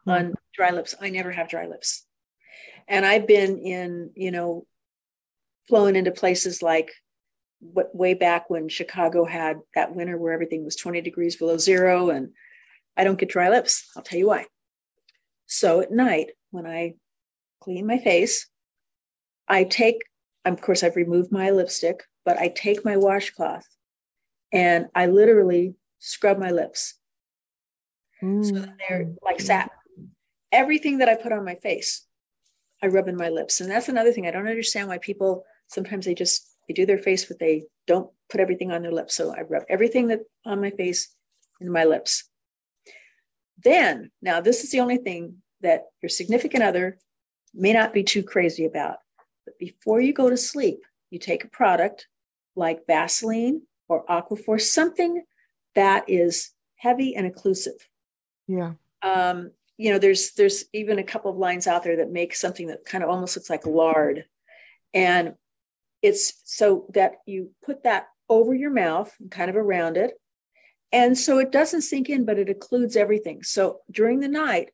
mm-hmm. 0.08 0.12
on 0.12 0.34
dry 0.54 0.72
lips. 0.72 0.96
I 1.00 1.10
never 1.10 1.32
have 1.32 1.50
dry 1.50 1.68
lips. 1.68 2.06
And 2.88 3.06
I've 3.06 3.28
been 3.28 3.58
in, 3.60 4.12
you 4.16 4.32
know, 4.32 4.66
flown 5.70 5.96
into 5.96 6.12
places 6.12 6.62
like 6.62 6.92
what 7.60 7.96
way 7.96 8.14
back 8.14 8.50
when 8.50 8.68
Chicago 8.68 9.24
had 9.24 9.60
that 9.76 9.96
winter 9.96 10.18
where 10.18 10.34
everything 10.34 10.66
was 10.66 10.76
20 10.76 11.00
degrees 11.02 11.36
below 11.36 11.58
zero. 11.58 12.10
And 12.10 12.32
I 12.98 13.04
don't 13.04 13.20
get 13.20 13.30
dry 13.30 13.50
lips. 13.50 13.90
I'll 13.96 14.04
tell 14.04 14.20
you 14.20 14.28
why. 14.28 14.46
So 15.46 15.80
at 15.80 15.92
night, 15.92 16.32
when 16.50 16.66
I 16.66 16.96
clean 17.62 17.86
my 17.86 18.00
face, 18.00 18.48
I 19.48 19.64
take 19.64 20.02
of 20.46 20.62
course, 20.62 20.84
I've 20.84 20.96
removed 20.96 21.32
my 21.32 21.52
lipstick, 21.52 22.04
but 22.26 22.38
I 22.38 22.50
take 22.50 22.84
my 22.84 22.98
washcloth 22.98 23.68
and 24.52 24.88
I 24.96 25.08
literally 25.08 25.76
scrub 26.00 26.38
my 26.38 26.52
lips. 26.52 26.96
Mm. 28.22 28.46
So 28.46 28.54
that 28.54 28.76
they're 28.78 29.12
like 29.22 29.40
satin. 29.40 29.72
Everything 30.52 30.98
that 30.98 31.10
I 31.10 31.16
put 31.16 31.32
on 31.32 31.46
my 31.46 31.56
face, 31.56 32.06
I 32.84 32.88
rub 32.88 33.08
in 33.08 33.16
my 33.16 33.30
lips. 33.30 33.62
And 33.62 33.70
that's 33.70 33.90
another 33.90 34.12
thing. 34.12 34.28
I 34.28 34.32
don't 34.32 34.48
understand 34.48 34.88
why 34.88 34.98
people 34.98 35.46
sometimes 35.68 36.06
they 36.06 36.14
just 36.14 36.56
they 36.68 36.74
do 36.74 36.86
their 36.86 36.98
face, 36.98 37.26
but 37.26 37.40
they 37.40 37.64
don't 37.88 38.10
put 38.30 38.42
everything 38.42 38.72
on 38.72 38.82
their 38.82 38.92
lips. 38.92 39.16
So 39.16 39.34
I 39.34 39.42
rub 39.42 39.64
everything 39.70 40.08
that 40.08 40.22
on 40.46 40.62
my 40.62 40.72
face 40.72 41.16
in 41.60 41.72
my 41.72 41.86
lips. 41.86 42.30
Then, 43.64 44.12
now 44.22 44.42
this 44.42 44.64
is 44.64 44.72
the 44.72 44.80
only 44.80 44.98
thing 44.98 45.38
that 45.62 45.86
your 46.02 46.10
significant 46.10 46.64
other 46.64 46.98
may 47.54 47.74
not 47.74 47.94
be 47.94 48.04
too 48.04 48.24
crazy 48.24 48.66
about. 48.66 48.98
But 49.46 49.58
before 49.58 50.00
you 50.00 50.14
go 50.14 50.30
to 50.30 50.38
sleep, 50.38 50.80
you 51.10 51.20
take 51.20 51.44
a 51.44 51.50
product 51.50 52.08
like 52.56 52.86
Vaseline 52.88 53.64
or 53.88 54.06
Aquaphor, 54.06 54.60
something 54.60 55.24
that 55.76 56.06
is 56.08 56.52
heavy 56.76 57.16
and 57.16 57.32
occlusive. 57.32 57.80
Yeah. 58.48 58.74
Um, 59.02 59.52
you 59.78 59.92
know, 59.92 60.00
there's 60.00 60.34
there's 60.34 60.66
even 60.74 61.00
a 61.00 61.04
couple 61.04 61.32
of 61.32 61.38
lines 61.38 61.68
out 61.68 61.84
there 61.84 61.98
that 61.98 62.12
make 62.12 62.36
something 62.36 62.68
that 62.68 62.86
kind 62.86 63.04
of 63.04 63.10
almost 63.10 63.36
looks 63.36 63.50
like 63.50 63.66
lard. 63.66 64.26
And 64.94 65.36
it's 66.02 66.34
so 66.44 66.88
that 66.94 67.14
you 67.26 67.52
put 67.64 67.84
that 67.84 68.08
over 68.30 68.54
your 68.54 68.72
mouth 68.72 69.14
and 69.20 69.32
kind 69.32 69.50
of 69.50 69.56
around 69.56 69.98
it. 69.98 70.14
And 70.92 71.18
so 71.18 71.40
it 71.40 71.52
doesn't 71.52 71.82
sink 71.82 72.10
in, 72.10 72.26
but 72.26 72.38
it 72.38 72.48
occludes 72.48 72.96
everything. 72.96 73.44
So 73.44 73.80
during 73.90 74.20
the 74.20 74.28
night, 74.28 74.72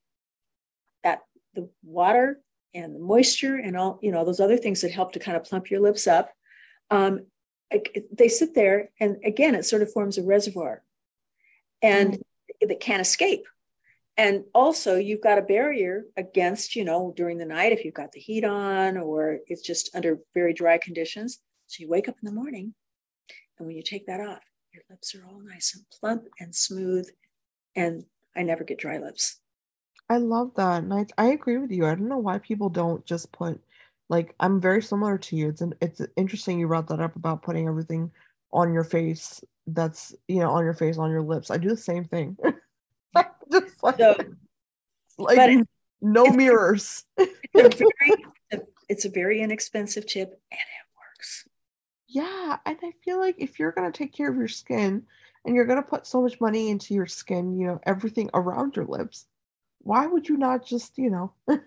that 1.03 1.21
the 1.53 1.69
water 1.83 2.41
and 2.73 2.95
the 2.95 2.99
moisture 2.99 3.55
and 3.55 3.77
all 3.77 3.99
you 4.01 4.11
know 4.11 4.25
those 4.25 4.39
other 4.39 4.57
things 4.57 4.81
that 4.81 4.91
help 4.91 5.13
to 5.13 5.19
kind 5.19 5.37
of 5.37 5.43
plump 5.43 5.69
your 5.69 5.81
lips 5.81 6.07
up. 6.07 6.31
Um, 6.89 7.27
they 8.13 8.29
sit 8.29 8.55
there 8.55 8.89
and 8.99 9.17
again 9.25 9.55
it 9.55 9.65
sort 9.65 9.81
of 9.81 9.91
forms 9.91 10.17
a 10.17 10.23
reservoir. 10.23 10.83
And 11.81 12.13
mm. 12.13 12.21
it 12.61 12.79
can't 12.79 13.01
escape. 13.01 13.45
And 14.15 14.45
also 14.53 14.95
you've 14.95 15.21
got 15.21 15.37
a 15.37 15.43
barrier 15.43 16.05
against 16.15 16.75
you 16.75 16.85
know 16.85 17.13
during 17.15 17.37
the 17.37 17.45
night 17.45 17.71
if 17.71 17.85
you've 17.85 17.93
got 17.93 18.11
the 18.11 18.19
heat 18.19 18.43
on 18.43 18.97
or 18.97 19.39
it's 19.47 19.61
just 19.61 19.95
under 19.95 20.19
very 20.33 20.53
dry 20.53 20.77
conditions. 20.77 21.39
So 21.67 21.81
you 21.81 21.89
wake 21.89 22.07
up 22.07 22.15
in 22.21 22.25
the 22.25 22.35
morning 22.35 22.73
and 23.59 23.67
when 23.67 23.75
you 23.75 23.83
take 23.83 24.05
that 24.07 24.21
off 24.21 24.43
your 24.73 24.83
lips 24.89 25.15
are 25.15 25.25
all 25.25 25.41
nice 25.41 25.75
and 25.75 25.85
plump 25.99 26.23
and 26.39 26.53
smooth 26.53 27.09
and 27.75 28.03
i 28.35 28.43
never 28.43 28.63
get 28.63 28.77
dry 28.77 28.97
lips 28.97 29.39
I 30.09 30.17
love 30.17 30.51
that. 30.55 30.83
And 30.83 30.93
I, 30.93 31.05
I 31.17 31.27
agree 31.27 31.57
with 31.57 31.71
you. 31.71 31.85
I 31.85 31.95
don't 31.95 32.07
know 32.07 32.17
why 32.17 32.37
people 32.37 32.69
don't 32.69 33.05
just 33.05 33.31
put 33.31 33.59
like 34.09 34.33
I'm 34.39 34.61
very 34.61 34.81
similar 34.81 35.17
to 35.17 35.35
you. 35.35 35.49
It's 35.49 35.61
an, 35.61 35.73
it's 35.81 36.01
interesting 36.15 36.59
you 36.59 36.67
brought 36.67 36.87
that 36.87 37.01
up 37.01 37.15
about 37.15 37.41
putting 37.41 37.67
everything 37.67 38.11
on 38.53 38.73
your 38.73 38.85
face 38.85 39.43
that's 39.67 40.15
you 40.29 40.39
know 40.39 40.51
on 40.51 40.63
your 40.63 40.73
face 40.73 40.97
on 40.97 41.11
your 41.11 41.21
lips. 41.21 41.51
I 41.51 41.57
do 41.57 41.69
the 41.69 41.77
same 41.77 42.05
thing. 42.05 42.37
just 43.51 43.83
like, 43.83 43.97
so, 43.97 44.15
like 45.17 45.65
no 46.01 46.25
mirrors. 46.27 47.03
it's, 47.17 47.81
a 47.81 47.85
very, 47.99 48.25
it's 48.89 49.05
a 49.05 49.09
very 49.09 49.41
inexpensive 49.41 50.05
tip 50.05 50.29
and 50.51 50.59
it 50.59 50.87
works. 50.95 51.47
Yeah, 52.07 52.57
and 52.65 52.77
I 52.81 52.91
feel 53.03 53.19
like 53.19 53.35
if 53.39 53.59
you're 53.59 53.71
gonna 53.71 53.91
take 53.91 54.13
care 54.13 54.29
of 54.29 54.37
your 54.37 54.47
skin 54.47 55.03
and 55.43 55.55
you're 55.55 55.65
gonna 55.65 55.81
put 55.81 56.07
so 56.07 56.21
much 56.21 56.39
money 56.39 56.69
into 56.69 56.93
your 56.93 57.07
skin, 57.07 57.57
you 57.57 57.67
know, 57.67 57.79
everything 57.85 58.29
around 58.33 58.75
your 58.75 58.85
lips, 58.85 59.25
why 59.87 60.05
would 60.05 60.27
you 60.27 60.37
not 60.37 60.65
just, 60.65 60.97
you 60.97 61.09
know, 61.09 61.33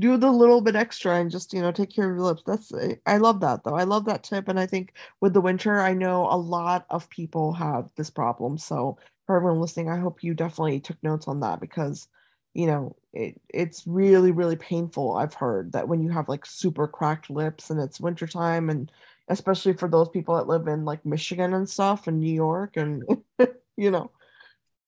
do 0.00 0.16
the 0.16 0.30
little 0.30 0.60
bit 0.60 0.76
extra 0.76 1.16
and 1.16 1.30
just, 1.30 1.52
you 1.52 1.60
know, 1.62 1.72
take 1.72 1.90
care 1.94 2.10
of 2.10 2.16
your 2.16 2.26
lips? 2.26 2.42
That's, 2.46 2.72
I 3.06 3.16
love 3.16 3.40
that 3.40 3.64
though. 3.64 3.74
I 3.74 3.84
love 3.84 4.04
that 4.06 4.22
tip. 4.22 4.48
And 4.48 4.60
I 4.60 4.66
think 4.66 4.94
with 5.20 5.32
the 5.32 5.40
winter, 5.40 5.80
I 5.80 5.94
know 5.94 6.26
a 6.30 6.36
lot 6.36 6.86
of 6.90 7.08
people 7.10 7.52
have 7.54 7.90
this 7.96 8.10
problem. 8.10 8.58
So 8.58 8.98
for 9.26 9.36
everyone 9.36 9.60
listening, 9.60 9.88
I 9.88 9.98
hope 9.98 10.22
you 10.22 10.34
definitely 10.34 10.80
took 10.80 11.02
notes 11.02 11.28
on 11.28 11.40
that 11.40 11.60
because 11.60 12.08
you 12.54 12.66
know 12.66 12.96
it 13.12 13.40
it's 13.48 13.86
really 13.86 14.32
really 14.32 14.56
painful 14.56 15.16
i've 15.16 15.34
heard 15.34 15.70
that 15.72 15.86
when 15.86 16.02
you 16.02 16.10
have 16.10 16.28
like 16.28 16.44
super 16.44 16.86
cracked 16.88 17.30
lips 17.30 17.70
and 17.70 17.80
it's 17.80 18.00
wintertime 18.00 18.70
and 18.70 18.90
especially 19.28 19.72
for 19.72 19.88
those 19.88 20.08
people 20.08 20.34
that 20.34 20.48
live 20.48 20.66
in 20.66 20.84
like 20.84 21.04
michigan 21.06 21.54
and 21.54 21.68
stuff 21.68 22.08
and 22.08 22.18
new 22.18 22.32
york 22.32 22.76
and 22.76 23.04
you 23.76 23.90
know 23.90 24.10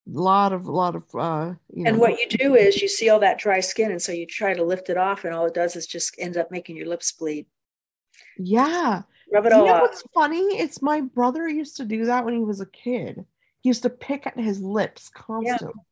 lot 0.06 0.52
of 0.52 0.66
a 0.66 0.72
lot 0.72 0.96
of 0.96 1.04
uh 1.14 1.52
you 1.72 1.84
know, 1.84 1.90
and 1.90 1.98
what 1.98 2.18
you 2.18 2.28
do 2.28 2.56
is 2.56 2.82
you 2.82 2.88
see 2.88 3.08
all 3.08 3.20
that 3.20 3.38
dry 3.38 3.60
skin 3.60 3.92
and 3.92 4.02
so 4.02 4.10
you 4.10 4.26
try 4.26 4.52
to 4.52 4.64
lift 4.64 4.90
it 4.90 4.96
off 4.96 5.24
and 5.24 5.32
all 5.32 5.46
it 5.46 5.54
does 5.54 5.76
is 5.76 5.86
just 5.86 6.16
ends 6.18 6.36
up 6.36 6.50
making 6.50 6.76
your 6.76 6.88
lips 6.88 7.12
bleed 7.12 7.46
yeah 8.36 9.02
rub 9.32 9.46
it 9.46 9.52
all 9.52 9.60
you 9.60 9.66
know 9.66 9.74
off. 9.74 9.82
what's 9.82 10.02
funny 10.12 10.40
it's 10.58 10.82
my 10.82 11.00
brother 11.00 11.48
used 11.48 11.76
to 11.76 11.84
do 11.84 12.04
that 12.06 12.24
when 12.24 12.34
he 12.34 12.42
was 12.42 12.60
a 12.60 12.66
kid 12.66 13.24
he 13.60 13.68
used 13.68 13.82
to 13.82 13.90
pick 13.90 14.26
at 14.26 14.38
his 14.38 14.60
lips 14.60 15.08
constantly 15.14 15.72
yeah. 15.76 15.82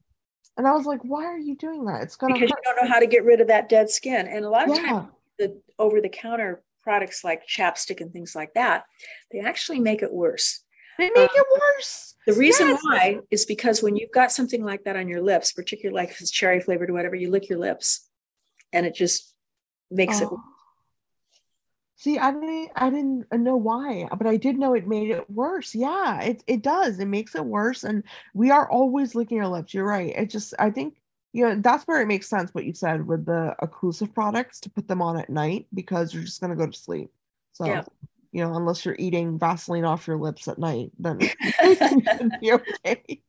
And 0.57 0.67
I 0.67 0.73
was 0.73 0.85
like, 0.85 1.01
why 1.05 1.25
are 1.25 1.39
you 1.39 1.57
doing 1.57 1.87
that? 1.87 2.03
It's 2.03 2.17
gonna 2.17 2.35
because 2.35 2.51
hurt. 2.51 2.59
you 2.63 2.75
don't 2.75 2.85
know 2.85 2.93
how 2.93 3.01
to 3.01 3.07
get 3.07 3.25
rid 3.25 3.41
of 3.41 3.47
that 3.47 3.71
dead 3.71 3.89
skin. 3.89 4.27
And 4.27 4.45
a 4.45 4.51
lot 4.51 4.69
of 4.69 4.77
yeah. 4.77 4.83
times 4.83 5.09
the 5.39 5.59
over 5.79 6.03
the 6.03 6.09
counter 6.11 6.63
products 6.83 7.25
like 7.25 7.47
chapstick 7.47 8.03
and 8.03 8.13
things 8.13 8.35
like 8.35 8.53
that, 8.53 8.85
they 9.33 9.41
actually 9.41 9.81
make 9.81 10.03
it 10.03 10.13
worse. 10.13 10.63
They 11.01 11.11
make 11.11 11.31
um, 11.31 11.37
it 11.37 11.47
worse. 11.61 12.15
The 12.27 12.35
reason 12.35 12.69
yes. 12.69 12.81
why 12.83 13.19
is 13.31 13.47
because 13.47 13.83
when 13.83 13.97
you've 13.97 14.13
got 14.13 14.31
something 14.31 14.63
like 14.63 14.85
that 14.85 14.97
on 14.97 15.09
your 15.09 15.23
lips, 15.23 15.53
particularly 15.53 16.01
like 16.01 16.11
if 16.11 16.21
it's 16.21 16.31
cherry 16.31 16.61
flavored 16.61 16.91
or 16.91 16.93
whatever, 16.93 17.17
you 17.17 17.31
lick 17.31 17.49
your 17.49 17.59
lips 17.59 18.09
and 18.73 18.87
it 18.87 18.95
just 18.95 19.35
makes 19.91 20.21
oh. 20.21 20.25
it 20.25 20.31
See, 22.01 22.19
I 22.19 22.31
didn't 22.31 22.71
I 22.75 22.89
didn't 22.89 23.27
know 23.31 23.59
why, 23.59 24.09
but 24.17 24.27
I 24.27 24.39
did 24.39 24.57
know 24.57 24.73
it 24.73 24.89
made 24.89 25.11
it 25.11 25.29
worse. 25.29 25.75
Yeah, 25.75 26.23
it 26.23 26.43
it 26.47 26.63
does. 26.63 26.99
It 26.99 27.09
makes 27.09 27.35
it 27.35 27.45
worse. 27.45 27.85
And 27.85 28.05
we 28.33 28.51
are 28.51 28.67
always 28.71 29.15
licking 29.15 29.39
our 29.39 29.49
lips. 29.49 29.75
You're 29.75 29.87
right. 29.87 30.15
It 30.17 30.31
just 30.31 30.55
I 30.59 30.71
think 30.71 30.97
you 31.35 31.45
know 31.45 31.57
that's 31.57 31.85
where 31.85 32.01
it 32.01 32.07
makes 32.07 32.27
sense 32.27 32.55
what 32.55 32.65
you 32.65 32.73
said 32.73 33.07
with 33.07 33.27
the 33.27 33.55
occlusive 33.63 34.15
products 34.15 34.61
to 34.61 34.71
put 34.71 34.89
them 34.89 35.03
on 35.03 35.19
at 35.19 35.29
night 35.29 35.67
because 35.75 36.15
you're 36.15 36.23
just 36.23 36.41
gonna 36.41 36.57
go 36.57 36.69
to 36.69 36.73
sleep. 36.73 37.11
So 37.53 37.67
yeah. 37.67 37.83
You 38.33 38.45
know, 38.45 38.55
unless 38.55 38.85
you're 38.85 38.97
eating 38.99 39.39
Vaseline 39.39 39.85
off 39.85 40.07
your 40.07 40.19
lips 40.19 40.49
at 40.49 40.59
night, 40.59 40.93
then 40.99 41.19
be 42.41 42.53
okay. 42.53 43.21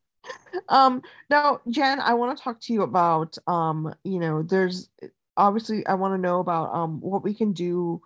Um 0.69 1.01
now, 1.29 1.61
Jan, 1.69 1.99
I 1.99 2.13
want 2.13 2.37
to 2.37 2.43
talk 2.43 2.59
to 2.61 2.73
you 2.73 2.83
about 2.83 3.37
um, 3.47 3.93
you 4.03 4.19
know, 4.19 4.43
there's 4.43 4.89
obviously 5.37 5.85
I 5.87 5.95
want 5.95 6.13
to 6.13 6.21
know 6.21 6.39
about 6.39 6.73
um 6.73 7.01
what 7.01 7.23
we 7.23 7.33
can 7.33 7.53
do 7.53 8.01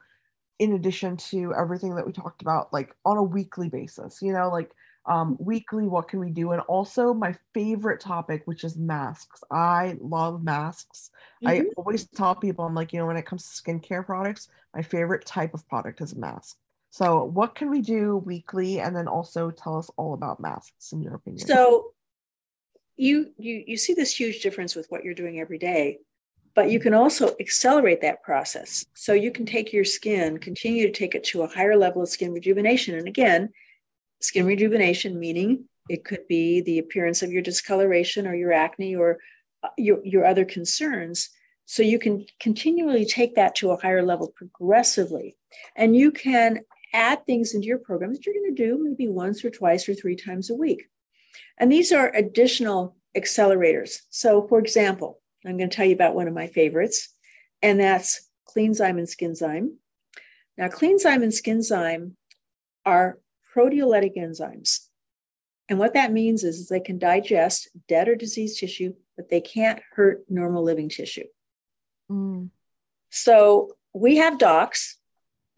in 0.60 0.74
addition 0.74 1.18
to 1.18 1.54
everything 1.54 1.96
that 1.96 2.06
we 2.06 2.14
talked 2.14 2.42
about 2.42 2.72
like 2.72 2.96
on 3.04 3.18
a 3.18 3.24
weekly 3.24 3.70
basis 3.70 4.22
you 4.22 4.32
know 4.32 4.50
like 4.50 4.72
um, 5.08 5.38
weekly 5.40 5.88
what 5.88 6.08
can 6.08 6.20
we 6.20 6.32
do 6.32 6.52
and 6.52 6.62
also 6.62 7.14
my 7.14 7.36
favorite 7.54 8.00
topic 8.00 8.42
which 8.46 8.64
is 8.64 8.76
masks 8.76 9.44
i 9.52 9.96
love 10.02 10.44
masks 10.44 11.12
mm-hmm. 11.44 11.48
i 11.48 11.64
always 11.78 12.08
tell 12.08 12.34
people 12.34 12.66
i'm 12.66 12.74
like 12.74 12.92
you 12.92 13.00
know 13.00 13.06
when 13.06 13.18
it 13.18 13.26
comes 13.26 13.48
to 13.48 13.62
skincare 13.62 14.04
products 14.04 14.50
my 14.74 14.82
favorite 14.82 15.24
type 15.26 15.54
of 15.54 15.68
product 15.68 16.02
is 16.02 16.14
a 16.14 16.18
mask 16.18 16.58
so 16.96 17.26
what 17.26 17.56
can 17.56 17.70
we 17.70 17.82
do 17.82 18.18
weekly 18.18 18.80
and 18.80 18.96
then 18.96 19.08
also 19.08 19.52
tell 19.52 19.78
us 19.78 19.90
all 19.98 20.14
about 20.14 20.40
masks 20.40 20.92
in 20.92 21.02
your 21.02 21.16
opinion 21.16 21.46
so 21.46 21.92
you 22.96 23.32
you 23.38 23.64
you 23.68 23.78
see 23.78 23.94
this 23.94 24.18
huge 24.18 24.42
difference 24.42 24.76
with 24.76 24.88
what 24.90 25.04
you're 25.04 25.14
doing 25.14 25.40
every 25.40 25.58
day 25.58 26.00
but 26.56 26.72
you 26.72 26.80
can 26.80 26.94
also 26.94 27.36
accelerate 27.40 28.02
that 28.02 28.24
process. 28.24 28.86
So 28.94 29.12
you 29.14 29.30
can 29.30 29.46
take 29.46 29.74
your 29.74 29.84
skin, 29.84 30.38
continue 30.38 30.88
to 30.88 30.92
take 30.92 31.14
it 31.14 31.26
to 31.26 31.44
a 31.44 31.48
higher 31.48 31.76
level 31.76 32.02
of 32.02 32.10
skin 32.10 32.32
rejuvenation. 32.32 32.96
And 32.96 33.08
again, 33.08 33.50
skin 34.22 34.46
rejuvenation 34.46 35.20
meaning 35.20 35.66
it 35.90 36.06
could 36.06 36.28
be 36.28 36.62
the 36.62 36.80
appearance 36.80 37.22
of 37.22 37.32
your 37.32 37.42
discoloration 37.42 38.26
or 38.26 38.34
your 38.34 38.54
acne 38.54 38.96
or 38.96 39.20
uh, 39.64 39.70
your, 39.78 40.00
your 40.04 40.26
other 40.26 40.46
concerns. 40.46 41.30
So 41.66 41.84
you 41.84 42.00
can 42.00 42.26
continually 42.40 43.06
take 43.06 43.36
that 43.36 43.56
to 43.56 43.72
a 43.72 43.78
higher 43.78 44.04
level 44.04 44.34
progressively. 44.36 45.36
And 45.76 45.96
you 45.96 46.12
can 46.12 46.62
add 46.96 47.26
things 47.26 47.54
into 47.54 47.68
your 47.68 47.78
program 47.78 48.14
that 48.14 48.26
you're 48.26 48.36
going 48.36 48.56
to 48.56 48.64
do 48.64 48.82
maybe 48.82 49.08
once 49.08 49.44
or 49.44 49.50
twice 49.50 49.88
or 49.88 49.94
three 49.94 50.16
times 50.16 50.50
a 50.50 50.56
week. 50.56 50.90
And 51.58 51.72
these 51.72 51.92
are 51.92 52.14
additional 52.16 52.96
accelerators. 53.16 54.00
So, 54.10 54.48
for 54.48 54.60
example, 54.60 55.22
I'm 55.46 55.58
going 55.58 55.70
to 55.70 55.76
tell 55.76 55.86
you 55.86 55.94
about 55.94 56.16
one 56.16 56.28
of 56.28 56.34
my 56.34 56.48
favorites, 56.48 57.10
and 57.62 57.80
that's 57.80 58.30
Cleanzyme 58.56 58.98
and 58.98 59.08
Skinzyme. 59.08 59.76
Now, 60.58 60.68
Cleanzyme 60.68 61.24
and 61.24 61.32
Skinzyme 61.32 62.14
are 62.86 63.20
proteolytic 63.54 64.18
enzymes. 64.18 64.88
And 65.68 65.80
what 65.80 65.94
that 65.94 66.14
means 66.14 66.44
is, 66.44 66.60
is 66.60 66.70
they 66.70 66.80
can 66.80 67.00
digest 67.00 67.70
dead 67.88 68.08
or 68.08 68.16
diseased 68.16 68.60
tissue, 68.60 68.94
but 69.16 69.30
they 69.30 69.42
can't 69.42 69.82
hurt 69.94 70.26
normal 70.30 70.64
living 70.64 70.90
tissue. 70.90 71.26
Mm. 72.12 72.50
So 73.10 73.72
we 73.94 74.18
have 74.18 74.38
docs 74.38 74.98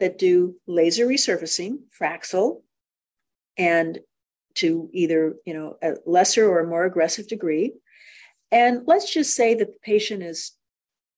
that 0.00 0.18
do 0.18 0.56
laser 0.66 1.06
resurfacing, 1.06 1.78
Fraxel, 1.98 2.62
and 3.56 3.98
to 4.54 4.88
either 4.92 5.36
you 5.44 5.54
know 5.54 5.76
a 5.82 5.94
lesser 6.06 6.48
or 6.48 6.60
a 6.60 6.66
more 6.66 6.84
aggressive 6.84 7.28
degree. 7.28 7.74
And 8.50 8.82
let's 8.86 9.12
just 9.12 9.34
say 9.34 9.54
that 9.54 9.66
the 9.66 9.78
patient 9.82 10.22
is 10.22 10.52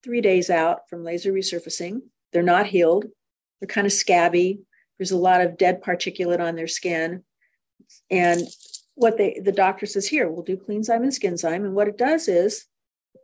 three 0.03 0.21
days 0.21 0.51
out 0.51 0.89
from 0.89 1.05
laser 1.05 1.33
resurfacing. 1.33 2.01
They're 2.33 2.43
not 2.43 2.67
healed. 2.67 3.07
They're 3.61 3.67
kind 3.67 3.87
of 3.87 3.93
scabby. 3.93 4.61
There's 4.99 5.11
a 5.11 5.17
lot 5.17 5.41
of 5.41 5.57
dead 5.57 5.83
particulate 5.83 6.41
on 6.41 6.57
their 6.57 6.67
skin. 6.67 7.25
And 8.11 8.43
what 8.95 9.17
they 9.17 9.41
the 9.43 9.53
doctor 9.53 9.87
says 9.87 10.07
here, 10.07 10.31
we'll 10.31 10.43
do 10.43 10.57
Cleanzyme 10.57 11.03
and 11.03 11.13
Skinzyme. 11.13 11.65
And 11.65 11.75
what 11.75 11.89
it 11.89 11.99
does 11.99 12.29
is 12.29 12.67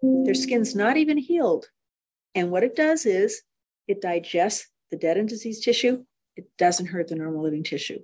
their 0.03 0.35
skin's 0.35 0.75
not 0.75 0.97
even 0.97 1.19
healed. 1.19 1.67
And 2.35 2.51
what 2.51 2.65
it 2.65 2.77
does 2.77 3.07
is 3.07 3.43
it 3.89 4.01
digests 4.01 4.69
the 4.91 4.97
dead 4.97 5.17
and 5.17 5.29
diseased 5.29 5.63
tissue. 5.63 6.05
It 6.37 6.49
doesn't 6.59 6.87
hurt 6.87 7.09
the 7.09 7.17
normal 7.17 7.43
living 7.43 7.65
tissue. 7.65 7.99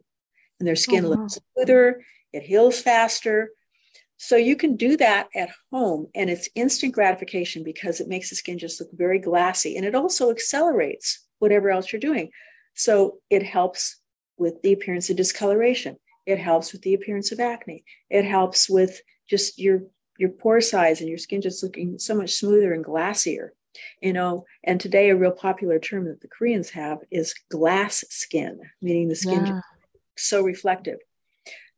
And 0.58 0.66
their 0.66 0.76
skin 0.76 1.04
oh, 1.04 1.10
wow. 1.10 1.16
looks 1.16 1.38
smoother, 1.54 2.04
it 2.32 2.44
heals 2.44 2.80
faster. 2.80 3.50
So 4.16 4.36
you 4.36 4.54
can 4.54 4.76
do 4.76 4.96
that 4.98 5.28
at 5.34 5.50
home 5.72 6.06
and 6.14 6.30
it's 6.30 6.48
instant 6.54 6.94
gratification 6.94 7.64
because 7.64 8.00
it 8.00 8.06
makes 8.06 8.30
the 8.30 8.36
skin 8.36 8.58
just 8.58 8.80
look 8.80 8.90
very 8.92 9.18
glassy 9.18 9.76
and 9.76 9.84
it 9.84 9.96
also 9.96 10.30
accelerates 10.30 11.26
whatever 11.40 11.70
else 11.70 11.92
you're 11.92 11.98
doing. 11.98 12.30
So 12.74 13.18
it 13.30 13.42
helps 13.42 13.96
with 14.38 14.62
the 14.62 14.72
appearance 14.72 15.10
of 15.10 15.16
discoloration. 15.16 15.96
It 16.24 16.38
helps 16.38 16.72
with 16.72 16.82
the 16.82 16.94
appearance 16.94 17.32
of 17.32 17.40
acne. 17.40 17.84
It 18.10 18.24
helps 18.24 18.70
with 18.70 19.00
just 19.28 19.58
your 19.58 19.82
your 20.18 20.30
pore 20.30 20.60
size 20.60 21.00
and 21.00 21.08
your 21.08 21.18
skin 21.18 21.40
just 21.40 21.62
looking 21.62 21.98
so 21.98 22.14
much 22.14 22.34
smoother 22.34 22.72
and 22.72 22.84
glassier. 22.84 23.50
You 24.00 24.12
know, 24.12 24.44
and 24.62 24.80
today 24.80 25.10
a 25.10 25.16
real 25.16 25.32
popular 25.32 25.78
term 25.78 26.04
that 26.06 26.20
the 26.20 26.28
Koreans 26.28 26.70
have 26.70 26.98
is 27.10 27.34
glass 27.50 28.04
skin, 28.10 28.60
meaning 28.80 29.08
the 29.08 29.16
skin 29.16 29.46
yeah. 29.46 29.60
so 30.16 30.42
reflective. 30.42 30.98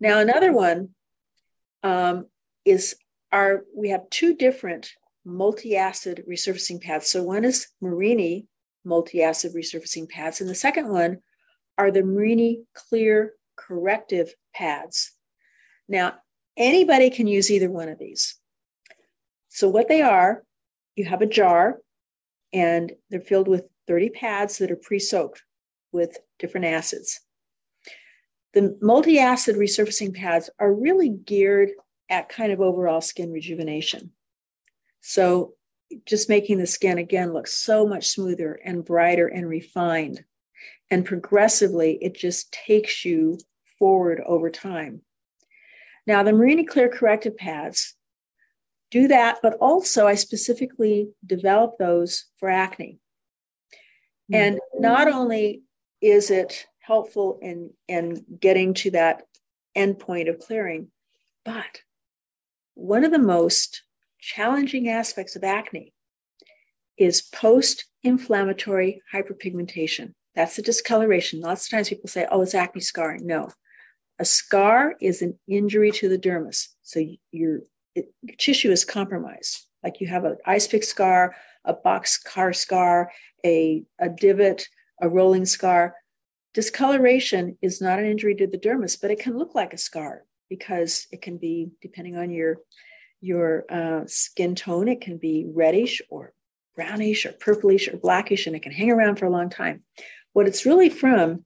Now 0.01 0.19
another 0.19 0.53
one 0.53 0.91
um, 1.83 2.27
is 2.65 2.97
our 3.31 3.65
we 3.77 3.91
have 3.91 4.11
two 4.11 4.35
different 4.35 4.93
multi-acid 5.25 6.25
resurfacing 6.29 6.81
pads. 6.81 7.09
So 7.09 7.23
one 7.23 7.45
is 7.45 7.69
Marini 7.81 8.47
multi-acid 8.85 9.55
resurfacing 9.55 10.09
pads, 10.09 10.41
and 10.41 10.51
the 10.51 10.55
second 10.55 10.89
one 10.89 11.19
are 11.79 11.91
the 11.91 12.03
Marini 12.03 12.63
clear 12.75 13.33
corrective 13.57 14.35
pads. 14.55 15.13
Now, 15.89 16.15
anybody 16.57 17.11
can 17.11 17.27
use 17.27 17.51
either 17.51 17.71
one 17.71 17.89
of 17.89 17.99
these. 17.99 18.37
So 19.49 19.69
what 19.69 19.89
they 19.89 20.03
are, 20.03 20.45
you 20.97 21.05
have 21.05 21.23
a 21.23 21.27
jar 21.27 21.79
and 22.55 22.93
they're 23.11 23.21
filled 23.21 23.49
with 23.49 23.65
30 23.89 24.11
pads 24.11 24.59
that 24.59 24.71
are 24.71 24.77
pre-soaked 24.77 25.43
with 25.93 26.17
different 26.39 26.67
acids. 26.67 27.21
The 28.55 28.79
multi-acid 28.81 29.57
resurfacing 29.57 30.15
pads 30.15 30.49
are 30.61 30.73
really 30.73 31.09
geared 31.09 31.71
at 32.09 32.29
kind 32.29 32.53
of 32.53 32.61
overall 32.61 33.01
skin 33.01 33.33
rejuvenation. 33.33 34.13
So 35.01 35.55
just 36.07 36.29
making 36.29 36.59
the 36.59 36.67
skin 36.67 36.99
again 36.99 37.33
look 37.33 37.49
so 37.49 37.87
much 37.87 38.09
smoother 38.09 38.61
and 38.65 38.85
brighter 38.85 39.27
and 39.27 39.49
refined. 39.49 40.25
And 40.91 41.05
progressively, 41.05 41.99
it 42.01 42.15
just 42.15 42.53
takes 42.53 43.05
you 43.05 43.39
forward 43.79 44.23
over 44.25 44.51
time. 44.51 45.03
Now, 46.07 46.23
the 46.23 46.33
Marini 46.33 46.65
Clear 46.65 46.89
corrective 46.89 47.37
pads 47.37 47.94
do 48.95 49.09
that, 49.09 49.39
but 49.43 49.55
also 49.55 50.07
I 50.07 50.15
specifically 50.15 51.09
developed 51.27 51.81
those 51.81 52.27
for 52.39 52.49
acne. 52.49 53.01
Mm-hmm. 54.33 54.35
And 54.37 54.61
not 54.79 55.09
only 55.09 55.63
is 56.01 56.31
it 56.31 56.67
helpful 56.79 57.41
in, 57.43 57.71
in 57.89 58.25
getting 58.39 58.73
to 58.75 58.93
that 58.93 59.25
endpoint 59.77 60.31
of 60.31 60.39
clearing, 60.39 60.93
but 61.45 61.81
one 62.75 63.03
of 63.03 63.11
the 63.11 63.19
most 63.19 63.83
challenging 64.21 64.89
aspects 64.89 65.35
of 65.35 65.43
acne 65.43 65.93
is 66.97 67.21
post 67.21 67.87
inflammatory 68.05 69.03
hyperpigmentation. 69.13 70.13
That's 70.37 70.55
the 70.55 70.63
discoloration. 70.63 71.41
Lots 71.41 71.67
of 71.67 71.71
times 71.73 71.89
people 71.89 72.09
say, 72.09 72.29
oh, 72.31 72.43
it's 72.43 72.55
acne 72.55 72.81
scarring. 72.81 73.27
No. 73.27 73.49
A 74.21 74.25
scar 74.25 74.95
is 75.01 75.21
an 75.21 75.37
injury 75.49 75.91
to 75.91 76.09
the 76.09 76.19
dermis. 76.19 76.69
So 76.83 77.05
your 77.33 77.63
it, 77.95 78.13
tissue 78.39 78.71
is 78.71 78.85
compromised. 78.85 79.67
Like 79.83 80.01
you 80.01 80.07
have 80.07 80.25
an 80.25 80.37
ice 80.47 80.67
pick 80.67 80.85
scar, 80.85 81.37
a 81.65 81.75
box 81.75 82.19
car 82.19 82.53
scar, 82.53 83.11
a, 83.45 83.85
a 83.99 84.09
divot, 84.09 84.69
a 85.01 85.09
rolling 85.09 85.47
scar. 85.47 85.95
Discoloration 86.55 87.59
is 87.61 87.81
not 87.81 87.99
an 87.99 88.07
injury 88.07 88.35
to 88.37 88.47
the 88.47 88.59
dermis, 88.59 89.01
but 89.01 89.11
it 89.11 89.19
can 89.19 89.37
look 89.37 89.55
like 89.55 89.73
a 89.73 89.79
scar 89.79 90.25
because 90.49 91.07
it 91.11 91.21
can 91.21 91.37
be, 91.37 91.71
depending 91.83 92.17
on 92.17 92.31
your 92.31 92.59
your 93.21 93.65
uh, 93.71 94.03
skin 94.07 94.55
tone, 94.55 94.87
it 94.87 95.01
can 95.01 95.17
be 95.17 95.47
reddish 95.53 96.03
or 96.11 96.35
brownish 96.77 97.25
or 97.25 97.33
purplish 97.33 97.89
or 97.89 97.97
blackish, 97.97 98.47
and 98.47 98.55
it 98.55 98.63
can 98.63 98.73
hang 98.73 98.91
around 98.91 99.17
for 99.17 99.25
a 99.25 99.31
long 99.31 99.49
time. 99.49 99.83
What 100.35 100.47
it's 100.47 100.67
really 100.67 100.91
from 100.91 101.45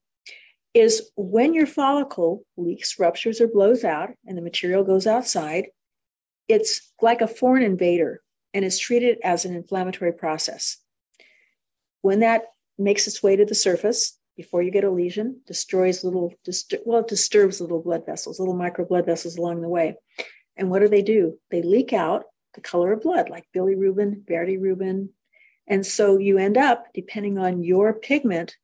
is 0.75 1.11
when 1.17 1.55
your 1.55 1.67
follicle 1.67 2.43
leaks, 2.57 2.99
ruptures, 2.99 3.41
or 3.41 3.47
blows 3.47 3.85
out, 3.85 4.11
and 4.27 4.37
the 4.37 4.43
material 4.43 4.83
goes 4.83 5.07
outside, 5.07 5.69
it's 6.49 6.93
like 7.01 7.21
a 7.21 7.29
foreign 7.29 7.63
invader 7.63 8.23
and 8.55 8.65
is 8.65 8.79
treated 8.79 9.19
as 9.23 9.45
an 9.45 9.55
inflammatory 9.55 10.13
process. 10.13 10.79
When 12.01 12.21
that 12.21 12.45
makes 12.79 13.07
its 13.07 13.23
way 13.23 13.37
to 13.37 13.45
the 13.45 13.55
surface 13.55 14.19
before 14.37 14.63
you 14.63 14.71
get 14.71 14.85
a 14.85 14.91
lesion, 14.91 15.41
destroys 15.47 16.05
little, 16.05 16.33
well, 16.85 17.01
it 17.01 17.09
disturbs 17.09 17.61
little 17.61 17.83
blood 17.83 18.07
vessels, 18.07 18.39
little 18.39 18.57
micro 18.57 18.85
blood 18.85 19.05
vessels 19.05 19.37
along 19.37 19.61
the 19.61 19.69
way. 19.69 19.97
And 20.57 20.71
what 20.71 20.81
do 20.81 20.89
they 20.89 21.03
do? 21.03 21.39
They 21.51 21.63
leak 21.63 21.93
out 21.93 22.25
the 22.55 22.61
color 22.61 22.93
of 22.93 23.03
blood, 23.03 23.29
like 23.29 23.47
bilirubin, 23.55 24.23
Rubin. 24.29 25.11
And 25.67 25.85
so 25.85 26.19
you 26.19 26.39
end 26.39 26.57
up, 26.57 26.87
depending 26.95 27.37
on 27.39 27.63
your 27.63 27.93
pigment, 27.93 28.57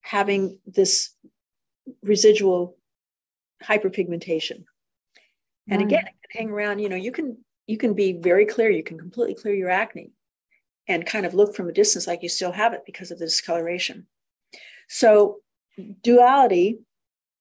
having 0.00 0.58
this 0.66 1.10
residual 2.02 2.76
hyperpigmentation. 3.62 4.64
And 5.70 5.82
again, 5.82 6.06
it 6.06 6.14
can 6.30 6.46
hang 6.46 6.50
around, 6.50 6.78
you 6.78 6.88
know, 6.88 6.96
you 6.96 7.12
can 7.12 7.38
you 7.66 7.76
can 7.76 7.94
be 7.94 8.12
very 8.12 8.46
clear, 8.46 8.70
you 8.70 8.82
can 8.82 8.98
completely 8.98 9.34
clear 9.34 9.54
your 9.54 9.70
acne 9.70 10.12
and 10.86 11.04
kind 11.04 11.26
of 11.26 11.34
look 11.34 11.54
from 11.54 11.68
a 11.68 11.72
distance 11.72 12.06
like 12.06 12.22
you 12.22 12.28
still 12.28 12.52
have 12.52 12.72
it 12.72 12.82
because 12.86 13.10
of 13.10 13.18
the 13.18 13.26
discoloration. 13.26 14.06
So 14.88 15.38
duality 16.02 16.78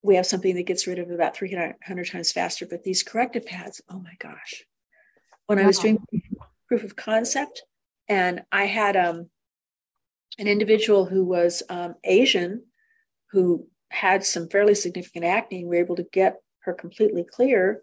we 0.07 0.15
have 0.15 0.25
something 0.25 0.55
that 0.55 0.65
gets 0.65 0.87
rid 0.87 0.99
of 0.99 1.11
about 1.11 1.35
300 1.35 2.07
times 2.07 2.31
faster. 2.31 2.65
But 2.65 2.83
these 2.83 3.03
corrective 3.03 3.45
pads, 3.45 3.81
oh 3.89 3.99
my 3.99 4.13
gosh. 4.19 4.63
When 5.47 5.59
I 5.59 5.65
was 5.65 5.79
doing 5.79 5.99
proof 6.67 6.83
of 6.83 6.95
concept, 6.95 7.63
and 8.09 8.43
I 8.51 8.65
had 8.65 8.95
um, 8.95 9.29
an 10.39 10.47
individual 10.47 11.05
who 11.05 11.23
was 11.25 11.63
um, 11.69 11.95
Asian 12.03 12.63
who 13.31 13.67
had 13.89 14.25
some 14.25 14.49
fairly 14.49 14.75
significant 14.75 15.25
acne, 15.25 15.59
and 15.59 15.69
we 15.69 15.77
were 15.77 15.83
able 15.83 15.95
to 15.97 16.07
get 16.11 16.37
her 16.59 16.73
completely 16.73 17.23
clear, 17.23 17.81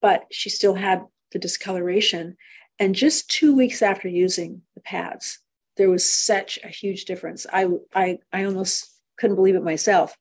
but 0.00 0.24
she 0.30 0.50
still 0.50 0.74
had 0.74 1.04
the 1.32 1.38
discoloration. 1.38 2.36
And 2.78 2.94
just 2.94 3.30
two 3.30 3.54
weeks 3.54 3.82
after 3.82 4.08
using 4.08 4.62
the 4.74 4.80
pads, 4.80 5.38
there 5.76 5.90
was 5.90 6.10
such 6.10 6.58
a 6.64 6.68
huge 6.68 7.04
difference. 7.04 7.46
I, 7.52 7.68
I, 7.94 8.18
I 8.32 8.44
almost 8.44 8.90
couldn't 9.18 9.36
believe 9.36 9.54
it 9.54 9.62
myself. 9.62 10.16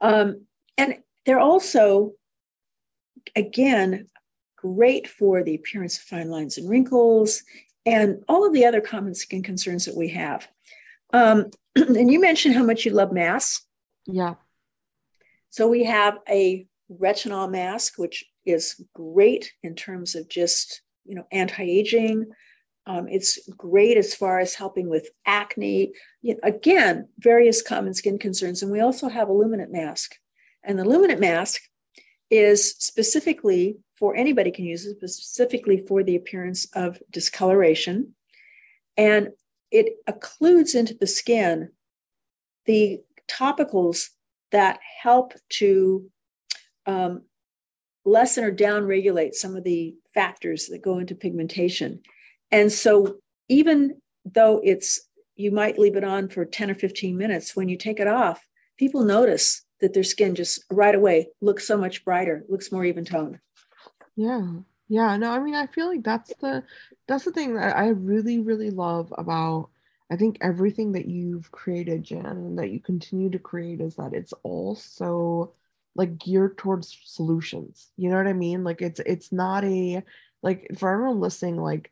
Um, 0.00 0.46
and 0.76 0.98
they're 1.24 1.40
also, 1.40 2.12
again, 3.34 4.06
great 4.56 5.06
for 5.08 5.42
the 5.42 5.54
appearance 5.54 5.96
of 5.96 6.04
fine 6.04 6.30
lines 6.30 6.58
and 6.58 6.68
wrinkles 6.68 7.42
and 7.84 8.24
all 8.28 8.46
of 8.46 8.52
the 8.52 8.64
other 8.64 8.80
common 8.80 9.14
skin 9.14 9.42
concerns 9.42 9.84
that 9.84 9.96
we 9.96 10.08
have. 10.08 10.48
Um, 11.12 11.50
and 11.76 12.10
you 12.10 12.20
mentioned 12.20 12.54
how 12.54 12.64
much 12.64 12.84
you 12.84 12.92
love 12.92 13.12
masks. 13.12 13.64
Yeah. 14.06 14.34
So 15.50 15.68
we 15.68 15.84
have 15.84 16.18
a 16.28 16.66
retinol 16.90 17.50
mask, 17.50 17.94
which 17.96 18.24
is 18.46 18.80
great 18.94 19.52
in 19.62 19.74
terms 19.74 20.14
of 20.14 20.28
just 20.28 20.82
you 21.04 21.14
know 21.14 21.26
anti-aging. 21.32 22.26
Um, 22.88 23.08
it's 23.08 23.48
great 23.56 23.96
as 23.96 24.14
far 24.14 24.38
as 24.38 24.54
helping 24.54 24.88
with 24.88 25.10
acne. 25.26 25.92
You 26.22 26.34
know, 26.34 26.40
again, 26.42 27.08
various 27.18 27.60
common 27.60 27.94
skin 27.94 28.18
concerns, 28.18 28.62
and 28.62 28.70
we 28.70 28.80
also 28.80 29.08
have 29.08 29.28
a 29.28 29.32
luminant 29.32 29.70
mask. 29.70 30.14
And 30.62 30.78
the 30.78 30.84
luminant 30.84 31.20
mask 31.20 31.60
is 32.30 32.74
specifically 32.78 33.78
for 33.96 34.14
anybody 34.14 34.50
can 34.50 34.64
use 34.64 34.84
it, 34.86 34.98
specifically 35.08 35.84
for 35.86 36.02
the 36.02 36.16
appearance 36.16 36.66
of 36.74 37.00
discoloration. 37.10 38.14
And 38.96 39.30
it 39.70 39.96
occludes 40.08 40.74
into 40.74 40.94
the 40.94 41.06
skin 41.06 41.70
the 42.66 43.00
topicals 43.30 44.10
that 44.52 44.80
help 45.02 45.34
to 45.48 46.10
um, 46.86 47.22
lessen 48.06 48.44
or 48.44 48.52
downregulate 48.52 49.34
some 49.34 49.56
of 49.56 49.64
the 49.64 49.94
factors 50.14 50.68
that 50.68 50.82
go 50.82 50.98
into 50.98 51.14
pigmentation. 51.14 52.00
And 52.50 52.72
so, 52.72 53.18
even 53.48 54.00
though 54.24 54.60
it's 54.64 55.00
you 55.34 55.50
might 55.50 55.78
leave 55.78 55.96
it 55.96 56.04
on 56.04 56.28
for 56.28 56.46
10 56.46 56.70
or 56.70 56.74
15 56.74 57.16
minutes, 57.16 57.54
when 57.54 57.68
you 57.68 57.76
take 57.76 58.00
it 58.00 58.08
off, 58.08 58.48
people 58.78 59.04
notice 59.04 59.64
that 59.80 59.92
their 59.92 60.02
skin 60.02 60.34
just 60.34 60.64
right 60.70 60.94
away 60.94 61.28
looks 61.42 61.66
so 61.66 61.76
much 61.76 62.04
brighter, 62.04 62.44
looks 62.48 62.72
more 62.72 62.84
even 62.84 63.04
toned. 63.04 63.38
Yeah. 64.16 64.46
Yeah. 64.88 65.16
No, 65.18 65.32
I 65.32 65.40
mean, 65.40 65.54
I 65.54 65.66
feel 65.66 65.88
like 65.88 66.02
that's 66.02 66.32
the 66.40 66.62
that's 67.06 67.24
the 67.24 67.32
thing 67.32 67.54
that 67.54 67.76
I 67.76 67.88
really, 67.88 68.38
really 68.38 68.70
love 68.70 69.12
about 69.18 69.68
I 70.10 70.16
think 70.16 70.38
everything 70.40 70.92
that 70.92 71.06
you've 71.06 71.50
created, 71.50 72.04
Jan, 72.04 72.24
and 72.24 72.58
that 72.58 72.70
you 72.70 72.80
continue 72.80 73.28
to 73.30 73.38
create 73.38 73.80
is 73.80 73.96
that 73.96 74.14
it's 74.14 74.32
all 74.44 74.76
so 74.76 75.52
like 75.96 76.18
geared 76.18 76.58
towards 76.58 76.96
solutions. 77.04 77.90
You 77.96 78.10
know 78.10 78.16
what 78.16 78.26
I 78.26 78.32
mean? 78.32 78.64
Like 78.64 78.82
it's 78.82 79.00
it's 79.00 79.32
not 79.32 79.64
a 79.64 80.02
like 80.42 80.68
for 80.78 80.92
everyone 80.92 81.20
listening, 81.20 81.56
like 81.56 81.90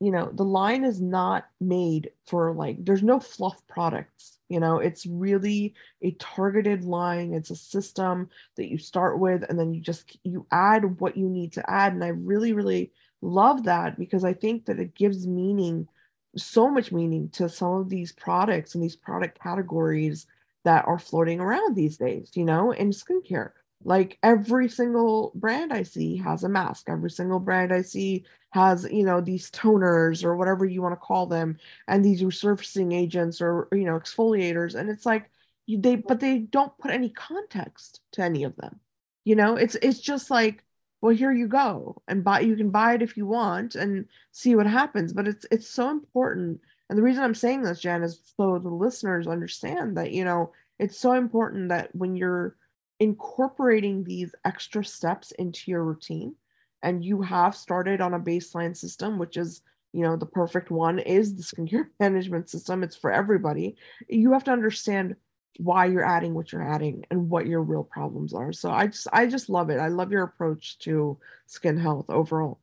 you 0.00 0.12
know, 0.12 0.30
the 0.32 0.44
line 0.44 0.84
is 0.84 1.00
not 1.00 1.46
made 1.60 2.10
for 2.26 2.52
like 2.52 2.84
there's 2.84 3.02
no 3.02 3.18
fluff 3.18 3.66
products. 3.66 4.38
You 4.48 4.60
know, 4.60 4.78
it's 4.78 5.06
really 5.06 5.74
a 6.02 6.12
targeted 6.12 6.84
line. 6.84 7.32
It's 7.32 7.50
a 7.50 7.56
system 7.56 8.28
that 8.56 8.70
you 8.70 8.78
start 8.78 9.18
with 9.18 9.44
and 9.48 9.58
then 9.58 9.74
you 9.74 9.80
just 9.80 10.18
you 10.22 10.46
add 10.52 11.00
what 11.00 11.16
you 11.16 11.28
need 11.28 11.52
to 11.54 11.70
add. 11.70 11.94
And 11.94 12.04
I 12.04 12.08
really, 12.08 12.52
really 12.52 12.92
love 13.22 13.64
that 13.64 13.98
because 13.98 14.24
I 14.24 14.34
think 14.34 14.66
that 14.66 14.78
it 14.78 14.94
gives 14.94 15.26
meaning 15.26 15.88
so 16.36 16.70
much 16.70 16.92
meaning 16.92 17.30
to 17.30 17.48
some 17.48 17.72
of 17.72 17.88
these 17.88 18.12
products 18.12 18.74
and 18.74 18.84
these 18.84 18.96
product 18.96 19.40
categories 19.40 20.26
that 20.66 20.84
are 20.88 20.98
floating 20.98 21.38
around 21.38 21.76
these 21.76 21.96
days, 21.96 22.32
you 22.34 22.44
know, 22.44 22.72
in 22.72 22.90
skincare. 22.90 23.52
Like 23.84 24.18
every 24.24 24.68
single 24.68 25.30
brand 25.36 25.72
I 25.72 25.84
see 25.84 26.16
has 26.16 26.42
a 26.42 26.48
mask. 26.48 26.88
Every 26.88 27.10
single 27.10 27.38
brand 27.38 27.72
I 27.72 27.82
see 27.82 28.24
has, 28.50 28.84
you 28.90 29.04
know, 29.04 29.20
these 29.20 29.48
toners 29.52 30.24
or 30.24 30.34
whatever 30.36 30.64
you 30.64 30.82
want 30.82 30.92
to 30.92 31.06
call 31.06 31.26
them, 31.26 31.56
and 31.86 32.04
these 32.04 32.20
resurfacing 32.20 32.92
agents 32.92 33.40
or, 33.40 33.68
you 33.70 33.84
know, 33.84 33.96
exfoliators. 33.96 34.74
And 34.74 34.90
it's 34.90 35.06
like 35.06 35.30
they, 35.68 35.94
but 35.94 36.18
they 36.18 36.38
don't 36.38 36.76
put 36.78 36.90
any 36.90 37.10
context 37.10 38.00
to 38.12 38.22
any 38.22 38.42
of 38.42 38.56
them. 38.56 38.80
You 39.24 39.36
know, 39.36 39.54
it's 39.54 39.76
it's 39.76 40.00
just 40.00 40.30
like 40.30 40.64
well 41.00 41.14
here 41.14 41.32
you 41.32 41.46
go 41.46 42.02
and 42.08 42.24
buy 42.24 42.40
you 42.40 42.56
can 42.56 42.70
buy 42.70 42.94
it 42.94 43.02
if 43.02 43.16
you 43.16 43.26
want 43.26 43.76
and 43.76 44.06
see 44.32 44.56
what 44.56 44.66
happens 44.66 45.12
but 45.12 45.28
it's 45.28 45.44
it's 45.50 45.68
so 45.68 45.90
important 45.90 46.58
and 46.88 46.98
the 46.98 47.02
reason 47.02 47.22
i'm 47.22 47.34
saying 47.34 47.62
this 47.62 47.80
jan 47.80 48.02
is 48.02 48.20
so 48.36 48.58
the 48.58 48.68
listeners 48.68 49.26
understand 49.26 49.96
that 49.96 50.12
you 50.12 50.24
know 50.24 50.52
it's 50.78 50.98
so 50.98 51.12
important 51.12 51.68
that 51.68 51.94
when 51.94 52.16
you're 52.16 52.56
incorporating 53.00 54.04
these 54.04 54.34
extra 54.44 54.84
steps 54.84 55.30
into 55.32 55.70
your 55.70 55.84
routine 55.84 56.34
and 56.82 57.04
you 57.04 57.22
have 57.22 57.54
started 57.54 58.00
on 58.00 58.14
a 58.14 58.20
baseline 58.20 58.76
system 58.76 59.18
which 59.18 59.36
is 59.36 59.62
you 59.92 60.02
know 60.02 60.16
the 60.16 60.26
perfect 60.26 60.70
one 60.70 60.98
is 60.98 61.34
the 61.34 61.42
skincare 61.42 61.86
management 62.00 62.48
system 62.48 62.82
it's 62.82 62.96
for 62.96 63.10
everybody 63.10 63.76
you 64.08 64.32
have 64.32 64.44
to 64.44 64.52
understand 64.52 65.16
why 65.58 65.86
you're 65.86 66.04
adding 66.04 66.34
what 66.34 66.52
you're 66.52 66.66
adding 66.66 67.04
and 67.10 67.28
what 67.30 67.46
your 67.46 67.62
real 67.62 67.84
problems 67.84 68.34
are. 68.34 68.52
So 68.52 68.70
I 68.70 68.88
just 68.88 69.08
I 69.12 69.26
just 69.26 69.48
love 69.48 69.70
it. 69.70 69.78
I 69.78 69.88
love 69.88 70.12
your 70.12 70.24
approach 70.24 70.78
to 70.80 71.18
skin 71.46 71.78
health 71.78 72.06
overall. 72.08 72.60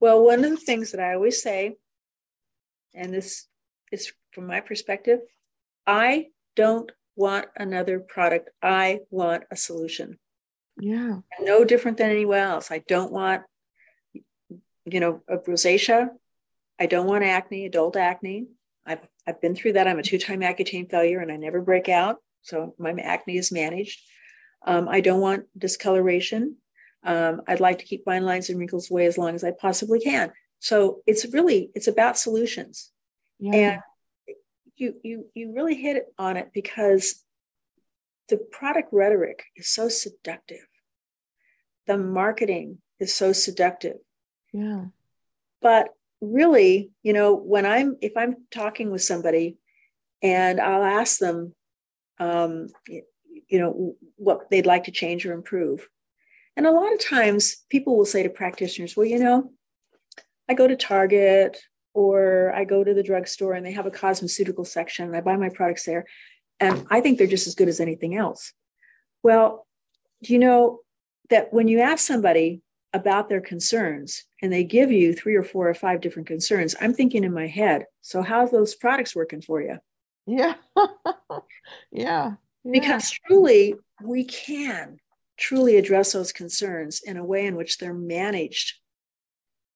Well, 0.00 0.24
one 0.24 0.44
of 0.44 0.50
the 0.50 0.56
things 0.56 0.92
that 0.92 1.00
I 1.00 1.14
always 1.14 1.42
say, 1.42 1.76
and 2.94 3.12
this 3.12 3.46
is 3.92 4.12
from 4.32 4.46
my 4.46 4.60
perspective, 4.60 5.20
I 5.86 6.26
don't 6.56 6.90
want 7.16 7.46
another 7.56 8.00
product. 8.00 8.50
I 8.62 9.00
want 9.10 9.44
a 9.50 9.56
solution. 9.56 10.18
Yeah. 10.78 11.18
No 11.40 11.64
different 11.64 11.98
than 11.98 12.10
anyone 12.10 12.38
else. 12.38 12.70
I 12.70 12.78
don't 12.78 13.12
want, 13.12 13.42
you 14.12 15.00
know, 15.00 15.22
a 15.28 15.38
rosacea. 15.38 16.08
I 16.78 16.86
don't 16.86 17.06
want 17.06 17.24
acne, 17.24 17.66
adult 17.66 17.96
acne. 17.96 18.46
I've 18.86 19.06
I've 19.26 19.40
been 19.40 19.54
through 19.54 19.74
that. 19.74 19.86
I'm 19.86 19.98
a 19.98 20.02
two-time 20.02 20.40
Accutane 20.40 20.90
failure, 20.90 21.20
and 21.20 21.30
I 21.30 21.36
never 21.36 21.60
break 21.60 21.88
out. 21.88 22.16
So 22.42 22.74
my 22.78 22.92
acne 22.92 23.36
is 23.36 23.52
managed. 23.52 24.00
Um, 24.66 24.88
I 24.88 25.00
don't 25.00 25.20
want 25.20 25.44
discoloration. 25.56 26.56
Um, 27.04 27.42
I'd 27.46 27.60
like 27.60 27.78
to 27.78 27.84
keep 27.84 28.04
fine 28.04 28.24
lines 28.24 28.48
and 28.48 28.58
wrinkles 28.58 28.90
away 28.90 29.06
as 29.06 29.18
long 29.18 29.34
as 29.34 29.44
I 29.44 29.52
possibly 29.52 30.00
can. 30.00 30.32
So 30.60 31.02
it's 31.06 31.26
really 31.32 31.70
it's 31.74 31.88
about 31.88 32.18
solutions, 32.18 32.92
yeah. 33.38 33.54
and 33.54 33.80
you 34.76 34.94
you 35.02 35.26
you 35.34 35.52
really 35.52 35.74
hit 35.74 35.96
it 35.96 36.06
on 36.18 36.36
it 36.36 36.50
because 36.54 37.24
the 38.30 38.36
product 38.36 38.90
rhetoric 38.92 39.44
is 39.56 39.68
so 39.68 39.88
seductive. 39.88 40.66
The 41.86 41.98
marketing 41.98 42.78
is 43.00 43.12
so 43.14 43.32
seductive. 43.32 43.96
Yeah. 44.52 44.86
But 45.60 45.88
really, 46.20 46.92
you 47.02 47.12
know, 47.12 47.34
when 47.34 47.66
I'm, 47.66 47.96
if 48.00 48.16
I'm 48.16 48.36
talking 48.50 48.90
with 48.90 49.02
somebody 49.02 49.58
and 50.22 50.60
I'll 50.60 50.84
ask 50.84 51.18
them, 51.18 51.54
um, 52.18 52.68
you 52.86 53.58
know, 53.58 53.96
what 54.16 54.50
they'd 54.50 54.66
like 54.66 54.84
to 54.84 54.92
change 54.92 55.26
or 55.26 55.32
improve. 55.32 55.88
And 56.56 56.66
a 56.66 56.70
lot 56.70 56.92
of 56.92 57.04
times 57.04 57.64
people 57.68 57.96
will 57.96 58.04
say 58.04 58.22
to 58.22 58.28
practitioners, 58.28 58.96
well, 58.96 59.06
you 59.06 59.18
know, 59.18 59.50
I 60.50 60.54
go 60.54 60.66
to 60.66 60.74
Target 60.74 61.62
or 61.94 62.52
I 62.52 62.64
go 62.64 62.82
to 62.82 62.92
the 62.92 63.04
drugstore 63.04 63.52
and 63.52 63.64
they 63.64 63.70
have 63.70 63.86
a 63.86 63.90
cosmeceutical 63.90 64.66
section 64.66 65.06
and 65.06 65.16
I 65.16 65.20
buy 65.20 65.36
my 65.36 65.48
products 65.48 65.84
there. 65.84 66.06
And 66.58 66.84
I 66.90 67.00
think 67.00 67.18
they're 67.18 67.28
just 67.28 67.46
as 67.46 67.54
good 67.54 67.68
as 67.68 67.78
anything 67.78 68.16
else. 68.16 68.52
Well, 69.22 69.64
do 70.24 70.32
you 70.32 70.40
know 70.40 70.80
that 71.28 71.52
when 71.52 71.68
you 71.68 71.78
ask 71.78 72.04
somebody 72.04 72.62
about 72.92 73.28
their 73.28 73.40
concerns 73.40 74.24
and 74.42 74.52
they 74.52 74.64
give 74.64 74.90
you 74.90 75.14
three 75.14 75.36
or 75.36 75.44
four 75.44 75.68
or 75.68 75.74
five 75.74 76.00
different 76.00 76.26
concerns, 76.26 76.74
I'm 76.80 76.94
thinking 76.94 77.22
in 77.22 77.32
my 77.32 77.46
head, 77.46 77.86
so 78.00 78.20
how's 78.20 78.50
those 78.50 78.74
products 78.74 79.14
working 79.14 79.42
for 79.42 79.62
you? 79.62 79.78
Yeah. 80.26 80.54
yeah. 81.92 82.32
Because 82.68 83.08
truly, 83.24 83.76
we 84.02 84.24
can 84.24 84.98
truly 85.38 85.76
address 85.76 86.12
those 86.12 86.32
concerns 86.32 87.02
in 87.04 87.16
a 87.16 87.24
way 87.24 87.46
in 87.46 87.54
which 87.54 87.78
they're 87.78 87.94
managed, 87.94 88.80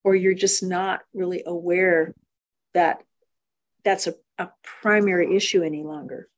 or 0.05 0.15
you're 0.15 0.35
just 0.35 0.63
not 0.63 1.01
really 1.13 1.43
aware 1.47 2.15
that 2.75 3.03
that's 3.85 4.07
a, 4.07 4.15
a 4.39 4.51
primary 4.63 5.35
issue 5.37 5.63
any 5.63 5.83
longer. 5.83 6.29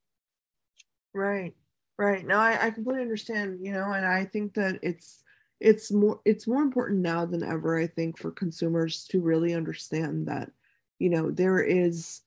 Right. 1.13 1.55
Right. 1.99 2.27
No, 2.27 2.39
I, 2.39 2.67
I 2.67 2.71
completely 2.71 3.03
understand, 3.03 3.59
you 3.63 3.73
know, 3.73 3.93
and 3.93 4.05
I 4.07 4.25
think 4.27 4.55
that 4.55 4.79
it's 4.83 5.23
it's 5.61 5.91
more 5.91 6.21
it's 6.27 6.47
more 6.47 6.63
important 6.63 7.01
now 7.01 7.25
than 7.25 7.43
ever, 7.43 7.79
I 7.79 7.87
think, 7.87 8.19
for 8.19 8.31
consumers 8.31 9.07
to 9.11 9.23
really 9.23 9.55
understand 9.55 10.27
that, 10.27 10.51
you 10.99 11.09
know, 11.09 11.31
there 11.31 11.61
is 11.61 12.21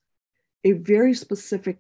a 0.63 0.71
very 0.71 1.13
specific 1.13 1.77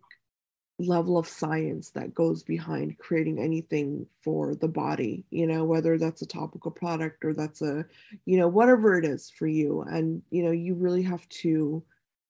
level 0.79 1.17
of 1.17 1.27
science 1.27 1.89
that 1.89 2.13
goes 2.13 2.41
behind 2.41 2.97
creating 2.97 3.37
anything 3.37 4.05
for 4.23 4.55
the 4.55 4.67
body 4.67 5.25
you 5.29 5.45
know 5.45 5.63
whether 5.65 5.97
that's 5.97 6.21
a 6.21 6.25
topical 6.25 6.71
product 6.71 7.25
or 7.25 7.33
that's 7.33 7.61
a 7.61 7.85
you 8.25 8.37
know 8.37 8.47
whatever 8.47 8.97
it 8.97 9.05
is 9.05 9.29
for 9.29 9.47
you. 9.47 9.81
And 9.81 10.21
you 10.29 10.43
know 10.43 10.51
you 10.51 10.75
really 10.75 11.03
have 11.03 11.27
to 11.29 11.83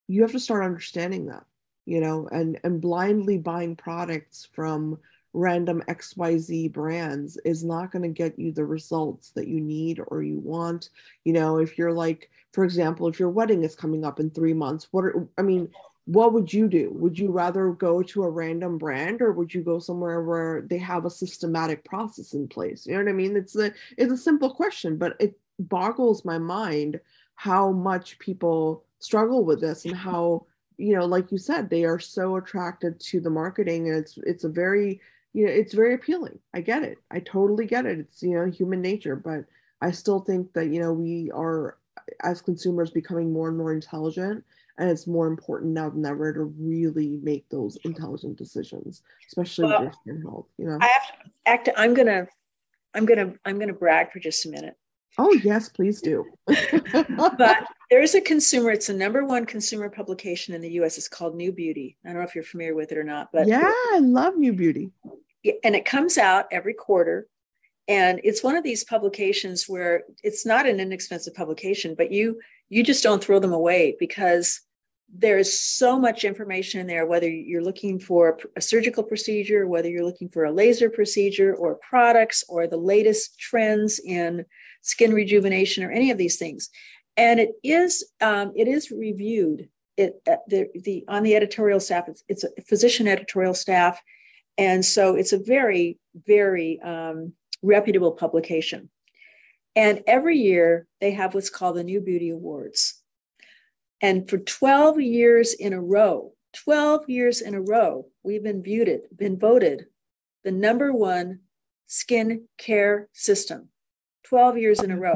you 0.08 0.22
have 0.22 0.32
to 0.32 0.39
start 0.39 0.66
understanding 0.66 1.28
that 1.28 1.45
you 1.86 2.02
know 2.02 2.28
and 2.32 2.60
and 2.64 2.82
blindly 2.82 3.38
buying 3.38 3.76
products 3.76 4.47
from 4.54 4.97
random 5.34 5.84
xyz 5.88 6.72
brands 6.72 7.38
is 7.45 7.64
not 7.64 7.91
going 7.91 8.02
to 8.02 8.10
get 8.10 8.39
you 8.39 8.52
the 8.52 8.66
results 8.66 9.30
that 9.32 9.47
you 9.47 9.62
need 9.62 10.02
or 10.08 10.24
you 10.24 10.39
want. 10.39 10.89
You 11.24 11.34
know 11.34 11.58
if 11.58 11.78
you're 11.78 11.93
like 11.93 12.30
for 12.52 12.64
example 12.64 13.08
if 13.08 13.20
your 13.20 13.30
wedding 13.30 13.64
is 13.64 13.76
coming 13.76 14.04
up 14.06 14.20
in 14.20 14.30
3 14.32 14.54
months 14.54 14.88
what 14.91 15.06
are 15.06 15.28
i 15.38 15.41
mean 15.41 15.70
what 16.10 16.34
would 16.34 16.51
you 16.51 16.68
do? 16.68 16.89
Would 16.93 17.20
you 17.20 17.32
rather 17.32 17.70
go 17.70 18.01
to 18.01 18.24
a 18.24 18.30
random 18.30 18.80
brand 18.80 19.22
or 19.22 19.32
would 19.32 19.53
you 19.53 19.62
go 19.62 19.78
somewhere 19.78 20.24
where 20.24 20.64
they 20.64 20.80
have 20.80 21.05
a 21.05 21.10
systematic 21.10 21.86
process 21.86 22.34
in 22.34 22.47
place? 22.47 22.88
You 22.88 22.93
know 22.93 23.03
what 23.03 23.10
i 23.10 23.14
mean? 23.14 23.38
It's 23.38 23.55
a 23.55 23.72
it's 23.95 24.12
a 24.12 24.18
simple 24.18 24.49
question 24.49 24.97
but 24.97 25.16
it 25.20 25.38
boggles 25.60 26.26
my 26.26 26.39
mind 26.39 26.99
how 27.36 27.72
much 27.72 28.18
people 28.18 28.86
struggle 28.97 29.45
with 29.45 29.62
this 29.62 29.86
and 29.86 29.95
how 29.95 30.47
you 30.78 30.95
know 30.95 31.05
like 31.05 31.32
you 31.32 31.38
said 31.38 31.70
they 31.70 31.86
are 31.86 31.99
so 31.99 32.38
attracted 32.38 32.99
to 33.01 33.20
the 33.20 33.30
marketing 33.30 33.89
and 33.89 33.97
it's 33.97 34.18
it's 34.24 34.45
a 34.45 34.49
very 34.49 34.99
you 35.34 35.45
know 35.45 35.51
it's 35.51 35.76
very 35.76 35.93
appealing. 35.93 36.39
I 36.55 36.62
get 36.62 36.82
it. 36.82 36.97
I 37.12 37.20
totally 37.20 37.68
get 37.68 37.86
it. 37.86 37.99
It's 37.99 38.24
you 38.24 38.34
know 38.34 38.49
human 38.49 38.82
nature 38.82 39.16
but 39.16 39.45
i 39.80 39.91
still 39.91 40.22
think 40.22 40.53
that 40.53 40.70
you 40.70 40.82
know 40.82 40.91
we 40.91 41.30
are 41.36 41.78
as 42.24 42.41
consumers 42.41 42.89
becoming 42.89 43.32
more 43.32 43.49
and 43.49 43.57
more 43.57 43.72
intelligent 43.72 44.43
and 44.80 44.90
it's 44.90 45.06
more 45.06 45.28
important 45.28 45.74
now 45.74 45.90
than 45.90 46.06
ever 46.06 46.34
to 46.34 46.44
really 46.58 47.20
make 47.22 47.48
those 47.50 47.78
intelligent 47.84 48.38
decisions 48.38 49.04
especially 49.28 49.66
well, 49.66 49.86
with 49.86 49.96
your 50.06 50.22
health 50.22 50.48
you 50.58 50.66
know? 50.66 50.78
I 50.82 50.88
have 50.88 51.08
to 51.08 51.32
act 51.46 51.70
i'm 51.78 51.94
gonna 51.94 52.28
i'm 52.94 53.06
gonna 53.06 53.34
i'm 53.46 53.60
gonna 53.60 53.74
brag 53.74 54.12
for 54.12 54.20
just 54.20 54.46
a 54.46 54.50
minute. 54.50 54.76
Oh 55.18 55.34
yes 55.44 55.70
please 55.70 56.02
do. 56.02 56.26
But 56.48 57.66
there 57.90 58.02
is 58.02 58.16
a 58.16 58.22
consumer 58.22 58.72
it's 58.72 58.88
the 58.88 58.94
number 58.94 59.26
one 59.26 59.46
consumer 59.46 59.90
publication 59.90 60.54
in 60.54 60.62
the 60.62 60.70
us 60.70 60.98
it's 60.98 61.08
called 61.08 61.36
new 61.36 61.52
beauty. 61.52 61.98
I 62.06 62.10
don't 62.10 62.18
know 62.18 62.24
if 62.24 62.36
you're 62.36 62.44
familiar 62.44 62.76
with 62.76 62.92
it 62.92 62.98
or 62.98 63.04
not 63.04 63.30
but 63.34 63.48
yeah 63.48 63.72
i 63.94 64.00
love 64.02 64.38
new 64.38 64.54
beauty. 64.54 64.92
And 65.64 65.76
it 65.76 65.86
comes 65.86 66.18
out 66.18 66.46
every 66.52 66.74
quarter 66.74 67.28
and 67.88 68.22
it's 68.24 68.44
one 68.44 68.56
of 68.56 68.64
these 68.64 68.84
publications 68.84 69.68
where 69.68 70.04
it's 70.24 70.46
not 70.46 70.68
an 70.68 70.80
inexpensive 70.80 71.34
publication 71.34 71.96
but 71.96 72.12
you 72.12 72.40
you 72.70 72.84
just 72.84 73.04
don't 73.04 73.24
throw 73.24 73.40
them 73.40 73.54
away 73.54 73.96
because 74.00 74.62
there's 75.12 75.57
so 75.57 75.99
much 75.99 76.24
information 76.24 76.80
in 76.80 76.88
there, 76.88 77.05
whether 77.05 77.30
you're 77.30 77.64
looking 77.64 77.99
for 77.99 78.38
a 78.55 78.62
surgical 78.62 79.03
procedure, 79.03 79.68
whether 79.68 79.89
you're 79.89 80.05
looking 80.05 80.30
for 80.30 80.45
a 80.45 80.51
laser 80.51 80.89
procedure 80.89 81.55
or 81.55 81.76
products 81.76 82.43
or 82.47 82.68
the 82.68 82.78
latest 82.78 83.39
trends 83.39 83.99
in 83.99 84.45
skin 84.82 85.14
rejuvenation 85.14 85.84
or 85.84 85.91
any 85.91 86.12
of 86.12 86.18
these 86.18 86.38
things. 86.38 86.70
And 87.18 87.39
it 87.39 87.51
is 87.64 88.10
um, 88.22 88.53
it 88.55 88.68
is 88.68 88.91
reviewed. 88.91 89.70
It 89.97 90.22
uh, 90.30 90.38
the, 90.47 90.68
the 90.76 91.03
on 91.07 91.24
the 91.24 91.36
editorial 91.36 91.80
staff. 91.80 92.07
It's, 92.07 92.24
it's, 92.30 92.43
a 92.43 92.49
physician 92.68 93.07
editorial 93.07 93.53
staff, 93.53 94.01
and 94.57 94.86
so 94.86 95.16
it's 95.16 95.34
a 95.34 95.39
very 95.39 95.99
very 96.16 96.80
um, 96.82 97.34
reputable 97.62 98.14
publication. 98.14 98.89
And 99.76 100.03
every 100.07 100.38
year 100.38 100.88
they 101.01 101.12
have 101.12 101.34
what's 101.34 101.49
called 101.49 101.76
the 101.76 101.84
New 101.84 101.99
Beauty 101.99 102.30
Awards 102.30 102.99
and 104.02 104.30
for 104.30 104.38
12 104.38 105.00
years 105.02 105.54
in 105.54 105.74
a 105.74 105.82
row, 105.82 106.34
12 106.54 107.10
years 107.10 107.41
in 107.41 107.54
a 107.54 107.62
row, 107.62 108.08
we've 108.24 108.43
been 108.43 108.64
viewed, 108.64 109.02
been 109.16 109.38
voted 109.38 109.86
the 110.43 110.52
number 110.52 110.93
one 110.93 111.39
skin 111.88 112.47
care 112.58 113.10
system. 113.14 113.70
12 114.24 114.58
years 114.58 114.82
in 114.82 114.91
a 114.91 114.97
row. 114.97 115.16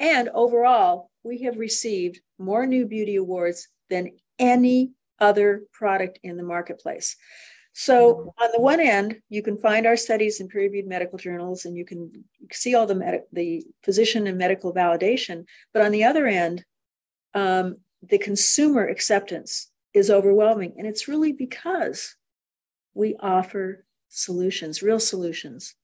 And 0.00 0.28
overall, 0.30 1.10
we 1.22 1.42
have 1.42 1.58
received 1.58 2.20
more 2.38 2.66
new 2.66 2.86
beauty 2.86 3.16
awards 3.16 3.68
than 3.90 4.12
any 4.38 4.92
other 5.18 5.64
product 5.72 6.18
in 6.22 6.36
the 6.36 6.42
marketplace. 6.42 7.16
So, 7.72 8.32
on 8.38 8.48
the 8.54 8.60
one 8.60 8.80
end, 8.80 9.20
you 9.28 9.42
can 9.42 9.58
find 9.58 9.86
our 9.86 9.98
studies 9.98 10.40
in 10.40 10.48
peer-reviewed 10.48 10.86
medical 10.86 11.18
journals, 11.18 11.66
and 11.66 11.76
you 11.76 11.84
can 11.84 12.24
see 12.50 12.74
all 12.74 12.86
the 12.86 12.94
med- 12.94 13.24
the 13.32 13.66
physician 13.82 14.26
and 14.26 14.38
medical 14.38 14.72
validation. 14.72 15.44
But 15.74 15.82
on 15.82 15.92
the 15.92 16.04
other 16.04 16.26
end, 16.26 16.64
um, 17.34 17.76
the 18.02 18.18
consumer 18.18 18.86
acceptance 18.86 19.70
is 19.94 20.10
overwhelming. 20.10 20.74
And 20.76 20.86
it's 20.86 21.08
really 21.08 21.32
because 21.32 22.16
we 22.94 23.16
offer 23.20 23.84
solutions, 24.08 24.82
real 24.82 25.00
solutions. 25.00 25.74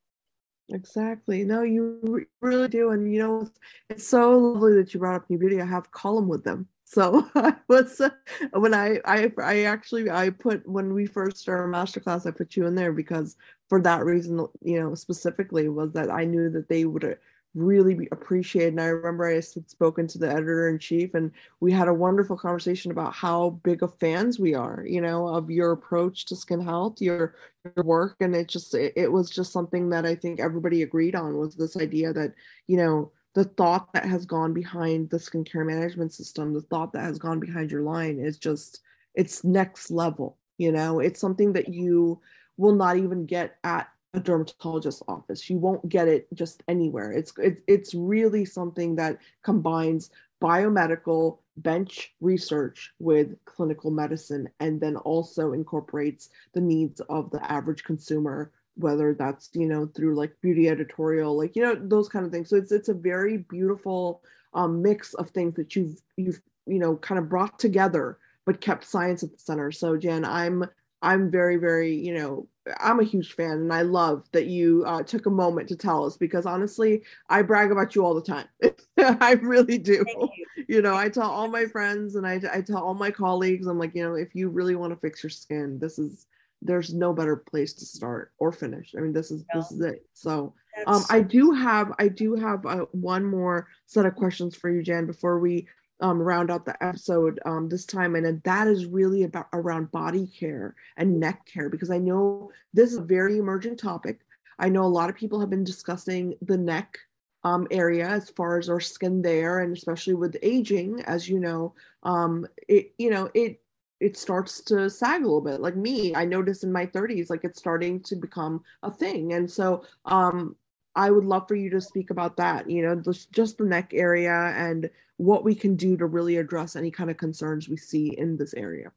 Exactly. 0.70 1.44
No, 1.44 1.62
you 1.62 2.26
really 2.40 2.68
do. 2.68 2.90
And 2.90 3.12
you 3.12 3.20
know, 3.20 3.50
it's 3.90 4.06
so 4.06 4.38
lovely 4.38 4.74
that 4.76 4.94
you 4.94 5.00
brought 5.00 5.16
up 5.16 5.30
New 5.30 5.38
Beauty. 5.38 5.60
I 5.60 5.66
have 5.66 5.90
column 5.90 6.28
with 6.28 6.44
them. 6.44 6.68
So 6.84 7.26
I 7.34 7.56
was 7.68 8.00
uh, 8.00 8.10
when 8.52 8.74
I, 8.74 9.00
I 9.04 9.32
I 9.38 9.62
actually 9.62 10.10
I 10.10 10.30
put 10.30 10.66
when 10.68 10.94
we 10.94 11.06
first 11.06 11.38
started 11.38 11.74
masterclass, 11.74 12.26
I 12.26 12.30
put 12.30 12.56
you 12.56 12.66
in 12.66 12.74
there 12.74 12.92
because 12.92 13.36
for 13.68 13.80
that 13.82 14.04
reason, 14.04 14.46
you 14.62 14.80
know, 14.80 14.94
specifically 14.94 15.68
was 15.68 15.92
that 15.92 16.10
I 16.10 16.24
knew 16.24 16.50
that 16.50 16.68
they 16.68 16.84
would 16.84 17.18
really 17.54 18.08
appreciated. 18.12 18.74
And 18.74 18.80
I 18.80 18.86
remember 18.86 19.26
I 19.26 19.34
had 19.34 19.44
spoken 19.44 20.06
to 20.08 20.18
the 20.18 20.30
editor 20.30 20.68
in 20.68 20.78
chief, 20.78 21.14
and 21.14 21.30
we 21.60 21.72
had 21.72 21.88
a 21.88 21.94
wonderful 21.94 22.36
conversation 22.36 22.90
about 22.90 23.14
how 23.14 23.50
big 23.62 23.82
of 23.82 23.98
fans 23.98 24.38
we 24.38 24.54
are, 24.54 24.84
you 24.86 25.00
know, 25.00 25.28
of 25.28 25.50
your 25.50 25.72
approach 25.72 26.26
to 26.26 26.36
skin 26.36 26.60
health, 26.60 27.00
your 27.00 27.34
your 27.64 27.84
work, 27.84 28.16
and 28.20 28.34
it 28.34 28.48
just 28.48 28.74
it, 28.74 28.92
it 28.96 29.12
was 29.12 29.30
just 29.30 29.52
something 29.52 29.90
that 29.90 30.06
I 30.06 30.14
think 30.14 30.40
everybody 30.40 30.82
agreed 30.82 31.14
on 31.14 31.36
was 31.36 31.54
this 31.54 31.76
idea 31.76 32.12
that 32.12 32.34
you 32.66 32.76
know 32.76 33.12
the 33.34 33.44
thought 33.44 33.92
that 33.92 34.04
has 34.04 34.26
gone 34.26 34.52
behind 34.52 35.10
the 35.10 35.16
skincare 35.16 35.66
management 35.66 36.12
system, 36.12 36.52
the 36.52 36.60
thought 36.62 36.92
that 36.92 37.04
has 37.04 37.18
gone 37.18 37.40
behind 37.40 37.70
your 37.70 37.82
line 37.82 38.18
is 38.18 38.38
just 38.38 38.80
it's 39.14 39.44
next 39.44 39.90
level. 39.90 40.38
You 40.58 40.72
know, 40.72 41.00
it's 41.00 41.20
something 41.20 41.52
that 41.54 41.68
you 41.68 42.20
will 42.56 42.74
not 42.74 42.96
even 42.96 43.26
get 43.26 43.56
at 43.64 43.88
a 44.14 44.20
dermatologist's 44.20 45.02
office. 45.08 45.48
You 45.48 45.58
won't 45.58 45.88
get 45.88 46.08
it 46.08 46.26
just 46.34 46.62
anywhere. 46.68 47.12
It's 47.12 47.32
it, 47.38 47.62
it's 47.66 47.94
really 47.94 48.44
something 48.44 48.96
that 48.96 49.18
combines 49.42 50.10
biomedical 50.42 51.38
bench 51.56 52.14
research 52.20 52.92
with 52.98 53.36
clinical 53.44 53.90
medicine 53.90 54.48
and 54.60 54.80
then 54.80 54.96
also 54.96 55.52
incorporates 55.52 56.30
the 56.54 56.60
needs 56.60 57.00
of 57.02 57.30
the 57.30 57.50
average 57.50 57.84
consumer 57.84 58.50
whether 58.76 59.14
that's 59.14 59.50
you 59.52 59.66
know 59.66 59.86
through 59.94 60.14
like 60.14 60.32
beauty 60.40 60.68
editorial 60.68 61.36
like 61.36 61.54
you 61.54 61.62
know 61.62 61.74
those 61.74 62.08
kind 62.08 62.24
of 62.24 62.32
things 62.32 62.48
so 62.48 62.56
it's 62.56 62.72
it's 62.72 62.88
a 62.88 62.94
very 62.94 63.36
beautiful 63.36 64.22
um, 64.54 64.80
mix 64.80 65.12
of 65.14 65.28
things 65.30 65.54
that 65.54 65.76
you've 65.76 66.00
you've 66.16 66.40
you 66.66 66.78
know 66.78 66.96
kind 66.96 67.18
of 67.18 67.28
brought 67.28 67.58
together 67.58 68.18
but 68.46 68.62
kept 68.62 68.84
science 68.84 69.22
at 69.22 69.30
the 69.30 69.38
center 69.38 69.70
so 69.70 69.96
Jan 69.98 70.24
i'm 70.24 70.64
i'm 71.02 71.30
very 71.30 71.56
very 71.56 71.94
you 71.94 72.14
know 72.14 72.48
I'm 72.78 73.00
a 73.00 73.04
huge 73.04 73.32
fan, 73.32 73.52
and 73.52 73.72
I 73.72 73.82
love 73.82 74.24
that 74.32 74.46
you 74.46 74.84
uh, 74.86 75.02
took 75.02 75.26
a 75.26 75.30
moment 75.30 75.68
to 75.68 75.76
tell 75.76 76.04
us 76.04 76.16
because 76.16 76.46
honestly, 76.46 77.02
I 77.28 77.42
brag 77.42 77.72
about 77.72 77.94
you 77.94 78.04
all 78.04 78.14
the 78.14 78.22
time. 78.22 78.46
I 78.98 79.32
really 79.32 79.78
do. 79.78 80.04
You. 80.06 80.28
you. 80.68 80.82
know, 80.82 80.94
I 80.94 81.08
tell 81.08 81.28
all 81.28 81.48
my 81.48 81.64
friends 81.66 82.14
and 82.14 82.26
I, 82.26 82.40
I 82.52 82.60
tell 82.60 82.78
all 82.78 82.94
my 82.94 83.10
colleagues, 83.10 83.66
I'm 83.66 83.78
like, 83.78 83.94
you 83.94 84.04
know, 84.04 84.14
if 84.14 84.34
you 84.34 84.48
really 84.48 84.76
want 84.76 84.92
to 84.92 85.00
fix 85.00 85.22
your 85.22 85.30
skin, 85.30 85.78
this 85.78 85.98
is 85.98 86.26
there's 86.62 86.94
no 86.94 87.12
better 87.12 87.36
place 87.36 87.72
to 87.74 87.84
start 87.84 88.32
or 88.38 88.52
finish. 88.52 88.94
I 88.96 89.00
mean, 89.00 89.12
this 89.12 89.30
is 89.30 89.44
no. 89.52 89.60
this 89.60 89.72
is 89.72 89.80
it. 89.80 90.06
So, 90.12 90.54
um, 90.86 91.02
I 91.10 91.20
do 91.20 91.50
have 91.50 91.92
I 91.98 92.08
do 92.08 92.36
have 92.36 92.64
uh, 92.64 92.86
one 92.92 93.24
more 93.24 93.68
set 93.86 94.06
of 94.06 94.14
questions 94.14 94.54
for 94.54 94.70
you, 94.70 94.82
Jan, 94.82 95.06
before 95.06 95.38
we 95.40 95.66
um, 96.02 96.20
round 96.20 96.50
out 96.50 96.64
the 96.64 96.82
episode 96.84 97.40
um, 97.46 97.68
this 97.68 97.86
time, 97.86 98.16
and 98.16 98.42
that 98.42 98.66
is 98.66 98.86
really 98.86 99.22
about 99.22 99.46
around 99.52 99.90
body 99.92 100.26
care 100.26 100.74
and 100.96 101.18
neck 101.18 101.46
care 101.46 101.70
because 101.70 101.90
I 101.90 101.98
know 101.98 102.50
this 102.74 102.92
is 102.92 102.98
a 102.98 103.02
very 103.02 103.38
emerging 103.38 103.76
topic. 103.76 104.20
I 104.58 104.68
know 104.68 104.84
a 104.84 104.86
lot 104.86 105.08
of 105.08 105.16
people 105.16 105.40
have 105.40 105.48
been 105.48 105.64
discussing 105.64 106.34
the 106.42 106.58
neck 106.58 106.98
um, 107.44 107.66
area 107.70 108.06
as 108.06 108.30
far 108.30 108.58
as 108.58 108.68
our 108.68 108.80
skin 108.80 109.22
there, 109.22 109.60
and 109.60 109.76
especially 109.76 110.14
with 110.14 110.36
aging, 110.42 111.02
as 111.06 111.28
you 111.28 111.38
know, 111.38 111.74
um, 112.02 112.46
it 112.68 112.92
you 112.98 113.10
know 113.10 113.30
it 113.34 113.60
it 114.00 114.16
starts 114.16 114.60
to 114.62 114.90
sag 114.90 115.22
a 115.22 115.24
little 115.24 115.40
bit. 115.40 115.60
Like 115.60 115.76
me, 115.76 116.14
I 116.16 116.24
noticed 116.24 116.64
in 116.64 116.72
my 116.72 116.86
30s, 116.86 117.30
like 117.30 117.44
it's 117.44 117.58
starting 117.58 118.00
to 118.02 118.16
become 118.16 118.62
a 118.82 118.90
thing, 118.90 119.34
and 119.34 119.48
so 119.50 119.84
um, 120.04 120.56
I 120.94 121.10
would 121.10 121.24
love 121.24 121.48
for 121.48 121.54
you 121.54 121.70
to 121.70 121.80
speak 121.80 122.10
about 122.10 122.36
that. 122.36 122.68
You 122.68 122.82
know, 122.82 123.00
just 123.32 123.58
the 123.58 123.64
neck 123.64 123.92
area 123.94 124.32
and 124.32 124.90
what 125.16 125.44
we 125.44 125.54
can 125.54 125.76
do 125.76 125.96
to 125.96 126.06
really 126.06 126.36
address 126.36 126.76
any 126.76 126.90
kind 126.90 127.10
of 127.10 127.16
concerns 127.16 127.68
we 127.68 127.76
see 127.76 128.14
in 128.16 128.36
this 128.36 128.54
area. 128.54 128.92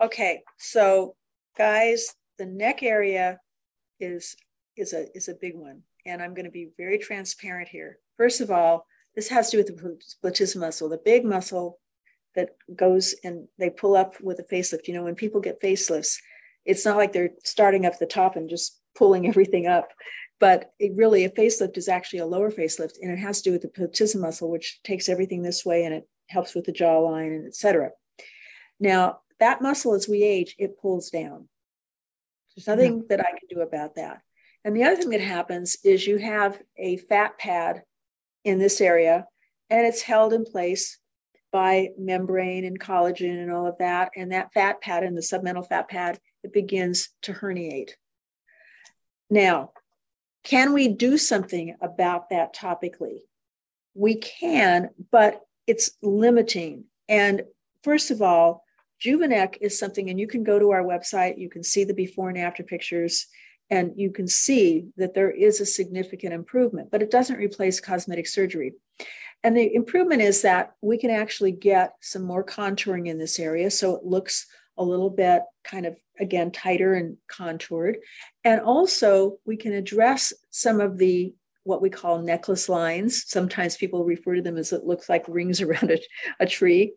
Okay, 0.00 0.42
so 0.58 1.16
guys, 1.56 2.14
the 2.38 2.46
neck 2.46 2.82
area 2.82 3.40
is 3.98 4.36
is 4.76 4.92
a 4.92 5.14
is 5.16 5.28
a 5.28 5.34
big 5.34 5.56
one, 5.56 5.82
and 6.06 6.22
I'm 6.22 6.34
going 6.34 6.44
to 6.44 6.50
be 6.50 6.70
very 6.76 6.98
transparent 6.98 7.68
here. 7.68 7.98
First 8.16 8.40
of 8.40 8.50
all, 8.50 8.86
this 9.14 9.28
has 9.28 9.50
to 9.50 9.56
do 9.56 9.64
with 9.64 9.76
the 9.76 10.28
platysma 10.28 10.60
muscle, 10.60 10.88
the 10.88 11.00
big 11.04 11.24
muscle 11.24 11.78
that 12.34 12.50
goes 12.76 13.14
and 13.24 13.48
they 13.58 13.70
pull 13.70 13.96
up 13.96 14.20
with 14.20 14.38
a 14.38 14.54
facelift. 14.54 14.86
You 14.86 14.94
know, 14.94 15.04
when 15.04 15.14
people 15.14 15.40
get 15.40 15.60
facelifts, 15.60 16.16
it's 16.64 16.84
not 16.84 16.96
like 16.96 17.12
they're 17.12 17.30
starting 17.44 17.86
up 17.86 17.98
the 17.98 18.06
top 18.06 18.36
and 18.36 18.48
just 18.48 18.78
pulling 18.94 19.26
everything 19.28 19.66
up. 19.66 19.90
But 20.40 20.72
it 20.78 20.96
really, 20.96 21.24
a 21.24 21.30
facelift 21.30 21.76
is 21.76 21.88
actually 21.88 22.20
a 22.20 22.26
lower 22.26 22.50
facelift, 22.50 22.94
and 23.00 23.12
it 23.12 23.18
has 23.18 23.42
to 23.42 23.50
do 23.50 23.52
with 23.52 23.62
the 23.62 23.68
platysma 23.68 24.22
muscle, 24.22 24.50
which 24.50 24.82
takes 24.82 25.08
everything 25.08 25.42
this 25.42 25.64
way 25.64 25.84
and 25.84 25.94
it 25.94 26.08
helps 26.28 26.54
with 26.54 26.64
the 26.64 26.72
jawline 26.72 27.36
and 27.36 27.46
etc. 27.46 27.90
Now, 28.80 29.20
that 29.38 29.62
muscle, 29.62 29.94
as 29.94 30.08
we 30.08 30.22
age, 30.22 30.54
it 30.58 30.80
pulls 30.80 31.10
down. 31.10 31.48
There's 32.56 32.66
nothing 32.66 32.98
yeah. 32.98 33.04
that 33.10 33.20
I 33.20 33.30
can 33.30 33.48
do 33.48 33.60
about 33.60 33.96
that. 33.96 34.22
And 34.64 34.76
the 34.76 34.84
other 34.84 34.96
thing 34.96 35.10
that 35.10 35.20
happens 35.20 35.76
is 35.84 36.06
you 36.06 36.18
have 36.18 36.60
a 36.76 36.96
fat 36.96 37.38
pad 37.38 37.82
in 38.44 38.58
this 38.58 38.80
area, 38.80 39.26
and 39.68 39.86
it's 39.86 40.02
held 40.02 40.32
in 40.32 40.44
place 40.44 40.98
by 41.52 41.88
membrane 41.98 42.64
and 42.64 42.78
collagen 42.78 43.42
and 43.42 43.50
all 43.50 43.66
of 43.66 43.78
that. 43.78 44.10
And 44.16 44.32
that 44.32 44.52
fat 44.52 44.80
pad 44.80 45.02
and 45.02 45.16
the 45.16 45.22
submental 45.22 45.66
fat 45.66 45.88
pad, 45.88 46.18
it 46.42 46.52
begins 46.52 47.10
to 47.22 47.32
herniate. 47.32 47.90
Now, 49.28 49.72
can 50.44 50.72
we 50.72 50.88
do 50.88 51.18
something 51.18 51.76
about 51.80 52.30
that 52.30 52.54
topically? 52.54 53.20
We 53.94 54.14
can, 54.16 54.90
but 55.10 55.42
it's 55.66 55.90
limiting. 56.02 56.84
And 57.08 57.42
first 57.82 58.10
of 58.10 58.22
all, 58.22 58.64
Juvenec 59.04 59.56
is 59.60 59.78
something, 59.78 60.10
and 60.10 60.20
you 60.20 60.26
can 60.26 60.44
go 60.44 60.58
to 60.58 60.70
our 60.70 60.82
website, 60.82 61.38
you 61.38 61.48
can 61.48 61.62
see 61.62 61.84
the 61.84 61.94
before 61.94 62.28
and 62.28 62.38
after 62.38 62.62
pictures, 62.62 63.26
and 63.70 63.92
you 63.96 64.10
can 64.10 64.26
see 64.26 64.86
that 64.96 65.14
there 65.14 65.30
is 65.30 65.60
a 65.60 65.66
significant 65.66 66.34
improvement, 66.34 66.90
but 66.90 67.02
it 67.02 67.10
doesn't 67.10 67.36
replace 67.36 67.80
cosmetic 67.80 68.26
surgery. 68.26 68.74
And 69.42 69.56
the 69.56 69.74
improvement 69.74 70.20
is 70.20 70.42
that 70.42 70.74
we 70.82 70.98
can 70.98 71.10
actually 71.10 71.52
get 71.52 71.94
some 72.00 72.22
more 72.22 72.44
contouring 72.44 73.08
in 73.08 73.18
this 73.18 73.38
area. 73.38 73.70
So 73.70 73.94
it 73.96 74.04
looks 74.04 74.46
a 74.78 74.84
little 74.84 75.10
bit 75.10 75.42
kind 75.64 75.86
of 75.86 75.96
again 76.18 76.50
tighter 76.50 76.94
and 76.94 77.16
contoured. 77.28 77.98
And 78.44 78.60
also 78.60 79.38
we 79.44 79.56
can 79.56 79.72
address 79.72 80.32
some 80.50 80.80
of 80.80 80.98
the 80.98 81.34
what 81.64 81.82
we 81.82 81.90
call 81.90 82.22
necklace 82.22 82.68
lines. 82.68 83.24
Sometimes 83.26 83.76
people 83.76 84.04
refer 84.04 84.36
to 84.36 84.42
them 84.42 84.56
as 84.56 84.72
it 84.72 84.84
looks 84.84 85.08
like 85.08 85.24
rings 85.28 85.60
around 85.60 85.90
a, 85.90 85.98
a 86.38 86.46
tree. 86.46 86.94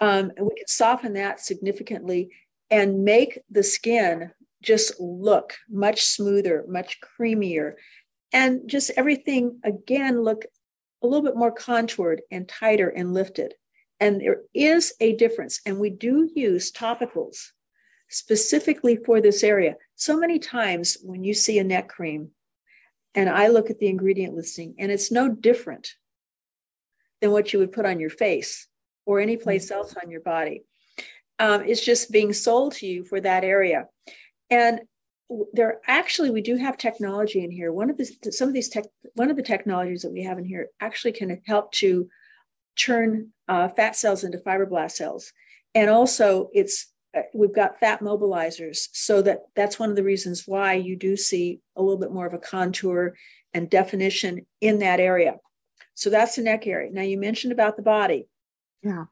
Um, 0.00 0.32
and 0.36 0.46
we 0.46 0.54
can 0.56 0.66
soften 0.66 1.14
that 1.14 1.40
significantly 1.40 2.30
and 2.70 3.04
make 3.04 3.38
the 3.50 3.62
skin 3.62 4.32
just 4.62 4.98
look 5.00 5.54
much 5.68 6.04
smoother 6.04 6.64
much 6.68 6.98
creamier. 7.00 7.74
And 8.32 8.68
just 8.68 8.90
everything 8.96 9.60
again 9.62 10.22
look 10.22 10.46
a 11.02 11.06
little 11.06 11.22
bit 11.22 11.36
more 11.36 11.52
contoured 11.52 12.22
and 12.30 12.48
tighter 12.48 12.88
and 12.88 13.12
lifted 13.12 13.54
and 14.02 14.20
there 14.20 14.42
is 14.52 14.94
a 14.98 15.14
difference. 15.14 15.60
And 15.64 15.78
we 15.78 15.88
do 15.88 16.28
use 16.34 16.72
topicals 16.72 17.50
specifically 18.08 18.96
for 18.96 19.20
this 19.20 19.44
area. 19.44 19.76
So 19.94 20.18
many 20.18 20.40
times 20.40 20.98
when 21.04 21.22
you 21.22 21.34
see 21.34 21.60
a 21.60 21.64
neck 21.64 21.88
cream, 21.88 22.30
and 23.14 23.30
I 23.30 23.46
look 23.46 23.70
at 23.70 23.78
the 23.78 23.86
ingredient 23.86 24.34
listing, 24.34 24.74
and 24.76 24.90
it's 24.90 25.12
no 25.12 25.28
different 25.28 25.94
than 27.20 27.30
what 27.30 27.52
you 27.52 27.60
would 27.60 27.70
put 27.70 27.86
on 27.86 28.00
your 28.00 28.10
face 28.10 28.66
or 29.06 29.20
any 29.20 29.36
place 29.36 29.66
mm-hmm. 29.66 29.74
else 29.74 29.94
on 30.02 30.10
your 30.10 30.20
body. 30.20 30.64
Um, 31.38 31.62
it's 31.62 31.84
just 31.84 32.10
being 32.10 32.32
sold 32.32 32.72
to 32.74 32.86
you 32.86 33.04
for 33.04 33.20
that 33.20 33.44
area. 33.44 33.86
And 34.50 34.80
there 35.52 35.80
actually 35.86 36.30
we 36.30 36.42
do 36.42 36.56
have 36.56 36.76
technology 36.76 37.44
in 37.44 37.52
here. 37.52 37.72
One 37.72 37.88
of 37.88 37.96
the 37.96 38.32
some 38.32 38.48
of 38.48 38.54
these 38.54 38.68
tech 38.68 38.84
one 39.14 39.30
of 39.30 39.36
the 39.36 39.42
technologies 39.42 40.02
that 40.02 40.12
we 40.12 40.24
have 40.24 40.38
in 40.38 40.44
here 40.44 40.68
actually 40.80 41.12
can 41.12 41.40
help 41.46 41.72
to 41.74 42.08
turn 42.76 43.32
uh, 43.48 43.68
fat 43.68 43.96
cells 43.96 44.24
into 44.24 44.38
fibroblast 44.38 44.92
cells. 44.92 45.32
And 45.74 45.90
also, 45.90 46.48
it's 46.52 46.92
uh, 47.16 47.22
we've 47.34 47.54
got 47.54 47.78
fat 47.80 48.00
mobilizers, 48.00 48.88
so 48.92 49.22
that 49.22 49.40
that's 49.54 49.78
one 49.78 49.90
of 49.90 49.96
the 49.96 50.04
reasons 50.04 50.44
why 50.46 50.74
you 50.74 50.96
do 50.96 51.16
see 51.16 51.60
a 51.76 51.82
little 51.82 51.98
bit 51.98 52.12
more 52.12 52.26
of 52.26 52.34
a 52.34 52.38
contour 52.38 53.14
and 53.54 53.68
definition 53.68 54.46
in 54.60 54.78
that 54.78 55.00
area. 55.00 55.36
So 55.94 56.10
that's 56.10 56.36
the 56.36 56.42
neck 56.42 56.66
area. 56.66 56.90
Now 56.90 57.02
you 57.02 57.18
mentioned 57.18 57.52
about 57.52 57.76
the 57.76 57.82
body. 57.82 58.28
Yeah. 58.82 59.04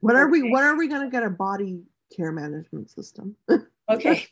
What 0.00 0.16
are 0.16 0.28
we? 0.28 0.50
What 0.50 0.62
are 0.62 0.76
we 0.76 0.88
going 0.88 1.02
to 1.02 1.10
get 1.10 1.24
a 1.24 1.30
body 1.30 1.82
care 2.16 2.32
management 2.32 2.90
system? 2.90 3.36
okay. 3.88 4.26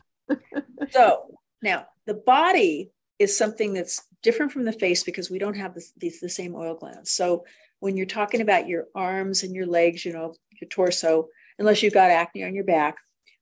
So 0.91 1.37
now 1.61 1.87
the 2.05 2.13
body 2.13 2.91
is 3.19 3.37
something 3.37 3.73
that's 3.73 4.01
different 4.21 4.51
from 4.51 4.65
the 4.65 4.73
face 4.73 5.03
because 5.03 5.29
we 5.29 5.39
don't 5.39 5.55
have 5.55 5.73
the, 5.73 5.85
the, 5.97 6.13
the 6.21 6.29
same 6.29 6.55
oil 6.55 6.75
glands. 6.75 7.11
So 7.11 7.45
when 7.85 7.95
you're 7.95 8.07
talking 8.07 8.41
about 8.41 8.67
your 8.67 8.87
arms 8.95 9.43
and 9.43 9.53
your 9.53 9.67
legs, 9.67 10.03
you 10.03 10.11
know, 10.11 10.33
your 10.59 10.67
torso, 10.69 11.27
unless 11.59 11.83
you've 11.83 11.93
got 11.93 12.09
acne 12.09 12.43
on 12.43 12.55
your 12.55 12.63
back, 12.63 12.95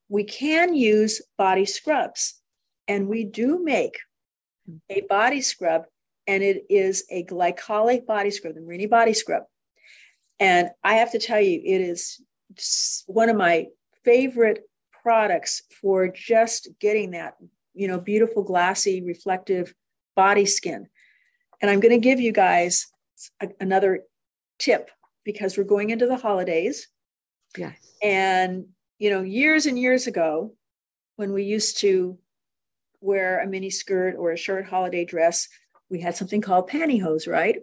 we 0.10 0.26
can 0.26 0.76
use 0.76 1.22
body 1.38 1.64
scrubs. 1.64 2.42
And 2.90 3.08
we 3.08 3.24
do 3.24 3.64
make 3.64 4.00
a 4.90 5.00
body 5.08 5.40
scrub, 5.40 5.84
and 6.28 6.44
it 6.44 6.66
is 6.70 7.06
a 7.10 7.24
glycolic 7.24 8.06
body 8.06 8.32
scrub, 8.32 8.56
the 8.56 8.60
Marini 8.60 8.86
body 8.86 9.14
scrub. 9.14 9.44
And 10.42 10.72
I 10.84 10.96
have 10.96 11.14
to 11.14 11.20
tell 11.20 11.40
you, 11.40 11.62
it 11.64 11.80
is 11.80 12.22
one 13.08 13.30
of 13.30 13.38
my 13.38 13.68
favorite 14.04 14.60
products 15.04 15.62
for 15.80 16.10
just 16.10 16.68
getting 16.82 17.12
that, 17.12 17.36
you 17.74 17.88
know, 17.88 17.98
beautiful, 17.98 18.44
glassy, 18.44 19.02
reflective 19.02 19.74
body 20.18 20.46
skin. 20.46 20.88
And 21.62 21.72
I'm 21.72 21.80
going 21.80 21.94
to 21.94 22.10
give 22.10 22.20
you 22.20 22.34
guys 22.34 22.88
another 23.62 24.02
tip 24.60 24.90
because 25.24 25.58
we're 25.58 25.64
going 25.64 25.90
into 25.90 26.08
the 26.08 26.18
holidays. 26.18 26.88
Yes. 27.58 27.76
And, 28.02 28.66
you 29.00 29.10
know, 29.10 29.22
years 29.22 29.66
and 29.66 29.78
years 29.78 30.08
ago, 30.08 30.54
when 31.16 31.34
we 31.34 31.44
used 31.44 31.80
to 31.80 32.18
wear 33.02 33.42
a 33.42 33.48
mini 33.48 33.70
skirt 33.70 34.16
or 34.18 34.32
a 34.32 34.38
short 34.38 34.66
holiday 34.66 35.06
dress, 35.06 35.48
we 35.90 36.00
had 36.00 36.16
something 36.16 36.42
called 36.42 36.70
pantyhose, 36.70 37.28
right? 37.28 37.58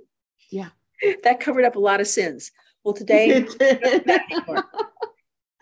Yeah. 0.51 0.69
That 1.25 1.41
covered 1.41 1.65
up 1.65 1.77
a 1.77 1.81
lot 1.81 2.03
of 2.03 2.07
sins. 2.07 2.53
Well, 2.85 2.93
today, 2.93 3.47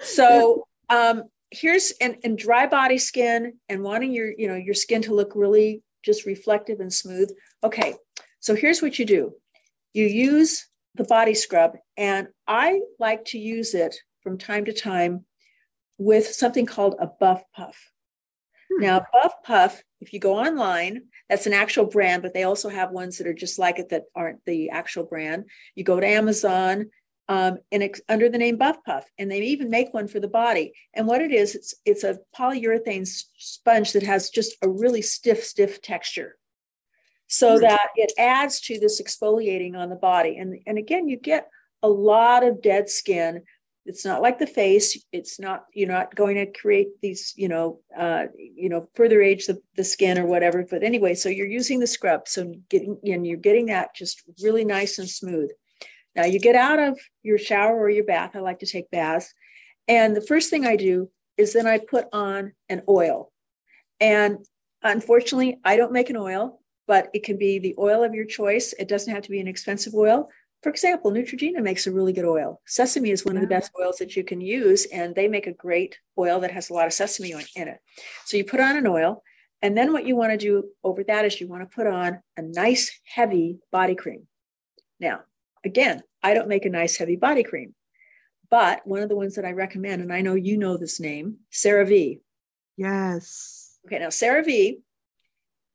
so 0.01 0.67
um, 0.89 1.25
here's 1.53 1.93
and, 2.01 2.17
and 2.25 2.37
dry 2.37 2.67
body 2.67 2.99
skin 2.99 3.55
and 3.69 3.85
wanting 3.85 4.13
your, 4.13 4.33
you 4.37 4.49
know, 4.49 4.57
your 4.57 4.75
skin 4.75 5.01
to 5.03 5.15
look 5.15 5.35
really 5.37 5.85
just 6.05 6.27
reflective 6.27 6.81
and 6.81 6.93
smooth. 6.93 7.31
Okay, 7.63 7.95
so 8.41 8.55
here's 8.55 8.83
what 8.83 8.99
you 8.99 9.05
do. 9.05 9.35
You 9.95 10.07
use 10.07 10.68
the 10.95 11.05
body 11.05 11.35
scrub, 11.35 11.77
and 11.97 12.29
I 12.47 12.81
like 12.99 13.27
to 13.27 13.39
use 13.39 13.75
it 13.75 13.97
from 14.23 14.39
time 14.39 14.65
to 14.67 14.73
time 14.73 15.25
with 15.99 16.29
something 16.29 16.67
called 16.67 16.97
a 16.99 17.07
buff 17.07 17.43
puff. 17.55 17.91
Hmm. 18.73 18.83
Now, 18.83 19.07
buff 19.13 19.35
puff, 19.45 19.83
if 20.01 20.13
you 20.13 20.21
go 20.21 20.39
online, 20.39 21.03
that's 21.29 21.47
an 21.47 21.53
actual 21.53 21.85
brand, 21.85 22.23
but 22.23 22.35
they 22.35 22.45
also 22.45 22.69
have 22.69 22.91
ones 22.91 23.19
that 23.19 23.27
are 23.27 23.35
just 23.35 23.59
like 23.59 23.79
it 23.79 23.91
that 23.91 24.05
aren't 24.15 24.45
the 24.45 24.71
actual 24.71 25.05
brand. 25.05 25.45
You 25.75 25.85
go 25.85 26.01
to 26.01 26.07
Amazon 26.07 26.91
um, 27.29 27.59
and 27.71 27.83
it's 27.83 28.01
under 28.09 28.31
the 28.31 28.39
name 28.39 28.57
Buff 28.57 28.79
Puff, 28.87 29.07
and 29.19 29.31
they 29.31 29.41
even 29.41 29.69
make 29.69 29.93
one 29.93 30.09
for 30.09 30.19
the 30.19 30.29
body. 30.29 30.73
And 30.95 31.07
what 31.07 31.21
it 31.21 31.31
is, 31.31 31.55
it's 31.55 31.75
it's 31.85 32.05
a 32.05 32.19
polyurethane 32.37 33.07
sponge 33.37 33.93
that 33.93 34.03
has 34.03 34.31
just 34.31 34.57
a 34.63 34.69
really 34.69 35.03
stiff, 35.03 35.45
stiff 35.45 35.83
texture, 35.83 36.38
so 37.29 37.53
mm-hmm. 37.53 37.63
that 37.63 37.89
it 37.95 38.13
adds 38.19 38.61
to 38.63 38.81
this 38.81 39.01
exfoliating 39.01 39.77
on 39.77 39.91
the 39.91 39.97
body. 39.97 40.37
And 40.39 40.61
and 40.67 40.79
again, 40.79 41.09
you 41.09 41.17
get 41.17 41.49
a 41.83 41.89
lot 41.89 42.45
of 42.45 42.63
dead 42.63 42.91
skin. 42.91 43.43
It's 43.87 44.05
not 44.05 44.21
like 44.21 44.39
the 44.39 44.47
face. 44.47 45.03
It's 45.13 45.39
not 45.39 45.65
you're 45.73 45.89
not 45.89 46.15
going 46.15 46.37
to 46.37 46.47
create 46.47 46.89
these 47.01 47.33
you 47.37 47.49
know 47.49 47.81
uh, 47.97 48.27
you 48.35 48.69
know 48.69 48.89
further 48.95 49.23
age 49.23 49.47
the, 49.47 49.61
the 49.77 49.85
skin 49.85 50.19
or 50.19 50.27
whatever. 50.27 50.67
But 50.69 50.83
anyway, 50.83 51.15
so 51.15 51.29
you're 51.29 51.47
using 51.47 51.81
the 51.81 51.87
scrub, 51.87 52.27
so 52.27 52.53
getting 52.69 52.99
and 53.05 53.27
you're 53.27 53.37
getting 53.37 53.67
that 53.67 53.95
just 53.95 54.23
really 54.43 54.65
nice 54.65 54.99
and 54.99 55.09
smooth. 55.09 55.51
Now 56.17 56.25
you 56.25 56.41
get 56.41 56.57
out 56.57 56.81
of 56.81 56.99
your 57.23 57.39
shower 57.39 57.79
or 57.79 57.91
your 57.91 58.05
bath. 58.05 58.35
I 58.35 58.41
like 58.41 58.59
to 58.61 58.67
take 58.67 58.91
baths. 58.91 59.33
And 59.87 60.17
the 60.17 60.21
first 60.21 60.51
thing 60.51 60.67
I 60.67 60.77
do 60.77 61.11
is 61.37 61.53
then 61.53 61.67
I 61.67 61.79
put 61.79 62.07
on 62.13 62.53
an 62.69 62.83
oil. 62.89 63.33
And 64.01 64.39
unfortunately, 64.83 65.59
I 65.65 65.77
don't 65.77 65.93
make 65.93 66.11
an 66.11 66.17
oil, 66.17 66.61
but 66.89 67.09
it 67.15 67.23
can 67.23 67.39
be 67.39 67.61
the 67.61 67.77
oil 67.79 68.03
of 68.03 68.15
your 68.15 68.25
choice. 68.25 68.75
It 68.81 68.89
doesn't 68.89 69.15
have 69.15 69.23
to 69.23 69.31
be 69.31 69.39
an 69.39 69.47
expensive 69.47 69.95
oil. 69.95 70.29
For 70.65 70.71
example, 70.71 71.13
Neutrogena 71.13 71.63
makes 71.63 71.87
a 71.87 71.93
really 71.93 72.13
good 72.13 72.25
oil. 72.25 72.61
Sesame 72.67 73.11
is 73.11 73.25
one 73.25 73.37
of 73.37 73.43
the 73.43 73.47
best 73.47 73.71
oils 73.81 73.99
that 73.99 74.17
you 74.17 74.25
can 74.25 74.41
use, 74.41 74.87
and 74.87 75.15
they 75.15 75.29
make 75.29 75.47
a 75.47 75.53
great 75.53 75.97
oil 76.19 76.41
that 76.41 76.51
has 76.51 76.69
a 76.69 76.75
lot 76.75 76.89
of 76.89 76.93
sesame 76.93 77.31
in 77.31 77.69
it. 77.69 77.79
So 78.25 78.37
you 78.37 78.45
put 78.45 78.59
on 78.59 78.77
an 78.77 78.89
oil, 78.89 79.23
and 79.63 79.79
then 79.79 79.93
what 79.93 80.05
you 80.05 80.17
want 80.17 80.33
to 80.33 80.37
do 80.37 80.65
over 80.83 81.05
that 81.05 81.25
is 81.25 81.41
you 81.41 81.47
want 81.47 81.63
to 81.63 81.73
put 81.73 81.87
on 81.87 82.21
a 82.37 82.43
nice 82.43 82.91
heavy 83.05 83.61
body 83.71 83.95
cream. 83.95 84.27
Now, 84.99 85.21
Again, 85.65 86.03
I 86.23 86.35
don't 86.35 86.49
make 86.49 86.65
a 86.65 86.71
nice 86.71 86.97
heavy 86.97 87.17
body 87.17 87.43
cream, 87.43 87.75
but 88.51 88.87
one 88.87 89.03
of 89.03 89.09
the 89.09 89.17
ones 89.17 89.35
that 89.35 89.45
I 89.45 89.53
recommend, 89.53 90.03
and 90.03 90.13
I 90.13 90.21
know 90.21 90.35
you 90.35 90.57
know 90.57 90.77
this 90.77 91.01
name, 91.01 91.39
CeraVe. 91.53 92.21
Yes. 92.77 93.79
Okay, 93.87 93.99
now 93.99 94.09
CeraVe 94.09 94.81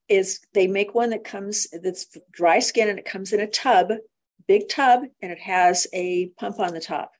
is 0.09 0.41
they 0.53 0.67
make 0.67 0.93
one 0.93 1.11
that 1.11 1.23
comes 1.23 1.67
that's 1.71 2.07
dry 2.31 2.59
skin 2.59 2.89
and 2.89 2.99
it 2.99 3.05
comes 3.05 3.33
in 3.33 3.39
a 3.39 3.47
tub, 3.47 3.89
big 4.47 4.69
tub, 4.69 5.03
and 5.21 5.31
it 5.31 5.39
has 5.39 5.87
a 5.93 6.27
pump 6.37 6.59
on 6.59 6.73
the 6.73 6.81
top. 6.81 7.11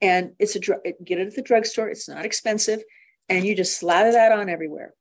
And 0.00 0.32
it's 0.38 0.56
a 0.56 0.60
get 0.60 0.84
it 1.18 1.28
at 1.28 1.34
the 1.34 1.42
drugstore. 1.42 1.88
It's 1.88 2.08
not 2.08 2.24
expensive, 2.24 2.82
and 3.28 3.44
you 3.44 3.54
just 3.54 3.78
slather 3.78 4.12
that 4.12 4.32
on 4.32 4.48
everywhere. 4.48 4.94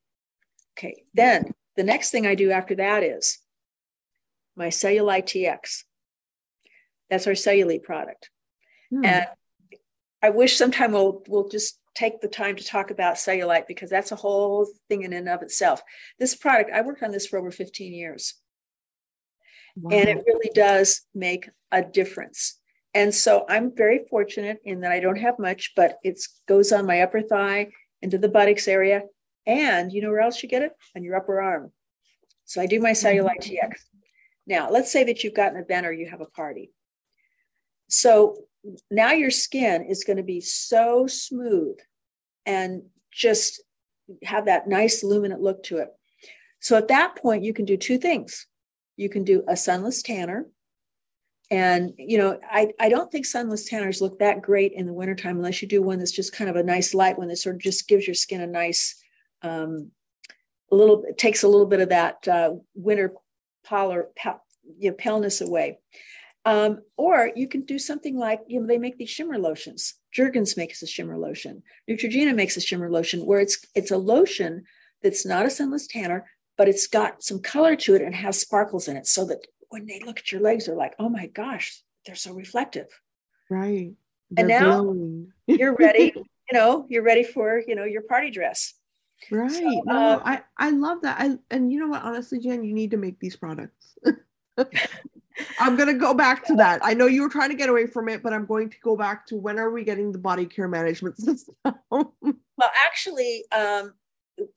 Okay, 0.78 1.04
then 1.14 1.54
the 1.76 1.84
next 1.84 2.12
thing 2.12 2.28
I 2.28 2.36
do 2.36 2.52
after 2.52 2.76
that 2.76 3.04
is 3.04 3.40
my 4.56 4.68
Cellulite 4.68 5.26
TX. 5.26 5.84
That's 7.10 7.28
our 7.28 7.34
cellulite 7.34 7.84
product. 7.84 8.30
Hmm. 8.90 9.06
And 9.06 9.28
I 10.22 10.30
wish 10.30 10.56
sometime 10.56 10.92
we'll 10.92 11.24
we'll 11.28 11.50
just 11.50 11.78
take 11.96 12.22
the 12.22 12.28
time 12.28 12.56
to 12.56 12.64
talk 12.64 12.92
about 12.92 13.16
cellulite 13.16 13.68
because 13.68 13.90
that's 13.90 14.12
a 14.12 14.16
whole 14.16 14.68
thing 14.88 15.04
in 15.04 15.14
and 15.14 15.28
of 15.28 15.42
itself. 15.42 15.82
This 16.20 16.36
product, 16.36 16.72
I 16.74 16.82
worked 16.82 17.04
on 17.04 17.12
this 17.12 17.28
for 17.28 17.38
over 17.38 17.52
15 17.52 17.94
years. 17.94 18.36
Wow. 19.76 19.98
And 19.98 20.10
it 20.10 20.24
really 20.26 20.52
does 20.54 21.02
make 21.14 21.50
a 21.72 21.82
difference. 21.82 22.60
And 22.94 23.14
so 23.14 23.46
I'm 23.48 23.76
very 23.76 24.02
fortunate 24.10 24.60
in 24.66 24.82
that 24.82 24.92
I 24.92 25.00
don't 25.00 25.20
have 25.20 25.40
much, 25.40 25.72
but 25.76 25.98
it 26.04 26.20
goes 26.48 26.72
on 26.72 26.86
my 26.86 27.02
upper 27.02 27.22
thigh 27.22 27.70
into 28.02 28.18
the 28.18 28.30
buttocks 28.30 28.68
area. 28.68 29.04
And 29.46 29.92
you 29.92 30.02
know 30.02 30.10
where 30.10 30.22
else 30.22 30.44
you 30.44 30.50
get 30.50 30.62
it? 30.62 30.74
On 30.96 31.04
your 31.04 31.16
upper 31.16 31.42
arm. 31.42 31.72
So 32.46 32.62
I 32.62 32.66
do 32.66 32.80
my 32.80 32.92
mm-hmm. 32.92 33.08
cellulite 33.08 33.42
TX. 33.42 33.80
Now, 34.46 34.70
let's 34.70 34.92
say 34.92 35.04
that 35.06 35.24
you've 35.24 35.34
got 35.34 35.54
an 35.54 35.62
event 35.62 35.86
or 35.86 35.94
you 35.94 36.10
have 36.10 36.22
a 36.22 36.26
party. 36.26 36.72
So 37.88 38.36
now 38.90 39.12
your 39.12 39.32
skin 39.32 39.84
is 39.84 40.04
going 40.04 40.18
to 40.18 40.24
be 40.24 40.42
so 40.42 41.08
smooth 41.08 41.78
and 42.46 42.84
just 43.12 43.62
have 44.24 44.46
that 44.46 44.68
nice 44.68 45.04
luminant 45.04 45.42
look 45.42 45.64
to 45.64 45.78
it. 45.78 45.90
So 46.60 46.78
at 46.78 46.90
that 46.90 47.16
point, 47.16 47.44
you 47.44 47.54
can 47.54 47.66
do 47.66 47.78
two 47.78 47.98
things. 47.98 48.48
You 48.98 49.10
can 49.10 49.24
do 49.24 49.44
a 49.48 49.58
sunless 49.58 50.02
tanner. 50.02 50.46
And, 51.50 51.94
you 51.98 52.18
know, 52.18 52.40
I, 52.50 52.70
I 52.80 52.88
don't 52.88 53.12
think 53.12 53.26
sunless 53.26 53.66
tanners 53.66 54.00
look 54.00 54.20
that 54.20 54.42
great 54.42 54.72
in 54.74 54.86
the 54.86 54.94
wintertime 54.94 55.38
unless 55.38 55.62
you 55.62 55.68
do 55.68 55.82
one 55.82 56.00
that's 56.00 56.12
just 56.12 56.34
kind 56.34 56.50
of 56.50 56.56
a 56.56 56.64
nice 56.64 56.94
light 56.94 57.18
one 57.18 57.28
that 57.28 57.38
sort 57.38 57.56
of 57.56 57.62
just 57.62 57.88
gives 57.88 58.08
your 58.08 58.14
skin 58.14 58.42
a 58.42 58.48
nice, 58.48 59.02
um, 59.42 59.92
a 60.72 60.76
little, 60.76 61.04
takes 61.18 61.44
a 61.44 61.48
little 61.48 61.66
bit 61.66 61.82
of 61.82 61.90
that 61.90 62.26
uh, 62.28 62.54
winter 62.74 63.14
pallor, 63.66 64.10
pal, 64.16 64.42
you 64.78 64.92
know, 64.92 64.96
paleness 64.96 65.42
away. 65.42 65.80
Um, 66.44 66.82
or 66.98 67.32
you 67.36 67.48
can 67.48 67.62
do 67.62 67.78
something 67.78 68.18
like, 68.18 68.42
you 68.48 68.60
know, 68.60 68.68
they 68.68 68.80
make 68.80 68.98
these 68.98 69.10
shimmer 69.10 69.38
lotions. 69.38 69.96
Jergens 70.12 70.58
makes 70.58 70.82
a 70.82 70.88
shimmer 70.88 71.18
lotion. 71.18 71.62
Neutrogena 71.90 72.34
makes 72.34 72.58
a 72.58 72.62
shimmer 72.62 72.90
lotion 72.90 73.26
where 73.26 73.40
it's 73.40 73.64
it's 73.76 73.92
a 73.92 73.98
lotion 73.98 74.64
that's 75.04 75.26
not 75.26 75.46
a 75.46 75.52
sunless 75.52 75.88
tanner, 75.88 76.26
but 76.58 76.68
it's 76.68 76.88
got 76.88 77.24
some 77.24 77.40
color 77.42 77.76
to 77.76 77.96
it 77.96 78.02
and 78.02 78.16
has 78.16 78.40
sparkles 78.40 78.88
in 78.88 78.98
it 78.98 79.08
so 79.08 79.26
that 79.26 79.46
when 79.70 79.86
they 79.86 80.02
look 80.06 80.20
at 80.20 80.32
your 80.32 80.42
legs, 80.42 80.66
they're 80.66 80.76
like, 80.76 80.96
oh 81.00 81.10
my 81.10 81.28
gosh, 81.28 81.82
they're 82.06 82.16
so 82.16 82.34
reflective. 82.34 82.88
Right. 83.50 83.92
They're 84.32 84.46
and 84.46 84.48
now 84.48 84.96
you're 85.48 85.76
ready, 85.76 86.14
you 86.16 86.54
know, 86.54 86.86
you're 86.90 87.04
ready 87.04 87.24
for, 87.24 87.62
you 87.68 87.76
know, 87.76 87.84
your 87.84 88.04
party 88.04 88.32
dress. 88.32 88.74
Right. 89.30 89.52
So, 89.52 89.82
no, 89.86 90.16
um, 90.16 90.22
I, 90.26 90.42
I 90.58 90.72
love 90.72 91.02
that. 91.04 91.18
I 91.20 91.38
and 91.52 91.72
you 91.72 91.80
know 91.80 91.88
what, 91.88 92.02
honestly, 92.02 92.40
Jan, 92.40 92.64
you 92.64 92.74
need 92.74 92.92
to 92.92 92.98
make 92.98 93.20
these 93.20 93.36
products. 93.36 93.96
I'm 95.60 95.76
gonna 95.76 95.94
go 95.94 96.14
back 96.14 96.46
to 96.46 96.56
that. 96.56 96.80
I 96.84 96.94
know 96.94 97.08
you 97.08 97.22
were 97.22 97.30
trying 97.30 97.50
to 97.50 97.56
get 97.56 97.70
away 97.70 97.88
from 97.88 98.10
it, 98.10 98.24
but 98.24 98.34
I'm 98.34 98.46
going 98.46 98.70
to 98.70 98.78
go 98.84 98.96
back 98.96 99.26
to 99.28 99.36
when 99.36 99.60
are 99.60 99.72
we 99.72 99.84
getting 99.84 100.12
the 100.12 100.18
body 100.18 100.46
care 100.46 100.68
management 100.68 101.18
system? 101.20 101.56
well, 101.92 102.72
actually, 102.86 103.46
um, 103.52 103.94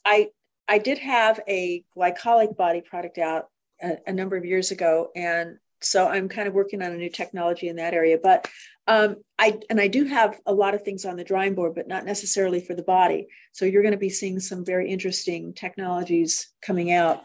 I 0.05 0.31
I 0.69 0.79
did 0.79 0.99
have 0.99 1.41
a 1.49 1.85
glycolic 1.97 2.57
body 2.57 2.81
product 2.81 3.19
out 3.19 3.49
a, 3.83 3.97
a, 4.07 4.13
number 4.13 4.37
of 4.37 4.45
years 4.45 4.71
ago, 4.71 5.11
and 5.15 5.59
so 5.81 6.09
I'm 6.09 6.29
kind 6.29 6.49
of 6.49 6.55
working 6.55 6.83
on 6.83 6.93
a 6.93 6.97
new 6.97 7.11
technology 7.11 7.69
in 7.69 7.77
that 7.77 7.95
area. 7.95 8.19
But 8.23 8.49
um, 8.87 9.17
I 9.39 9.61
and 9.71 9.81
I 9.81 9.89
do 9.89 10.05
have 10.05 10.41
a 10.47 10.53
lot 10.53 10.75
of 10.75 10.83
things 10.83 11.05
on 11.05 11.17
the 11.17 11.25
drawing 11.25 11.55
board, 11.55 11.75
but 11.75 11.89
not 11.89 12.05
necessarily 12.05 12.61
for 12.61 12.75
the 12.75 12.83
body. 12.83 13.29
So 13.53 13.65
you're 13.65 13.83
going 13.83 13.93
to 13.93 13.99
be 13.99 14.11
seeing 14.11 14.41
some 14.41 14.65
very 14.65 14.91
interesting 14.91 15.53
technologies 15.55 16.49
coming 16.63 16.93
out. 16.93 17.23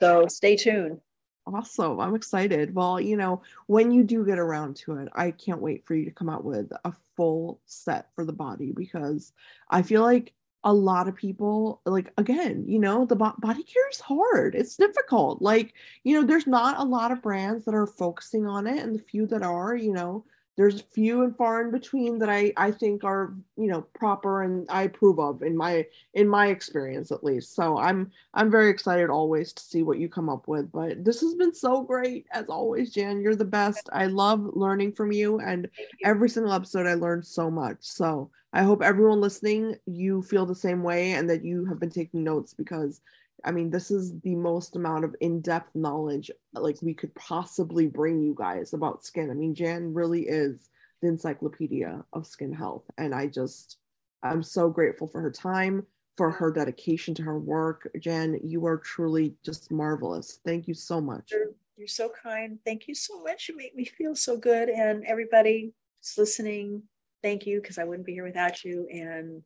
So 0.00 0.26
stay 0.28 0.56
tuned. 0.56 1.00
Awesome. 1.46 2.00
I'm 2.00 2.14
excited. 2.14 2.74
Well, 2.74 2.98
you 2.98 3.16
know, 3.16 3.42
when 3.66 3.90
you 3.92 4.02
do 4.02 4.24
get 4.24 4.38
around 4.38 4.76
to 4.76 4.96
it, 4.96 5.08
I 5.14 5.30
can't 5.30 5.60
wait 5.60 5.86
for 5.86 5.94
you 5.94 6.06
to 6.06 6.10
come 6.10 6.30
out 6.30 6.42
with 6.44 6.72
a 6.84 6.92
full 7.16 7.60
set 7.66 8.08
for 8.14 8.24
the 8.24 8.32
body 8.32 8.72
because 8.72 9.32
I 9.68 9.82
feel 9.82 10.02
like 10.02 10.32
a 10.66 10.72
lot 10.72 11.06
of 11.08 11.14
people 11.14 11.82
like 11.84 12.10
again 12.16 12.64
you 12.66 12.78
know 12.78 13.04
the 13.04 13.14
body 13.14 13.62
care 13.62 13.90
is 13.90 14.00
hard 14.00 14.54
it's 14.54 14.76
difficult 14.76 15.42
like 15.42 15.74
you 16.04 16.18
know 16.18 16.26
there's 16.26 16.46
not 16.46 16.78
a 16.78 16.82
lot 16.82 17.12
of 17.12 17.20
brands 17.20 17.66
that 17.66 17.74
are 17.74 17.86
focusing 17.86 18.46
on 18.46 18.66
it 18.66 18.82
and 18.82 18.94
the 18.94 19.02
few 19.02 19.26
that 19.26 19.42
are 19.42 19.76
you 19.76 19.92
know 19.92 20.24
there's 20.56 20.82
few 20.82 21.22
and 21.22 21.36
far 21.36 21.62
in 21.62 21.70
between 21.70 22.18
that 22.18 22.28
I 22.30 22.52
I 22.56 22.70
think 22.70 23.04
are 23.04 23.34
you 23.56 23.66
know 23.66 23.82
proper 23.94 24.42
and 24.42 24.66
I 24.70 24.82
approve 24.84 25.18
of 25.18 25.42
in 25.42 25.56
my 25.56 25.86
in 26.14 26.28
my 26.28 26.48
experience 26.48 27.10
at 27.10 27.24
least. 27.24 27.54
So 27.54 27.78
I'm 27.78 28.10
I'm 28.34 28.50
very 28.50 28.70
excited 28.70 29.10
always 29.10 29.52
to 29.52 29.62
see 29.62 29.82
what 29.82 29.98
you 29.98 30.08
come 30.08 30.28
up 30.28 30.46
with. 30.48 30.70
But 30.72 31.04
this 31.04 31.20
has 31.20 31.34
been 31.34 31.54
so 31.54 31.82
great 31.82 32.26
as 32.32 32.46
always, 32.46 32.92
Jan. 32.92 33.20
You're 33.20 33.34
the 33.36 33.44
best. 33.44 33.88
I 33.92 34.06
love 34.06 34.50
learning 34.54 34.92
from 34.92 35.12
you, 35.12 35.40
and 35.40 35.68
every 36.04 36.28
single 36.28 36.52
episode 36.52 36.86
I 36.86 36.94
learned 36.94 37.26
so 37.26 37.50
much. 37.50 37.78
So 37.80 38.30
I 38.52 38.62
hope 38.62 38.82
everyone 38.82 39.20
listening 39.20 39.76
you 39.86 40.22
feel 40.22 40.46
the 40.46 40.54
same 40.54 40.82
way 40.82 41.12
and 41.12 41.28
that 41.28 41.44
you 41.44 41.64
have 41.66 41.80
been 41.80 41.90
taking 41.90 42.22
notes 42.22 42.54
because 42.54 43.00
I 43.44 43.50
mean, 43.50 43.70
this 43.70 43.90
is 43.90 44.18
the 44.20 44.34
most 44.34 44.76
amount 44.76 45.04
of 45.04 45.16
in-depth 45.20 45.74
knowledge 45.74 46.30
like 46.52 46.80
we 46.82 46.94
could 46.94 47.14
possibly 47.14 47.86
bring 47.86 48.22
you 48.22 48.34
guys 48.36 48.72
about 48.72 49.04
skin. 49.04 49.30
I 49.30 49.34
mean, 49.34 49.54
Jan 49.54 49.92
really 49.92 50.22
is 50.22 50.70
the 51.02 51.08
encyclopedia 51.08 52.04
of 52.12 52.26
skin 52.26 52.52
health, 52.52 52.84
and 52.96 53.14
I 53.14 53.26
just 53.26 53.78
I'm 54.22 54.42
so 54.42 54.70
grateful 54.70 55.08
for 55.08 55.20
her 55.20 55.30
time, 55.30 55.86
for 56.16 56.30
her 56.30 56.50
dedication 56.50 57.14
to 57.16 57.22
her 57.22 57.38
work. 57.38 57.90
Jan, 57.98 58.38
you 58.42 58.64
are 58.66 58.78
truly 58.78 59.34
just 59.44 59.70
marvelous. 59.70 60.38
Thank 60.44 60.66
you 60.66 60.74
so 60.74 61.00
much. 61.00 61.30
You're, 61.30 61.50
you're 61.76 61.88
so 61.88 62.10
kind. 62.22 62.58
Thank 62.64 62.88
you 62.88 62.94
so 62.94 63.22
much. 63.22 63.48
You 63.48 63.56
make 63.56 63.74
me 63.74 63.84
feel 63.84 64.14
so 64.14 64.36
good, 64.36 64.68
and 64.68 65.04
everybody 65.04 65.74
listening, 66.16 66.82
thank 67.22 67.46
you 67.46 67.60
because 67.60 67.78
I 67.78 67.84
wouldn't 67.84 68.06
be 68.06 68.12
here 68.12 68.24
without 68.24 68.64
you. 68.64 68.86
And 68.90 69.42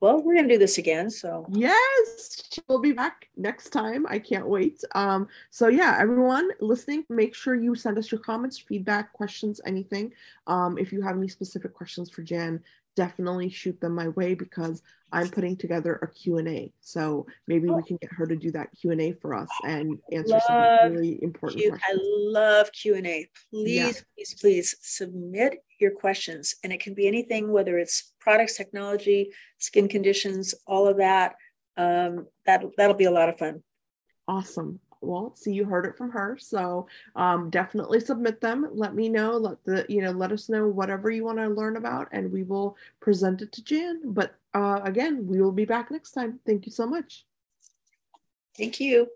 well, 0.00 0.22
we're 0.22 0.34
going 0.34 0.48
to 0.48 0.54
do 0.54 0.58
this 0.58 0.78
again. 0.78 1.10
So, 1.10 1.46
yes, 1.50 2.42
we'll 2.68 2.80
be 2.80 2.92
back 2.92 3.28
next 3.36 3.70
time. 3.70 4.06
I 4.08 4.18
can't 4.18 4.48
wait. 4.48 4.82
Um, 4.94 5.28
so, 5.50 5.68
yeah, 5.68 5.98
everyone 6.00 6.50
listening, 6.60 7.04
make 7.10 7.34
sure 7.34 7.54
you 7.54 7.74
send 7.74 7.98
us 7.98 8.10
your 8.10 8.20
comments, 8.20 8.58
feedback, 8.58 9.12
questions, 9.12 9.60
anything. 9.66 10.12
Um, 10.46 10.78
if 10.78 10.90
you 10.90 11.02
have 11.02 11.16
any 11.16 11.28
specific 11.28 11.74
questions 11.74 12.08
for 12.08 12.22
Jan, 12.22 12.62
definitely 12.96 13.50
shoot 13.50 13.78
them 13.80 13.94
my 13.94 14.08
way 14.08 14.34
because 14.34 14.82
I'm 15.12 15.28
putting 15.28 15.56
together 15.56 15.98
a 16.02 16.06
Q&A. 16.06 16.72
So 16.80 17.26
maybe 17.46 17.68
oh. 17.68 17.76
we 17.76 17.82
can 17.82 17.96
get 17.96 18.12
her 18.12 18.26
to 18.26 18.36
do 18.36 18.50
that 18.52 18.68
Q&A 18.80 19.12
for 19.12 19.34
us 19.34 19.48
and 19.64 19.98
answer 20.12 20.34
love 20.34 20.42
some 20.46 20.92
really 20.92 21.22
important 21.22 21.60
Q- 21.60 21.70
questions. 21.70 22.00
I 22.00 22.02
love 22.02 22.72
Q&A. 22.72 23.28
Please, 23.50 23.76
yeah. 23.76 23.92
please, 24.16 24.34
please 24.40 24.76
submit 24.80 25.62
your 25.80 25.90
questions. 25.90 26.54
And 26.62 26.72
it 26.72 26.80
can 26.80 26.94
be 26.94 27.06
anything, 27.06 27.50
whether 27.50 27.78
it's 27.78 28.12
products, 28.20 28.56
technology, 28.56 29.30
skin 29.58 29.88
conditions, 29.88 30.54
all 30.66 30.86
of 30.86 30.98
that. 30.98 31.36
Um, 31.76 32.26
that 32.46 32.62
that'll 32.76 32.94
be 32.94 33.04
a 33.04 33.10
lot 33.10 33.28
of 33.28 33.38
fun. 33.38 33.62
Awesome. 34.28 34.80
Well, 35.02 35.34
see, 35.34 35.52
you 35.52 35.64
heard 35.64 35.86
it 35.86 35.96
from 35.96 36.10
her. 36.10 36.36
So 36.38 36.86
um, 37.16 37.48
definitely 37.48 38.00
submit 38.00 38.40
them. 38.40 38.68
Let 38.72 38.94
me 38.94 39.08
know. 39.08 39.36
Let 39.36 39.64
the 39.64 39.86
you 39.88 40.02
know 40.02 40.10
let 40.10 40.32
us 40.32 40.48
know 40.48 40.68
whatever 40.68 41.10
you 41.10 41.24
want 41.24 41.38
to 41.38 41.48
learn 41.48 41.76
about, 41.76 42.08
and 42.12 42.30
we 42.30 42.42
will 42.42 42.76
present 43.00 43.40
it 43.40 43.52
to 43.52 43.64
Jan. 43.64 44.02
But 44.04 44.34
uh, 44.52 44.80
again, 44.84 45.26
we 45.26 45.40
will 45.40 45.52
be 45.52 45.64
back 45.64 45.90
next 45.90 46.12
time. 46.12 46.38
Thank 46.46 46.66
you 46.66 46.72
so 46.72 46.86
much. 46.86 47.24
Thank 48.56 48.80
you. 48.80 49.08